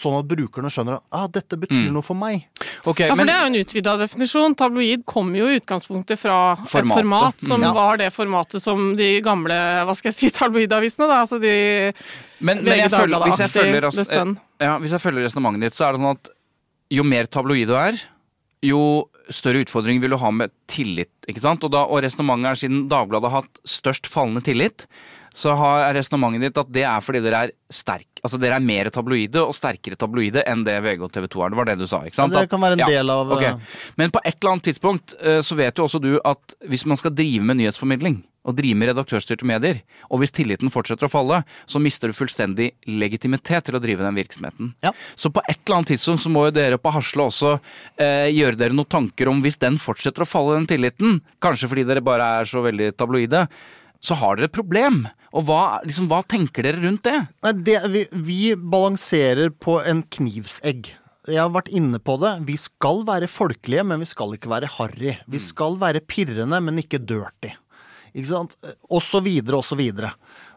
sånn 0.00 0.18
at 0.18 0.28
brukerne 0.28 0.70
skjønner 0.72 0.98
at 0.98 1.16
ah, 1.16 1.26
dette 1.32 1.58
betyr 1.58 1.88
mm. 1.88 1.92
noe 1.94 2.04
for 2.06 2.18
meg. 2.18 2.46
Okay, 2.84 3.08
ja, 3.08 3.14
for 3.14 3.20
men... 3.20 3.30
Det 3.30 3.34
er 3.34 3.42
jo 3.42 3.50
en 3.50 3.58
utvida 3.60 3.96
definisjon. 4.00 4.56
Tabloid 4.58 5.04
kommer 5.08 5.40
jo 5.40 5.48
i 5.50 5.58
utgangspunktet 5.60 6.20
fra 6.20 6.38
formatet. 6.62 6.80
et 6.80 7.00
format 7.00 7.46
som 7.48 7.66
ja. 7.66 7.72
var 7.76 8.00
det 8.02 8.10
formatet 8.14 8.64
som 8.64 8.88
de 8.98 9.10
gamle 9.24 9.58
hva 9.88 9.96
skal 9.98 10.12
jeg 10.12 10.18
si, 10.18 10.32
tabloidavisene, 10.40 11.08
da. 11.10 11.20
Altså 11.24 11.40
de 11.42 11.56
men, 12.38 12.62
men 12.62 12.82
jeg 12.82 12.92
føler, 12.92 13.22
hvis 13.24 13.42
jeg 13.46 13.54
følger, 13.54 13.90
ja, 14.60 14.76
hvis 14.82 14.92
jeg 14.92 15.02
følger 15.02 15.24
resonnementet 15.24 15.68
ditt, 15.68 15.78
så 15.78 15.88
er 15.88 15.96
det 15.96 16.02
sånn 16.02 16.18
at 16.18 16.32
jo 16.92 17.04
mer 17.06 17.28
tabloid 17.32 17.70
du 17.70 17.76
er, 17.78 18.00
jo 18.64 18.80
større 19.32 19.64
utfordring 19.64 20.00
vil 20.02 20.14
du 20.14 20.20
ha 20.20 20.30
med 20.34 20.52
tillit. 20.70 21.12
ikke 21.26 21.42
sant? 21.42 21.64
Og, 21.66 21.72
da, 21.74 21.84
og 21.88 22.02
resonnementet 22.04 22.50
er 22.50 22.60
siden 22.60 22.86
Dagbladet 22.90 23.32
har 23.32 23.44
hatt 23.44 23.62
størst 23.66 24.10
fallende 24.10 24.44
tillit, 24.46 24.86
så 25.36 25.52
har 25.58 25.90
resonnementet 25.96 26.48
ditt 26.48 26.60
at 26.62 26.70
det 26.72 26.84
er 26.88 27.02
fordi 27.04 27.20
dere 27.24 27.42
er 27.46 27.54
sterk, 27.72 28.22
altså 28.22 28.40
dere 28.40 28.56
er 28.56 28.64
mer 28.64 28.88
tabloide 28.94 29.42
og 29.42 29.52
sterkere 29.56 29.98
tabloide 30.00 30.44
enn 30.48 30.62
det 30.66 30.78
VG 30.84 31.02
og 31.04 31.12
TV 31.12 31.26
2 31.34 31.42
er. 31.44 31.52
Det 31.52 31.60
var 31.60 31.68
det 31.68 31.76
du 31.82 31.88
sa, 31.90 32.00
ikke 32.06 32.18
sant? 32.18 32.32
Ja, 32.32 32.46
det 32.46 32.52
kan 32.52 32.62
være 32.62 32.78
en 32.78 32.86
del 32.88 33.12
av 33.12 33.34
okay. 33.36 33.52
Eh, 33.52 33.82
Men 34.00 34.14
på 34.14 34.22
et 34.24 34.38
eller 34.38 34.56
annet 34.56 34.70
tidspunkt 34.70 35.16
eh, 35.20 35.42
så 35.44 35.58
vet 35.58 35.76
jo 35.76 35.84
også 35.84 36.00
du 36.00 36.14
at 36.24 36.56
hvis 36.70 36.86
man 36.88 36.98
skal 37.00 37.14
drive 37.16 37.44
med 37.44 37.60
nyhetsformidling, 37.60 38.22
og 38.46 38.54
drive 38.54 38.78
med 38.78 38.92
redaktørstyrte 38.92 39.46
medier. 39.48 39.80
Og 40.06 40.22
hvis 40.22 40.34
tilliten 40.34 40.70
fortsetter 40.72 41.08
å 41.08 41.10
falle, 41.10 41.40
så 41.66 41.80
mister 41.82 42.10
du 42.10 42.16
fullstendig 42.16 42.70
legitimitet 42.86 43.66
til 43.66 43.78
å 43.78 43.82
drive 43.82 44.06
den 44.06 44.18
virksomheten. 44.18 44.72
Ja. 44.86 44.92
Så 45.18 45.32
på 45.34 45.42
et 45.46 45.58
eller 45.58 45.80
annet 45.80 45.94
tidspunkt 45.94 46.22
så 46.22 46.32
må 46.32 46.46
jo 46.46 46.54
dere 46.54 46.78
på 46.80 46.92
Hasle 46.94 47.26
også 47.26 47.56
eh, 47.56 48.30
gjøre 48.30 48.60
dere 48.60 48.76
noen 48.76 48.92
tanker 48.92 49.32
om 49.32 49.42
hvis 49.44 49.58
den 49.62 49.80
fortsetter 49.82 50.22
å 50.22 50.30
falle, 50.30 50.60
den 50.60 50.70
tilliten, 50.70 51.20
kanskje 51.42 51.72
fordi 51.72 51.86
dere 51.90 52.04
bare 52.06 52.30
er 52.40 52.48
så 52.48 52.62
veldig 52.64 52.92
tabloide, 52.94 53.46
så 54.04 54.16
har 54.20 54.38
dere 54.38 54.50
et 54.50 54.54
problem. 54.54 55.04
Og 55.36 55.44
hva, 55.48 55.62
liksom, 55.84 56.06
hva 56.08 56.22
tenker 56.24 56.64
dere 56.64 56.80
rundt 56.80 57.04
det? 57.04 57.18
Nei, 57.44 57.52
det 57.66 57.80
vi, 57.92 58.06
vi 58.12 58.40
balanserer 58.56 59.52
på 59.52 59.80
en 59.84 60.06
knivsegg 60.16 60.94
jeg 61.26 61.42
har 61.42 61.52
vært 61.54 61.70
inne 61.74 61.98
på 62.02 62.16
det. 62.22 62.32
Vi 62.46 62.56
skal 62.60 63.02
være 63.06 63.28
folkelige, 63.30 63.84
men 63.86 64.02
vi 64.02 64.08
skal 64.08 64.34
ikke 64.36 64.50
være 64.50 64.70
harry. 64.76 65.16
Vi 65.26 65.40
mm. 65.40 65.46
skal 65.48 65.78
være 65.80 66.04
pirrende, 66.06 66.60
men 66.62 66.82
ikke 66.82 67.02
dirty. 67.02 67.52
Ikke 68.14 68.28
sant? 68.30 68.54
Og 68.88 69.02
så 69.04 69.20
videre 69.24 69.60
og 69.60 69.66
så 69.66 69.78
videre. 69.78 70.12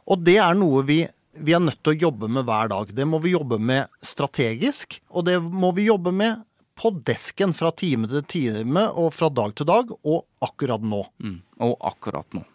Og 0.09 0.21
det 0.25 0.37
er 0.41 0.57
noe 0.57 0.83
vi, 0.87 1.01
vi 1.41 1.55
er 1.55 1.63
nødt 1.63 1.81
til 1.83 1.95
å 1.95 2.01
jobbe 2.07 2.29
med 2.31 2.45
hver 2.47 2.69
dag. 2.71 2.93
Det 2.95 3.07
må 3.09 3.21
vi 3.23 3.33
jobbe 3.33 3.59
med 3.61 3.89
strategisk, 4.05 4.99
og 5.09 5.27
det 5.29 5.39
må 5.41 5.73
vi 5.77 5.89
jobbe 5.89 6.13
med 6.15 6.45
på 6.79 6.93
desken 7.07 7.51
fra 7.57 7.73
time 7.75 8.07
til 8.07 8.23
time 8.29 8.85
og 8.95 9.11
fra 9.11 9.27
dag 9.33 9.51
til 9.57 9.67
dag, 9.67 9.89
og 9.91 10.23
akkurat 10.45 10.85
nå. 10.85 11.01
Mm. 11.19 11.41
Og 11.65 11.75
akkurat 11.91 12.37
nå. 12.37 12.45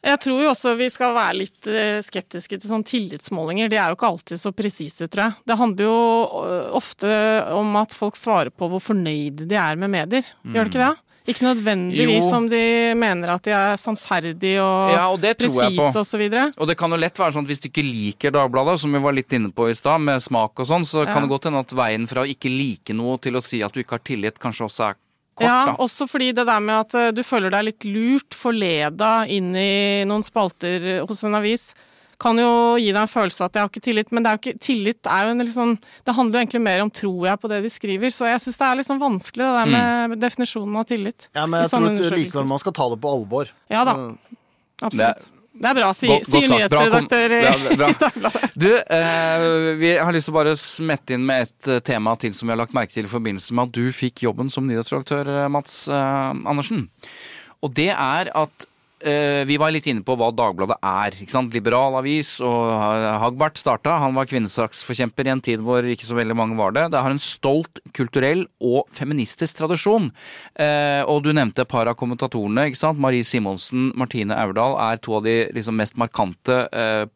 Jeg 0.00 0.20
tror 0.24 0.40
jo 0.40 0.48
også 0.54 0.72
vi 0.78 0.88
skal 0.92 1.12
være 1.12 1.36
litt 1.42 1.68
eh, 1.68 1.98
skeptiske 2.04 2.56
til 2.56 2.70
sånne 2.70 2.88
tillitsmålinger. 2.88 3.68
De 3.68 3.76
er 3.76 3.92
jo 3.92 3.98
ikke 3.98 4.08
alltid 4.08 4.40
så 4.40 4.52
presise, 4.56 5.10
tror 5.12 5.26
jeg. 5.26 5.44
Det 5.50 5.58
handler 5.60 5.90
jo 5.90 6.00
eh, 6.40 6.72
ofte 6.80 7.12
om 7.52 7.76
at 7.80 7.96
folk 7.96 8.16
svarer 8.16 8.52
på 8.54 8.70
hvor 8.72 8.80
fornøyde 8.80 9.48
de 9.50 9.60
er 9.60 9.80
med 9.80 9.92
medier. 9.92 10.26
Mm. 10.40 10.56
Gjør 10.56 10.68
det 10.68 10.72
ikke 10.72 10.86
det? 10.86 11.06
Ikke 11.28 11.44
nødvendigvis 11.44 12.30
jo. 12.30 12.36
om 12.38 12.46
de 12.48 12.62
mener 12.96 13.34
at 13.34 13.44
de 13.44 13.52
er 13.52 13.76
sannferdige 13.78 14.62
og, 14.64 14.92
ja, 14.94 15.02
og 15.12 15.20
presise 15.36 16.00
osv. 16.00 16.24
Og, 16.30 16.56
og 16.56 16.70
det 16.70 16.78
kan 16.80 16.90
jo 16.90 16.98
lett 16.98 17.20
være 17.20 17.36
sånn 17.36 17.44
at 17.44 17.52
hvis 17.52 17.60
du 17.60 17.68
ikke 17.68 17.84
liker 17.84 18.32
Dagbladet, 18.34 18.78
som 18.80 18.96
vi 18.96 19.02
var 19.04 19.14
litt 19.14 19.36
inne 19.36 19.52
på 19.52 19.68
i 19.68 19.76
stad, 19.76 20.00
med 20.00 20.24
smak 20.24 20.64
og 20.64 20.70
sånn, 20.72 20.88
så 20.88 21.04
ja. 21.04 21.12
kan 21.12 21.26
det 21.26 21.32
godt 21.34 21.50
hende 21.50 21.62
at 21.62 21.76
veien 21.76 22.08
fra 22.10 22.24
å 22.24 22.30
ikke 22.30 22.50
like 22.50 22.96
noe 22.96 23.20
til 23.22 23.36
å 23.36 23.44
si 23.44 23.60
at 23.62 23.76
du 23.76 23.84
ikke 23.84 23.98
har 23.98 24.06
tillit, 24.08 24.40
kanskje 24.40 24.66
også 24.66 24.88
er 24.88 24.98
kort. 25.34 25.46
Ja, 25.46 25.58
da. 25.70 25.76
også 25.82 26.08
fordi 26.10 26.32
det 26.36 26.46
der 26.48 26.64
med 26.64 26.76
at 26.86 26.96
eh, 26.98 27.12
du 27.16 27.22
føler 27.26 27.52
deg 27.54 27.68
litt 27.70 27.86
lurt, 27.88 28.36
forleda 28.36 29.12
inn 29.30 29.54
i 29.56 30.02
noen 30.08 30.26
spalter 30.26 31.00
hos 31.08 31.24
en 31.28 31.38
avis 31.40 31.70
kan 32.20 32.36
jo 32.36 32.76
gi 32.76 32.90
deg 32.92 33.00
en 33.00 33.10
følelse 33.10 33.40
av 33.40 33.48
at 33.48 33.56
jeg 33.56 33.64
har 33.64 33.70
ikke 33.70 33.84
tillit, 33.86 34.10
men 34.12 34.24
det 34.24 34.30
er 34.30 34.36
jo 34.36 34.42
ikke, 34.42 34.60
tillit 34.60 35.08
er 35.08 35.24
jo 35.24 35.32
en 35.32 35.40
liksom 35.40 35.74
Det 36.04 36.14
handler 36.16 36.36
jo 36.36 36.42
egentlig 36.44 36.62
mer 36.66 36.84
om 36.84 36.92
tror 36.92 37.26
jeg 37.30 37.40
på 37.40 37.50
det 37.52 37.60
de 37.64 37.72
skriver, 37.72 38.14
så 38.14 38.28
jeg 38.28 38.44
syns 38.44 38.60
det 38.60 38.68
er 38.68 38.80
liksom 38.82 39.00
vanskelig 39.00 39.46
det 39.46 39.56
der 39.56 39.72
med 39.72 39.88
mm. 39.88 40.16
definisjonen 40.20 40.80
av 40.80 40.88
tillit. 40.90 41.28
Ja, 41.32 41.46
men 41.46 41.64
jeg 41.64 41.72
tror 41.72 42.16
likevel 42.18 42.48
man 42.50 42.62
skal 42.62 42.76
ta 42.76 42.88
det 42.92 43.00
på 43.00 43.14
alvor. 43.16 43.52
Ja 43.72 43.84
da. 43.88 43.96
Mm. 43.96 44.40
Absolutt. 44.80 45.28
Det 45.30 45.39
er 45.68 45.76
bra, 45.76 45.90
sier 45.96 46.24
si 46.24 46.40
nyhetsredaktør 46.48 47.34
i 47.38 47.40
Dagbladet. 47.80 48.54
Du, 48.56 48.70
eh, 48.72 49.44
vi 49.80 49.92
har 49.98 50.14
lyst 50.16 50.30
til 50.30 50.34
å 50.34 50.38
bare 50.38 50.54
smette 50.56 51.16
inn 51.16 51.26
med 51.28 51.48
et 51.48 51.68
eh, 51.68 51.82
tema 51.84 52.14
til 52.20 52.32
som 52.36 52.48
vi 52.48 52.54
har 52.54 52.62
lagt 52.62 52.76
merke 52.76 52.94
til 52.94 53.08
i 53.08 53.12
forbindelse 53.12 53.56
med 53.56 53.68
at 53.68 53.76
du 53.76 53.92
fikk 53.92 54.24
jobben 54.24 54.48
som 54.52 54.64
nyhetsredaktør, 54.68 55.28
eh, 55.34 55.50
Mats 55.52 55.82
eh, 55.92 56.32
Andersen. 56.48 56.86
Og 57.60 57.74
det 57.76 57.90
er 57.92 58.32
at 58.32 58.69
vi 59.00 59.56
var 59.56 59.72
litt 59.72 59.86
inne 59.88 60.04
på 60.04 60.14
hva 60.18 60.28
Dagbladet 60.36 60.76
er. 60.84 61.14
ikke 61.16 61.32
sant? 61.32 61.54
Liberal 61.56 61.96
avis, 61.96 62.34
og 62.44 62.68
Hagbart 63.22 63.56
starta. 63.60 63.96
Han 64.02 64.16
var 64.16 64.28
kvinnesaksforkjemper 64.28 65.28
i 65.28 65.32
en 65.32 65.42
tid 65.44 65.62
hvor 65.64 65.86
ikke 65.86 66.04
så 66.04 66.18
veldig 66.18 66.36
mange 66.36 66.58
var 66.58 66.74
det. 66.76 66.86
Det 66.92 67.00
har 67.00 67.14
en 67.14 67.22
stolt 67.22 67.80
kulturell 67.96 68.44
og 68.60 68.90
feministisk 68.96 69.60
tradisjon. 69.62 70.10
Eh, 70.54 71.00
og 71.08 71.22
du 71.24 71.30
nevnte 71.32 71.64
et 71.64 71.70
par 71.70 71.88
av 71.88 71.96
kommentatorene. 72.00 72.66
ikke 72.68 72.80
sant? 72.80 73.00
Marie 73.00 73.24
Simonsen, 73.24 73.90
Martine 73.98 74.36
Aurdal 74.36 74.76
er 74.90 75.00
to 75.00 75.16
av 75.16 75.24
de 75.24 75.36
liksom, 75.56 75.78
mest 75.80 75.96
markante 76.00 76.60
eh, 76.68 77.06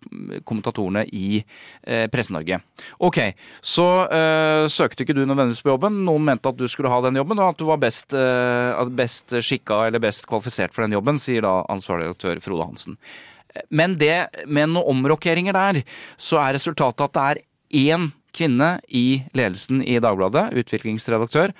kommentatorene 0.49 1.05
i 1.13 1.43
Presse-Norge. 1.85 2.57
Ok, 3.05 3.19
så 3.61 3.85
søkte 4.73 5.05
ikke 5.05 5.17
du 5.17 5.23
nødvendigvis 5.27 5.61
på 5.65 5.73
jobben. 5.75 5.99
Noen 6.07 6.25
mente 6.25 6.49
at 6.49 6.57
du 6.57 6.65
skulle 6.71 6.89
ha 6.89 7.01
den 7.05 7.19
jobben, 7.19 7.41
og 7.43 7.53
at 7.53 7.61
du 7.61 7.67
var 7.69 7.81
best, 7.83 8.15
best 8.97 9.35
skikka 9.45 9.83
eller 9.89 10.01
best 10.03 10.25
kvalifisert 10.31 10.73
for 10.73 10.87
den 10.87 10.97
jobben, 10.97 11.21
sier 11.21 11.45
da 11.45 11.59
ansvarlig 11.77 12.09
redaktør 12.09 12.43
Frode 12.45 12.69
Hansen. 12.69 12.99
Men 13.71 13.99
det, 14.01 14.27
med 14.51 14.73
noen 14.73 14.97
omrokeringer 14.97 15.55
der, 15.55 15.83
så 16.19 16.41
er 16.43 16.57
resultatet 16.57 17.07
at 17.07 17.15
det 17.15 17.25
er 17.25 17.43
én 17.95 18.11
kvinne 18.35 18.77
i 18.91 19.23
ledelsen 19.37 19.83
i 19.85 20.01
Dagbladet, 20.03 20.49
utviklingsredaktør. 20.59 21.55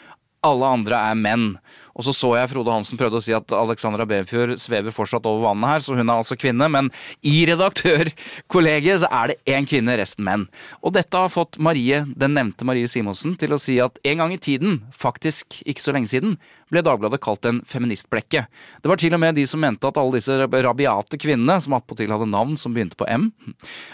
Alle 0.45 0.73
andre 0.79 0.99
er 1.11 1.19
menn. 1.19 1.47
Og 1.95 2.07
så 2.07 2.15
så 2.15 2.33
jeg 2.35 2.51
Frode 2.51 2.75
Hansen 2.75 2.99
prøvde 2.99 3.21
å 3.21 3.25
si 3.25 3.35
at 3.37 3.55
Alexandra 3.55 4.07
Befjord 4.09 4.57
svever 4.59 4.95
fortsatt 4.95 5.27
over 5.31 5.47
vannet 5.47 5.71
her, 5.71 5.85
så 5.85 5.95
hun 5.95 6.09
er 6.09 6.17
altså 6.17 6.37
kvinne. 6.39 6.67
Men 6.71 6.91
i 7.23 7.45
redaktørkollegiet 7.49 9.05
så 9.05 9.11
er 9.15 9.33
det 9.33 9.55
én 9.55 9.69
kvinne, 9.69 9.95
resten 10.01 10.27
menn. 10.27 10.49
Og 10.83 10.97
dette 10.97 11.21
har 11.21 11.33
fått 11.33 11.61
Marie, 11.63 12.03
den 12.19 12.35
nevnte 12.35 12.67
Marie 12.67 12.91
Simonsen 12.91 13.37
til 13.39 13.55
å 13.55 13.61
si 13.63 13.79
at 13.83 14.01
en 14.03 14.25
gang 14.25 14.35
i 14.35 14.41
tiden, 14.43 14.81
faktisk 14.91 15.61
ikke 15.63 15.85
så 15.85 15.95
lenge 15.95 16.11
siden, 16.11 16.39
ble 16.73 16.83
Dagbladet 16.83 17.23
kalt 17.23 17.47
en 17.47 17.61
feministblekke. 17.69 18.47
Det 18.83 18.91
var 18.91 18.99
til 19.01 19.15
og 19.15 19.23
med 19.23 19.39
de 19.39 19.47
som 19.47 19.63
mente 19.63 19.87
at 19.87 20.01
alle 20.01 20.19
disse 20.19 20.35
rabiate 20.51 21.21
kvinnene, 21.21 21.61
som 21.63 21.77
attpåtil 21.79 22.11
hadde 22.11 22.31
navn 22.31 22.59
som 22.61 22.75
begynte 22.75 22.99
på 22.99 23.07
M, 23.07 23.31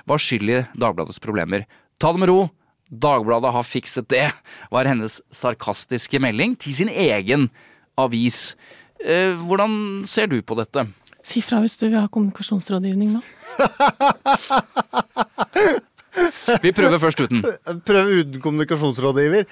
var 0.08 0.22
skyld 0.22 0.54
i 0.56 0.62
Dagbladets 0.80 1.20
problemer. 1.20 1.68
Ta 2.00 2.14
det 2.14 2.24
med 2.24 2.32
ro. 2.32 2.40
Dagbladet 2.90 3.52
har 3.54 3.66
fikset 3.66 4.08
det, 4.10 4.28
var 4.72 4.88
hennes 4.88 5.20
sarkastiske 5.30 6.18
melding 6.22 6.56
til 6.58 6.74
sin 6.74 6.88
egen 6.90 7.50
avis. 8.00 8.54
Eh, 9.00 9.36
hvordan 9.48 10.02
ser 10.08 10.26
du 10.32 10.40
på 10.42 10.56
dette? 10.58 10.86
Si 11.24 11.42
fra 11.44 11.60
hvis 11.60 11.76
du 11.80 11.86
vil 11.88 12.00
ha 12.00 12.08
kommunikasjonsrådgivning 12.08 13.18
nå. 13.18 13.22
Vi 16.64 16.72
prøver 16.74 16.98
først 16.98 17.20
uten. 17.22 17.42
Prøv 17.86 18.10
uten 18.20 18.40
kommunikasjonsrådgiver. 18.42 19.46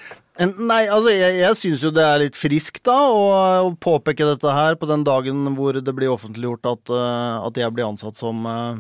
Nei, 0.59 0.85
altså 0.87 1.13
jeg, 1.15 1.39
jeg 1.41 1.59
syns 1.59 1.83
jo 1.83 1.91
det 1.95 2.05
er 2.05 2.21
litt 2.23 2.39
friskt 2.39 2.85
da 2.87 2.97
å, 3.11 3.23
å, 3.67 3.73
påpeke 3.79 4.27
dette 4.27 4.55
her 4.55 4.79
på 4.79 4.87
den 4.91 5.05
dagen 5.07 5.55
hvor 5.59 5.79
det 5.79 5.95
blir 5.95 6.13
offentliggjort 6.13 6.69
at, 6.71 6.95
uh, 6.95 7.47
at 7.47 7.59
jeg 7.59 7.75
blir 7.75 7.89
ansatt 7.89 8.19
som 8.19 8.47
uh, 8.47 8.79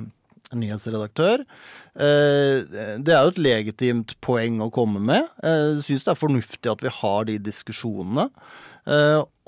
nyhetsredaktør. 0.55 1.39
Uh, 1.99 2.62
det 3.03 3.14
er 3.14 3.23
jo 3.23 3.35
et 3.35 3.43
legitimt 3.43 4.14
poeng 4.25 4.62
å 4.62 4.73
komme 4.75 5.03
med. 5.03 5.23
Syns 5.87 6.07
det 6.07 6.14
er 6.14 6.23
fornuftig 6.23 6.73
at 6.73 6.83
vi 6.85 6.95
har 7.01 7.21
de 7.31 7.39
diskusjonene. 7.51 8.27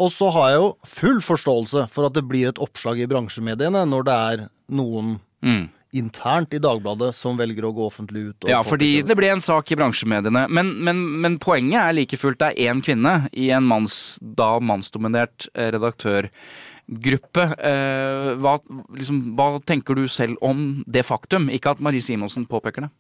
Og 0.01 0.13
så 0.15 0.31
har 0.33 0.53
jeg 0.53 0.63
jo 0.63 0.71
full 0.89 1.21
forståelse 1.25 1.85
for 1.93 2.09
at 2.09 2.17
det 2.17 2.25
blir 2.29 2.49
et 2.49 2.63
oppslag 2.63 3.03
i 3.03 3.09
bransjemediene 3.11 3.85
når 3.89 4.09
det 4.09 4.17
er 4.31 4.49
noen 4.73 5.19
mm 5.45 5.69
internt 5.97 6.55
i 6.55 6.61
Dagbladet 6.63 7.11
som 7.17 7.39
velger 7.39 7.67
å 7.67 7.73
gå 7.75 7.87
offentlig 7.89 8.23
ut. 8.31 8.49
ja, 8.51 8.61
fordi 8.67 9.03
det 9.07 9.17
ble 9.19 9.31
en 9.33 9.43
sak 9.43 9.73
i 9.73 9.79
bransjemediene. 9.79 10.47
Men, 10.53 10.73
men, 10.87 11.03
men 11.23 11.39
poenget 11.43 11.81
er 11.83 11.97
like 11.99 12.19
fullt 12.21 12.41
det 12.41 12.53
er 12.53 12.71
én 12.71 12.83
kvinne 12.85 13.15
i 13.33 13.51
en 13.55 13.67
manns, 13.67 14.19
da 14.23 14.53
mannsdominert 14.63 15.49
eh, 15.55 15.73
redaktørgruppe. 15.75 17.47
Eh, 17.59 18.31
hva, 18.39 18.57
liksom, 18.97 19.23
hva, 19.39 19.53
tenker 19.67 19.99
du 19.99 20.07
selv 20.11 20.39
om 20.47 20.85
det 20.87 21.05
faktum? 21.09 21.51
Ikke 21.51 21.75
at 21.75 21.83
Marie 21.83 22.05
Simonsen 22.05 22.47
påpeker 22.51 22.87
det. 22.87 22.93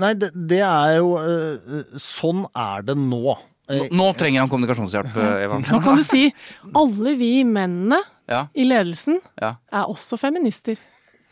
Nei, 0.00 0.12
det, 0.16 0.32
det 0.48 0.60
er 0.60 0.98
jo 0.98 1.14
eh, 1.16 1.84
Sånn 2.00 2.44
er 2.52 2.82
det 2.84 2.98
nå. 3.00 3.36
Nå, 3.66 3.86
nå 3.98 4.10
trenger 4.14 4.44
han 4.44 4.50
kommunikasjonshjelp, 4.50 5.16
Eva. 5.16 5.58
Nå 5.58 5.80
kan 5.82 5.98
du 5.98 6.04
si 6.06 6.28
alle 6.76 7.16
vi 7.18 7.30
mennene 7.46 7.98
ja. 8.30 8.44
i 8.54 8.66
ledelsen, 8.66 9.18
ja. 9.40 9.56
er 9.72 9.90
også 9.90 10.18
feminister. 10.20 10.78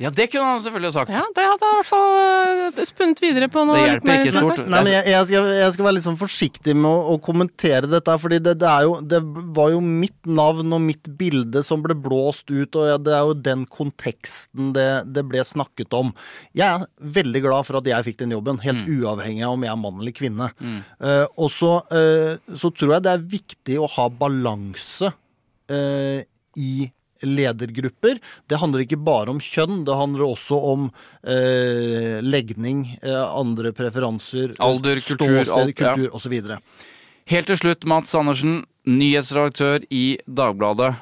Ja, 0.03 0.11
det 0.11 0.27
kunne 0.33 0.49
han 0.49 0.63
selvfølgelig 0.63 0.89
ha 0.91 0.95
sagt. 0.97 1.11
Ja, 1.15 1.23
Det 1.37 1.43
hadde 1.47 1.67
jeg 1.69 1.75
i 1.75 1.79
hvert 1.79 1.87
fall 1.87 2.79
uh, 2.81 2.87
spunnet 2.89 3.21
videre 3.23 3.47
på 3.53 3.63
noe 3.63 3.77
Det 3.79 3.83
hjelper 3.85 4.25
ikke 4.25 4.33
stort. 4.35 4.63
Nei, 4.67 4.81
men 4.81 4.91
jeg, 4.91 5.05
jeg, 5.13 5.27
skal, 5.29 5.51
jeg, 5.55 5.75
skal, 5.77 5.87
være 5.87 5.95
litt 5.95 6.07
sånn 6.07 6.19
forsiktig 6.19 6.75
med 6.75 6.89
å, 6.91 7.13
å 7.13 7.21
kommentere 7.23 7.91
dette, 7.93 8.17
fordi 8.19 8.41
det, 8.43 8.57
det, 8.59 8.73
jo, 8.89 8.97
det, 9.13 9.21
var 9.55 9.71
jo 9.71 9.79
mitt 9.85 10.19
navn 10.27 10.75
og 10.75 10.83
mitt 10.83 11.11
bilde 11.21 11.63
som 11.67 11.85
ble 11.85 11.95
blåst 11.95 12.51
ut, 12.51 12.75
og 12.75 13.07
det 13.07 13.15
er 13.15 13.31
jo 13.31 13.37
den 13.47 13.63
konteksten 13.71 14.73
det, 14.75 14.89
det 15.15 15.25
ble 15.31 15.47
snakket 15.47 15.95
om. 15.95 16.11
Jeg 16.59 16.67
er 16.67 16.89
veldig 17.21 17.45
glad 17.47 17.71
for 17.71 17.79
at 17.79 17.93
jeg 17.93 18.09
fikk 18.09 18.19
den 18.25 18.35
jobben, 18.35 18.59
helt 18.67 18.83
mm. 18.83 18.99
uavhengig 18.99 19.47
av 19.47 19.55
om 19.55 19.69
jeg 19.69 19.75
er 19.77 19.81
mann 19.85 20.03
eller 20.03 20.17
kvinne. 20.19 20.51
Mm. 20.59 20.83
Uh, 20.99 21.25
og 21.39 21.55
så, 21.55 21.77
uh, 21.95 22.35
så, 22.51 22.75
tror 22.75 22.97
jeg 22.97 23.07
det 23.07 23.15
er 23.15 23.31
viktig 23.39 23.79
å 23.79 23.93
ha 23.95 24.11
balanse 24.11 25.15
i 25.65 26.73
ledergrupper. 27.27 28.21
Det 28.49 28.61
handler 28.61 28.85
ikke 28.85 29.01
bare 29.01 29.33
om 29.35 29.41
kjønn, 29.43 29.83
det 29.87 29.97
handler 29.99 30.27
også 30.29 30.59
om 30.73 30.91
eh, 31.23 32.21
legning, 32.25 32.87
eh, 33.03 33.25
andre 33.25 33.75
preferanser, 33.77 34.55
alder, 34.63 35.01
kultur, 35.05 35.41
kultur 35.73 36.07
ja. 36.07 36.13
osv. 36.15 36.37
Helt 37.31 37.49
til 37.49 37.61
slutt, 37.61 37.89
Mats 37.89 38.15
Andersen, 38.19 38.63
nyhetsredaktør 38.85 39.87
i 39.91 40.07
Dagbladet. 40.29 40.93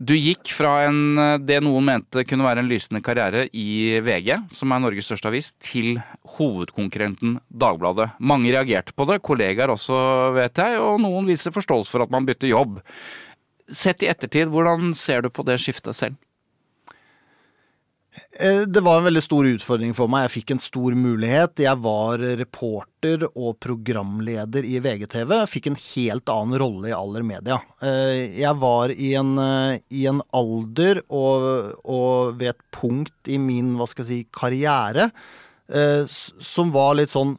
Du 0.00 0.14
gikk 0.16 0.48
fra 0.56 0.86
en, 0.86 1.18
det 1.44 1.58
noen 1.60 1.84
mente 1.84 2.22
kunne 2.24 2.46
være 2.46 2.62
en 2.62 2.70
lysende 2.70 3.02
karriere 3.04 3.42
i 3.52 3.98
VG, 4.00 4.30
som 4.56 4.72
er 4.72 4.80
Norges 4.80 5.10
største 5.10 5.28
avis, 5.28 5.50
til 5.60 5.98
hovedkonkurrenten 6.38 7.34
Dagbladet. 7.52 8.06
Mange 8.16 8.48
reagerte 8.54 8.96
på 8.96 9.04
det, 9.10 9.18
kollegaer 9.20 9.74
også, 9.74 9.98
vet 10.38 10.56
jeg, 10.56 10.78
og 10.80 11.02
noen 11.04 11.28
viser 11.28 11.52
forståelse 11.52 11.92
for 11.92 12.06
at 12.06 12.14
man 12.14 12.24
bytter 12.24 12.48
jobb. 12.48 12.80
Sett 13.70 14.02
i 14.02 14.10
ettertid, 14.10 14.50
hvordan 14.50 14.94
ser 14.98 15.22
du 15.22 15.30
på 15.30 15.46
det 15.46 15.60
skiftet 15.62 15.96
selv? 15.96 16.18
Eh, 18.32 18.62
det 18.66 18.80
var 18.80 18.98
en 18.98 19.06
veldig 19.06 19.22
stor 19.22 19.46
utfordring 19.46 19.92
for 19.94 20.10
meg. 20.10 20.26
Jeg 20.26 20.34
fikk 20.38 20.52
en 20.54 20.62
stor 20.62 20.96
mulighet. 20.98 21.62
Jeg 21.62 21.78
var 21.82 22.22
reporter 22.40 23.26
og 23.30 23.58
programleder 23.62 24.66
i 24.66 24.78
VGTV. 24.82 25.34
Jeg 25.42 25.50
fikk 25.52 25.68
en 25.70 25.78
helt 25.80 26.32
annen 26.32 26.60
rolle 26.62 26.90
i 26.90 26.96
Aller 26.96 27.26
Media. 27.26 27.60
Eh, 27.82 28.40
jeg 28.40 28.56
var 28.62 28.94
i 28.94 29.12
en, 29.20 29.36
eh, 29.38 29.78
i 29.94 30.06
en 30.10 30.22
alder 30.34 31.02
og, 31.08 31.76
og, 31.84 32.34
ved 32.40 32.54
et 32.54 32.66
punkt 32.74 33.30
i 33.30 33.38
min 33.38 33.76
hva 33.78 33.88
skal 33.90 34.04
jeg 34.04 34.10
si, 34.10 34.26
karriere 34.32 35.10
som 36.10 36.72
var 36.74 36.96
litt 36.98 37.12
sånn 37.12 37.36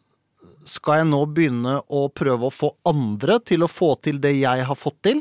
Skal 0.63 1.01
jeg 1.01 1.07
nå 1.09 1.17
begynne 1.35 1.73
å 1.91 2.05
prøve 2.15 2.47
å 2.47 2.53
få 2.53 2.69
andre 2.87 3.41
til 3.43 3.65
å 3.65 3.67
få 3.67 3.89
til 3.99 4.21
det 4.23 4.37
jeg 4.37 4.63
har 4.63 4.77
fått 4.79 5.01
til? 5.03 5.19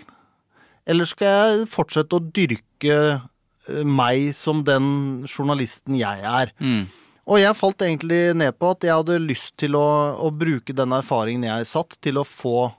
Eller 0.89 1.09
skal 1.09 1.35
jeg 1.35 1.69
fortsette 1.71 2.17
å 2.17 2.25
dyrke 2.25 2.97
eh, 3.19 3.85
meg 3.85 4.31
som 4.37 4.65
den 4.67 5.27
journalisten 5.29 5.99
jeg 5.99 6.25
er? 6.25 6.53
Mm. 6.61 6.87
Og 7.31 7.39
jeg 7.39 7.59
falt 7.59 7.85
egentlig 7.85 8.21
ned 8.39 8.57
på 8.59 8.73
at 8.75 8.85
jeg 8.87 8.97
hadde 8.97 9.21
lyst 9.23 9.55
til 9.61 9.77
å, 9.79 9.87
å 10.19 10.31
bruke 10.35 10.75
den 10.75 10.97
erfaringen 10.97 11.47
jeg 11.47 11.69
satt, 11.71 11.99
til 12.03 12.19
å 12.19 12.27
få 12.27 12.71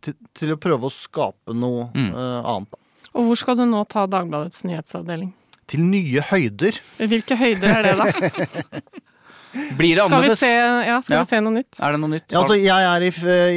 til, 0.00 0.16
til 0.36 0.54
å 0.54 0.60
prøve 0.60 0.88
å 0.88 0.94
skape 0.94 1.54
noe 1.56 1.88
mm. 1.92 2.10
uh, 2.14 2.40
annet. 2.54 2.78
Og 3.12 3.28
hvor 3.28 3.40
skal 3.40 3.58
du 3.58 3.66
nå 3.68 3.82
ta 3.90 4.06
Dagbladets 4.08 4.62
nyhetsavdeling? 4.64 5.32
Til 5.68 5.84
nye 5.84 6.22
høyder. 6.30 6.78
Hvilke 7.00 7.36
høyder 7.38 7.74
er 7.76 7.88
det, 7.88 7.96
da? 8.00 8.82
Blir 9.52 9.96
det 9.96 10.04
annerledes? 10.04 10.38
Skal, 10.38 10.48
vi 10.48 10.54
se, 10.54 10.88
ja, 10.88 11.02
skal 11.02 11.16
ja. 11.16 11.22
vi 11.22 11.28
se 11.28 11.40
noe 11.44 11.52
nytt? 11.58 11.78
Er 11.78 11.92
det 11.94 12.00
noe 12.02 12.10
nytt? 12.14 12.26
Ja, 12.32 12.38
altså, 12.40 12.56
jeg, 12.56 12.72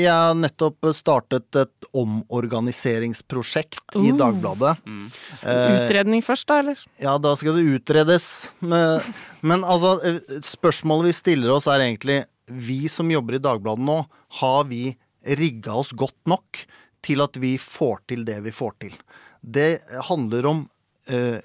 har 0.09 0.33
nettopp 0.37 0.89
startet 0.97 1.59
et 1.61 1.87
omorganiseringsprosjekt 1.95 3.95
uh. 3.95 4.03
i 4.03 4.11
Dagbladet. 4.17 4.75
Mm. 4.85 5.07
Eh, 5.41 5.75
Utredning 5.79 6.21
først, 6.25 6.47
da, 6.51 6.55
eller? 6.63 6.77
Ja, 7.01 7.13
da 7.21 7.35
skal 7.39 7.53
det 7.59 7.65
utredes. 7.77 8.25
Men, 8.59 9.01
men 9.45 9.59
altså, 9.63 10.19
spørsmålet 10.45 11.05
vi 11.11 11.15
stiller 11.21 11.49
oss 11.55 11.67
er 11.71 11.79
egentlig 11.87 12.19
Vi 12.45 12.85
som 12.91 13.09
jobber 13.09 13.33
i 13.39 13.41
Dagbladet 13.41 13.85
nå, 13.87 14.05
har 14.41 14.61
vi 14.69 14.83
rigga 15.25 15.73
oss 15.81 15.91
godt 15.97 16.21
nok 16.29 16.45
til 17.05 17.21
at 17.23 17.37
vi 17.41 17.57
får 17.61 17.97
til 18.11 18.21
det 18.27 18.39
vi 18.45 18.53
får 18.53 18.73
til? 18.83 18.93
Det 19.41 19.79
handler 20.09 20.45
om 20.49 20.59
eh, 21.09 21.39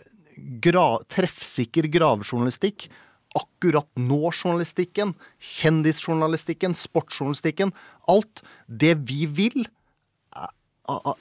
gra 0.65 0.89
treffsikker 1.09 1.89
gravejournalistikk 1.93 2.89
akkurat 3.39 3.87
nå-journalistikken, 3.95 5.15
kjendisjournalistikken, 5.39 6.75
sportsjournalistikken. 6.75 7.73
Alt 8.11 8.43
det 8.67 8.97
vi 9.07 9.27
vil, 9.27 9.69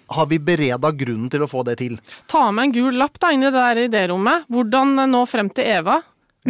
har 0.10 0.26
vi 0.30 0.40
bereda 0.42 0.92
grunnen 0.92 1.30
til 1.30 1.44
å 1.46 1.50
få 1.50 1.62
det 1.68 1.78
til. 1.82 2.00
Ta 2.32 2.48
med 2.52 2.70
en 2.70 2.74
gul 2.74 2.98
lapp 2.98 3.20
da 3.22 3.34
inn 3.36 3.46
i 3.46 3.52
det 3.52 3.60
der 3.60 3.84
idérommet. 3.86 4.48
Hvordan 4.50 4.98
nå 5.12 5.26
frem 5.30 5.52
til 5.54 5.70
Eva 5.70 6.00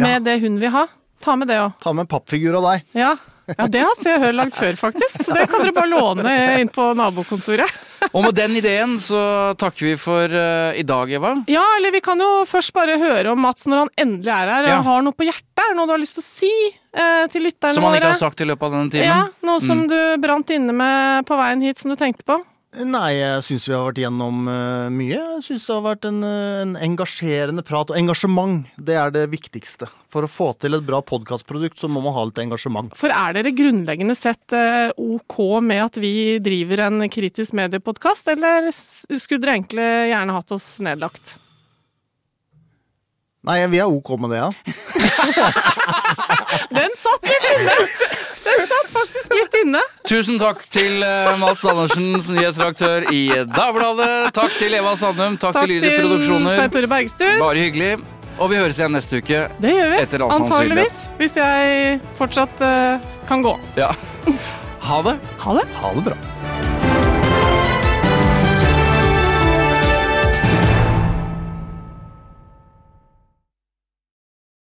med 0.00 0.16
ja. 0.16 0.24
det 0.30 0.38
hun 0.44 0.56
vil 0.62 0.72
ha. 0.72 0.86
Ta 1.20 1.36
med 1.36 1.50
det 1.50 1.58
òg. 1.60 1.76
Ta 1.82 1.92
med 1.92 2.06
en 2.06 2.12
pappfigur 2.14 2.56
av 2.56 2.70
deg. 2.70 2.86
Ja. 2.96 3.12
Ja, 3.56 3.66
det 3.70 3.84
har 3.84 3.94
Se 3.98 4.14
og 4.14 4.24
Hør 4.24 4.34
lagd 4.36 4.56
før, 4.56 4.76
faktisk. 4.78 5.24
Så 5.26 5.36
det 5.36 5.46
kan 5.50 5.64
dere 5.64 5.74
bare 5.76 5.90
låne 5.90 6.34
inn 6.60 6.70
på 6.72 6.90
nabokontoret. 6.98 7.78
Og 8.10 8.24
med 8.24 8.34
den 8.38 8.56
ideen 8.56 8.96
så 9.00 9.20
takker 9.60 9.90
vi 9.90 9.94
for 10.00 10.32
uh, 10.32 10.72
i 10.76 10.84
dag, 10.86 11.10
Eva. 11.12 11.34
Ja, 11.52 11.64
eller 11.76 11.92
vi 11.92 12.00
kan 12.04 12.20
jo 12.20 12.44
først 12.48 12.72
bare 12.76 12.96
høre 13.00 13.34
om 13.34 13.42
Mats 13.44 13.66
når 13.68 13.84
han 13.84 13.90
endelig 14.06 14.32
er 14.32 14.52
her. 14.54 14.68
Ja. 14.72 14.78
Har 14.86 15.04
noe 15.04 15.16
på 15.16 15.26
hjertet? 15.28 15.46
Er 15.60 15.76
noe 15.76 15.86
du 15.86 15.94
har 15.94 16.00
lyst 16.00 16.16
til 16.16 16.24
å 16.24 16.28
si 16.28 16.52
uh, 16.70 17.26
til 17.32 17.44
lytterne 17.44 17.74
våre? 17.74 17.76
Som 17.76 17.88
han 17.88 17.98
ikke 17.98 18.12
har 18.14 18.22
sagt 18.22 18.40
i 18.40 18.48
løpet 18.48 18.66
av 18.66 18.78
denne 18.78 18.94
timen? 18.94 19.10
Ja, 19.10 19.20
Noe 19.46 19.60
som 19.62 19.84
mm. 19.84 19.90
du 19.92 19.98
brant 20.24 20.54
inne 20.56 20.76
med 20.76 21.28
på 21.28 21.38
veien 21.38 21.66
hit 21.66 21.82
som 21.82 21.92
du 21.92 21.98
tenkte 22.00 22.26
på? 22.26 22.40
Nei, 22.70 23.16
jeg 23.18 23.42
syns 23.42 23.64
vi 23.66 23.72
har 23.74 23.82
vært 23.88 23.98
gjennom 23.98 24.44
uh, 24.46 24.86
mye. 24.94 25.16
Jeg 25.16 25.42
syns 25.42 25.64
det 25.66 25.72
har 25.74 25.82
vært 25.82 26.06
en, 26.06 26.20
uh, 26.22 26.60
en, 26.62 26.76
engasjerende 26.78 27.64
prat. 27.66 27.90
Og 27.90 27.98
engasjement, 27.98 28.68
det 28.78 28.94
er 28.94 29.10
det 29.16 29.24
viktigste. 29.32 29.88
For 30.14 30.22
å 30.22 30.30
få 30.30 30.52
til 30.62 30.78
et 30.78 30.86
bra 30.86 31.00
podkastprodukt, 31.02 31.80
så 31.82 31.90
må 31.90 31.98
man 32.04 32.14
ha 32.14 32.22
litt 32.28 32.38
engasjement. 32.38 32.94
For 32.98 33.10
er 33.10 33.34
dere 33.34 33.50
grunnleggende 33.58 34.14
sett 34.14 34.54
uh, 34.54 34.94
ok 34.94 35.40
med 35.66 35.82
at 35.88 35.98
vi 35.98 36.38
driver 36.38 36.86
en 36.86 37.02
kritisk 37.10 37.58
mediepodkast, 37.58 38.30
eller 38.36 38.70
skulle 38.70 39.42
dere 39.42 39.58
egentlig 39.58 39.90
gjerne 40.14 40.38
hatt 40.38 40.54
oss 40.54 40.70
nedlagt? 40.86 41.40
Nei, 43.50 43.64
vi 43.72 43.82
er 43.82 43.90
ok 43.90 44.14
med 44.20 44.30
det, 44.30 44.44
ja. 44.44 44.50
Den 46.78 46.98
satt 47.02 47.26
litt 47.26 47.54
inne! 47.56 48.28
Tusen 50.10 50.40
takk 50.40 50.62
til 50.72 51.02
uh, 51.04 51.36
Mats 51.38 51.62
Andersen, 51.68 52.12
nyhetsredaktør 52.34 53.06
i 53.14 53.20
Dagbladet. 53.54 54.32
Takk 54.36 54.56
til 54.58 54.74
Eva 54.74 54.94
Sandum. 54.98 55.36
Takk, 55.38 55.54
Takk 55.58 55.68
til 55.68 55.76
Lyder 55.76 56.00
Produksjoner. 56.00 56.56
Svein 56.56 56.72
Tore 56.74 56.90
Bergstuen. 56.90 57.38
Bare 57.42 57.62
hyggelig. 57.66 57.92
Og 58.40 58.48
vi 58.50 58.56
høres 58.56 58.80
igjen 58.80 58.94
neste 58.96 59.20
uke. 59.20 59.44
Det 59.60 59.74
gjør 59.76 59.92
vi. 59.92 60.00
Antageligvis. 60.26 61.02
Hvis 61.20 61.36
jeg 61.36 62.00
fortsatt 62.18 62.64
uh, 62.64 63.12
kan 63.30 63.44
gå. 63.46 63.54
Ja. 63.80 63.92
Ha 64.80 64.96
det. 65.04 65.12
Ha 65.44 65.52
det. 65.54 65.66
Ha 65.76 65.90
det 65.94 66.02
bra. 66.06 66.14